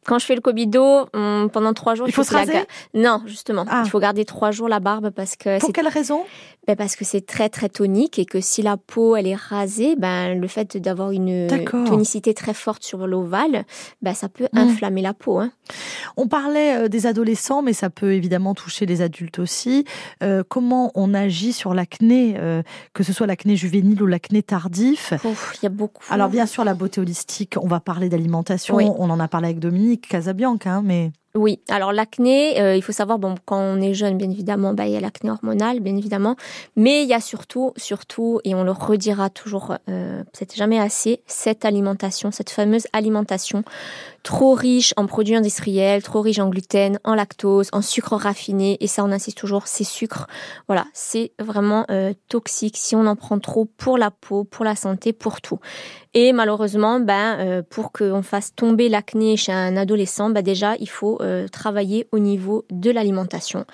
quand 0.06 0.18
je 0.18 0.26
fais 0.26 0.34
le 0.34 0.40
cobido, 0.40 1.06
pendant 1.12 1.72
trois 1.74 1.94
jours, 1.94 2.06
Il 2.08 2.12
faut 2.12 2.24
se 2.24 2.30
que 2.30 2.34
la 2.34 2.40
raser? 2.40 2.64
Non, 2.94 3.22
justement. 3.26 3.64
Ah. 3.68 3.82
Il 3.84 3.90
faut 3.90 3.98
garder 4.00 4.24
trois 4.24 4.50
jours 4.50 4.68
la 4.68 4.80
barbe 4.80 5.10
parce 5.10 5.36
que 5.36 5.58
Pour 5.60 5.72
quelle 5.72 5.88
raison? 5.88 6.22
Ben 6.66 6.76
parce 6.76 6.96
que 6.96 7.04
c'est 7.04 7.26
très 7.26 7.50
très 7.50 7.68
tonique 7.68 8.18
et 8.18 8.24
que 8.24 8.40
si 8.40 8.62
la 8.62 8.78
peau 8.78 9.16
elle 9.16 9.26
est 9.26 9.34
rasée, 9.34 9.96
ben 9.96 10.40
le 10.40 10.48
fait 10.48 10.78
d'avoir 10.78 11.10
une 11.10 11.46
tonicité 11.86 12.32
très 12.32 12.54
forte 12.54 12.82
sur 12.82 13.06
l'ovale, 13.06 13.64
ben 14.00 14.14
ça 14.14 14.30
peut 14.30 14.48
Mm. 14.54 14.58
inflammer 14.58 15.02
la 15.02 15.12
peau. 15.12 15.38
Hein. 15.40 15.50
On 16.16 16.26
parlait 16.26 16.76
euh, 16.84 16.88
des 16.88 17.06
adolescents, 17.06 17.60
mais 17.60 17.74
ça 17.74 17.90
peut 17.90 18.14
évidemment 18.14 18.54
toucher 18.54 18.86
les 18.86 19.02
adultes 19.02 19.38
aussi. 19.40 19.84
Euh, 20.22 20.42
comment 20.48 20.90
on 20.94 21.12
agit 21.12 21.52
sur 21.52 21.74
l'acné, 21.74 22.36
euh, 22.38 22.62
que 22.94 23.02
ce 23.02 23.12
soit 23.12 23.26
l'acné 23.26 23.56
juvénile 23.56 24.02
ou 24.02 24.06
l'acné 24.06 24.42
tardif? 24.42 25.12
Il 25.22 25.64
y 25.64 25.66
a 25.66 25.70
beaucoup. 25.70 26.02
Alors 26.08 26.30
bien 26.30 26.46
sûr, 26.46 26.64
la 26.64 26.72
beauté 26.74 26.98
holistique, 27.00 27.56
on 27.60 27.68
va 27.68 27.80
parler 27.80 28.08
d'alimentation, 28.08 28.76
Oui. 28.76 28.86
on 28.98 29.10
en 29.10 29.20
a 29.20 29.28
parlé 29.28 29.48
avec 29.48 29.58
Dominique 29.58 29.93
Casabianca, 29.98 30.70
hein, 30.70 30.82
mais 30.84 31.12
Oui, 31.34 31.60
alors 31.68 31.92
l'acné, 31.92 32.60
euh, 32.60 32.76
il 32.76 32.82
faut 32.82 32.92
savoir, 32.92 33.18
bon, 33.18 33.34
quand 33.44 33.58
on 33.58 33.80
est 33.80 33.94
jeune, 33.94 34.16
bien 34.16 34.30
évidemment, 34.30 34.72
bah, 34.72 34.86
il 34.86 34.92
y 34.92 34.96
a 34.96 35.00
l'acné 35.00 35.30
hormonal, 35.30 35.80
bien 35.80 35.96
évidemment, 35.96 36.36
mais 36.76 37.02
il 37.02 37.08
y 37.08 37.14
a 37.14 37.20
surtout, 37.20 37.72
surtout, 37.76 38.40
et 38.44 38.54
on 38.54 38.62
le 38.62 38.70
redira 38.70 39.30
toujours, 39.30 39.74
euh, 39.88 40.22
jamais 40.54 40.78
assez, 40.78 41.22
cette 41.26 41.64
alimentation, 41.64 42.30
cette 42.30 42.50
fameuse 42.50 42.86
alimentation 42.92 43.64
trop 44.22 44.54
riche 44.54 44.94
en 44.96 45.06
produits 45.06 45.36
industriels, 45.36 46.02
trop 46.02 46.22
riche 46.22 46.38
en 46.38 46.48
gluten, 46.48 46.98
en 47.04 47.14
lactose, 47.14 47.68
en 47.72 47.82
sucre 47.82 48.16
raffiné, 48.16 48.78
et 48.80 48.86
ça 48.86 49.04
on 49.04 49.12
insiste 49.12 49.36
toujours, 49.36 49.66
ces 49.66 49.84
sucres, 49.84 50.26
voilà, 50.66 50.86
c'est 50.94 51.32
vraiment 51.38 51.84
euh, 51.90 52.14
toxique 52.28 52.76
si 52.76 52.96
on 52.96 53.06
en 53.06 53.16
prend 53.16 53.38
trop 53.38 53.66
pour 53.66 53.98
la 53.98 54.10
peau, 54.10 54.44
pour 54.44 54.64
la 54.64 54.76
santé, 54.76 55.12
pour 55.12 55.40
tout. 55.40 55.58
Et 56.14 56.32
malheureusement, 56.32 57.00
ben, 57.00 57.38
euh, 57.40 57.62
pour 57.68 57.90
qu'on 57.92 58.22
fasse 58.22 58.54
tomber 58.54 58.88
l'acné 58.88 59.36
chez 59.36 59.52
un 59.52 59.76
adolescent, 59.76 60.30
ben 60.30 60.42
déjà, 60.42 60.76
il 60.78 60.88
faut 60.88 61.18
euh, 61.20 61.48
travailler 61.48 62.06
au 62.12 62.20
niveau 62.20 62.64
de 62.70 62.90
l'alimentation. 62.90 63.64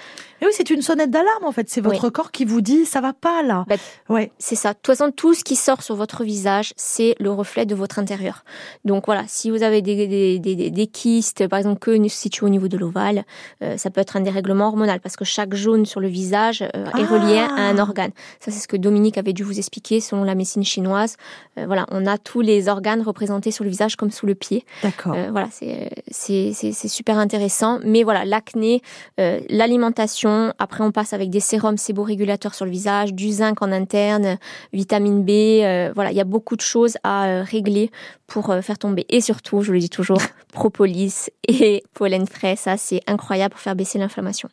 Et 0.40 0.46
oui, 0.46 0.52
c'est 0.54 0.70
une 0.70 0.80
sonnette 0.80 1.10
d'alarme 1.10 1.44
en 1.44 1.52
fait. 1.52 1.68
C'est 1.68 1.82
votre 1.82 2.08
corps 2.08 2.32
qui 2.32 2.46
vous 2.46 2.62
dit 2.62 2.86
ça 2.86 3.02
va 3.02 3.12
pas 3.12 3.42
là. 3.42 3.66
ouais. 4.08 4.32
C'est 4.38 4.54
ça. 4.54 4.70
De 4.70 4.74
toute 4.74 4.86
façon, 4.86 5.10
tout 5.10 5.34
ce 5.34 5.44
qui 5.44 5.54
sort 5.54 5.82
sur 5.82 5.96
votre 5.96 6.24
visage, 6.24 6.72
c'est 6.76 7.14
le 7.20 7.30
reflet 7.30 7.66
de 7.66 7.74
votre 7.74 7.98
intérieur. 7.98 8.44
Donc 8.86 9.04
voilà, 9.04 9.24
si 9.26 9.50
vous 9.50 9.62
avez 9.62 9.82
des, 9.82 10.06
des, 10.06 10.38
des, 10.38 10.70
des 10.70 10.86
kystes, 10.86 11.46
par 11.46 11.58
exemple, 11.58 11.78
que 11.78 12.08
situés 12.08 12.46
au 12.46 12.48
niveau 12.48 12.68
de 12.68 12.78
l'ovale, 12.78 13.24
euh, 13.62 13.76
ça 13.76 13.90
peut 13.90 14.00
être 14.00 14.16
un 14.16 14.20
dérèglement 14.20 14.68
hormonal 14.68 15.00
parce 15.00 15.16
que 15.16 15.26
chaque 15.26 15.54
jaune 15.54 15.84
sur 15.84 16.00
le 16.00 16.08
visage 16.08 16.62
euh, 16.62 16.86
est 16.98 17.04
relié 17.04 17.38
à 17.38 17.52
un 17.68 17.78
organe. 17.78 18.12
Ça, 18.40 18.50
c'est 18.50 18.60
ce 18.60 18.68
que 18.68 18.78
Dominique 18.78 19.18
avait 19.18 19.34
dû 19.34 19.42
vous 19.42 19.58
expliquer 19.58 20.00
selon 20.00 20.24
la 20.24 20.34
médecine 20.34 20.64
chinoise. 20.64 21.16
Euh, 21.58 21.66
voilà, 21.66 21.84
on 21.90 22.06
a 22.06 22.16
tous 22.30 22.42
les 22.42 22.68
organes 22.68 23.02
représentés 23.02 23.50
sur 23.50 23.64
le 23.64 23.70
visage 23.70 23.96
comme 23.96 24.12
sous 24.12 24.24
le 24.24 24.36
pied. 24.36 24.64
D'accord. 24.84 25.14
Euh, 25.16 25.30
voilà, 25.32 25.48
c'est 25.50 26.72
super 26.72 27.18
intéressant. 27.18 27.80
Mais 27.84 28.04
voilà, 28.04 28.24
l'acné, 28.24 28.82
euh, 29.18 29.40
l'alimentation. 29.48 30.54
Après, 30.60 30.84
on 30.84 30.92
passe 30.92 31.12
avec 31.12 31.28
des 31.30 31.40
sérums 31.40 31.76
séborégulateurs 31.76 32.54
sur 32.54 32.66
le 32.66 32.70
visage, 32.70 33.14
du 33.14 33.32
zinc 33.32 33.60
en 33.62 33.72
interne, 33.72 34.38
vitamine 34.72 35.24
B. 35.24 35.30
euh, 35.30 35.90
voilà, 35.92 36.12
il 36.12 36.16
y 36.16 36.20
a 36.20 36.24
beaucoup 36.24 36.54
de 36.54 36.60
choses 36.60 36.98
à 37.02 37.42
régler 37.42 37.90
pour 38.28 38.54
faire 38.62 38.78
tomber. 38.78 39.06
Et 39.08 39.20
surtout, 39.20 39.62
je 39.62 39.72
le 39.72 39.80
dis 39.80 39.90
toujours, 39.90 40.22
propolis 40.52 41.30
et 41.48 41.82
pollen 41.94 42.28
frais. 42.28 42.54
Ça, 42.54 42.76
c'est 42.76 43.00
incroyable 43.08 43.54
pour 43.54 43.60
faire 43.60 43.74
baisser 43.74 43.98
l'inflammation. 43.98 44.48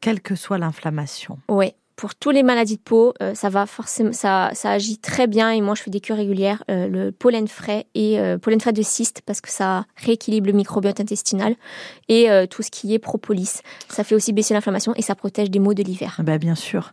Quelle 0.00 0.20
que 0.20 0.36
soit 0.36 0.58
l'inflammation. 0.58 1.40
Ouais. 1.48 1.74
Pour 1.96 2.14
toutes 2.14 2.34
les 2.34 2.42
maladies 2.42 2.76
de 2.76 2.82
peau, 2.82 3.14
euh, 3.22 3.34
ça 3.34 3.48
va 3.48 3.66
forcément, 3.66 4.12
ça, 4.12 4.50
agit 4.64 4.98
très 4.98 5.26
bien. 5.26 5.50
Et 5.50 5.60
moi, 5.60 5.74
je 5.74 5.82
fais 5.82 5.90
des 5.90 6.00
cures 6.00 6.16
régulières. 6.16 6.62
euh, 6.70 6.88
le 6.88 7.12
pollen 7.12 7.48
frais 7.48 7.86
et 7.94 8.18
euh, 8.18 8.38
pollen 8.38 8.60
frais 8.60 8.72
de 8.72 8.82
cyste 8.82 9.22
parce 9.24 9.40
que 9.40 9.50
ça 9.50 9.84
rééquilibre 9.96 10.46
le 10.46 10.52
microbiote 10.52 11.00
intestinal 11.00 11.54
et 12.08 12.30
euh, 12.30 12.46
tout 12.46 12.62
ce 12.62 12.70
qui 12.70 12.94
est 12.94 12.98
propolis. 12.98 13.60
Ça 13.88 14.04
fait 14.04 14.14
aussi 14.14 14.32
baisser 14.32 14.54
l'inflammation 14.54 14.94
et 14.96 15.02
ça 15.02 15.14
protège 15.14 15.50
des 15.50 15.58
maux 15.58 15.74
de 15.74 15.82
l'hiver. 15.82 16.20
Bah, 16.22 16.38
bien 16.38 16.54
sûr. 16.54 16.92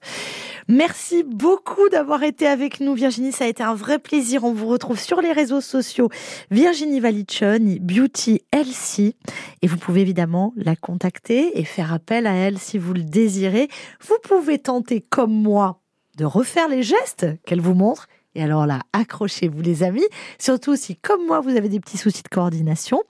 Merci 0.67 1.23
beaucoup 1.23 1.89
d'avoir 1.89 2.23
été 2.23 2.47
avec 2.47 2.79
nous, 2.79 2.93
Virginie. 2.93 3.31
Ça 3.31 3.45
a 3.45 3.47
été 3.47 3.63
un 3.63 3.73
vrai 3.73 3.99
plaisir. 3.99 4.43
On 4.43 4.53
vous 4.53 4.67
retrouve 4.67 4.99
sur 4.99 5.21
les 5.21 5.31
réseaux 5.31 5.61
sociaux 5.61 6.09
Virginie 6.51 6.99
Valichon, 6.99 7.77
Beauty 7.81 8.41
Elsie. 8.51 9.15
Et 9.61 9.67
vous 9.67 9.77
pouvez 9.77 10.01
évidemment 10.01 10.53
la 10.55 10.75
contacter 10.75 11.59
et 11.59 11.63
faire 11.63 11.93
appel 11.93 12.27
à 12.27 12.33
elle 12.33 12.59
si 12.59 12.77
vous 12.77 12.93
le 12.93 13.03
désirez. 13.03 13.67
Vous 14.07 14.17
pouvez 14.23 14.59
tenter, 14.59 14.88
comme 14.97 15.33
moi, 15.33 15.79
de 16.17 16.25
refaire 16.25 16.67
les 16.67 16.83
gestes 16.83 17.27
qu'elle 17.45 17.61
vous 17.61 17.73
montre. 17.73 18.07
Et 18.35 18.43
alors 18.43 18.65
là, 18.65 18.81
accrochez-vous 18.93 19.61
les 19.61 19.83
amis, 19.83 20.05
surtout 20.37 20.75
si, 20.75 20.95
comme 20.95 21.25
moi, 21.25 21.39
vous 21.39 21.55
avez 21.55 21.69
des 21.69 21.79
petits 21.79 21.97
soucis 21.97 22.23
de 22.23 22.29
coordination. 22.29 23.01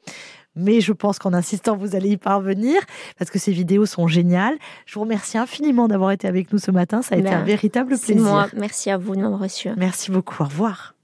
Mais 0.56 0.82
je 0.82 0.94
pense 0.94 1.20
qu'en 1.20 1.34
insistant, 1.34 1.78
vous 1.78 1.96
allez 1.96 2.10
y 2.10 2.18
parvenir 2.18 2.82
parce 3.18 3.32
que 3.32 3.40
ces 3.40 3.52
vidéos 3.52 3.86
sont 3.86 4.08
géniales. 4.08 4.58
Je 4.86 4.96
vous 4.96 5.02
remercie 5.02 5.38
infiniment 5.38 5.88
d'avoir 5.88 6.12
été 6.12 6.28
avec 6.28 6.52
nous 6.52 6.60
ce 6.60 6.72
matin. 6.72 7.02
Ça 7.02 7.16
a 7.16 7.18
été 7.18 7.30
un 7.30 7.44
véritable 7.44 7.98
plaisir. 7.98 8.22
moi. 8.22 8.48
Merci 8.56 8.90
à 8.90 8.98
vous 8.98 9.16
de 9.16 9.22
m'avoir 9.22 9.40
reçu. 9.40 9.70
Merci 9.78 10.12
beaucoup. 10.12 10.42
Au 10.44 10.46
revoir. 10.46 10.99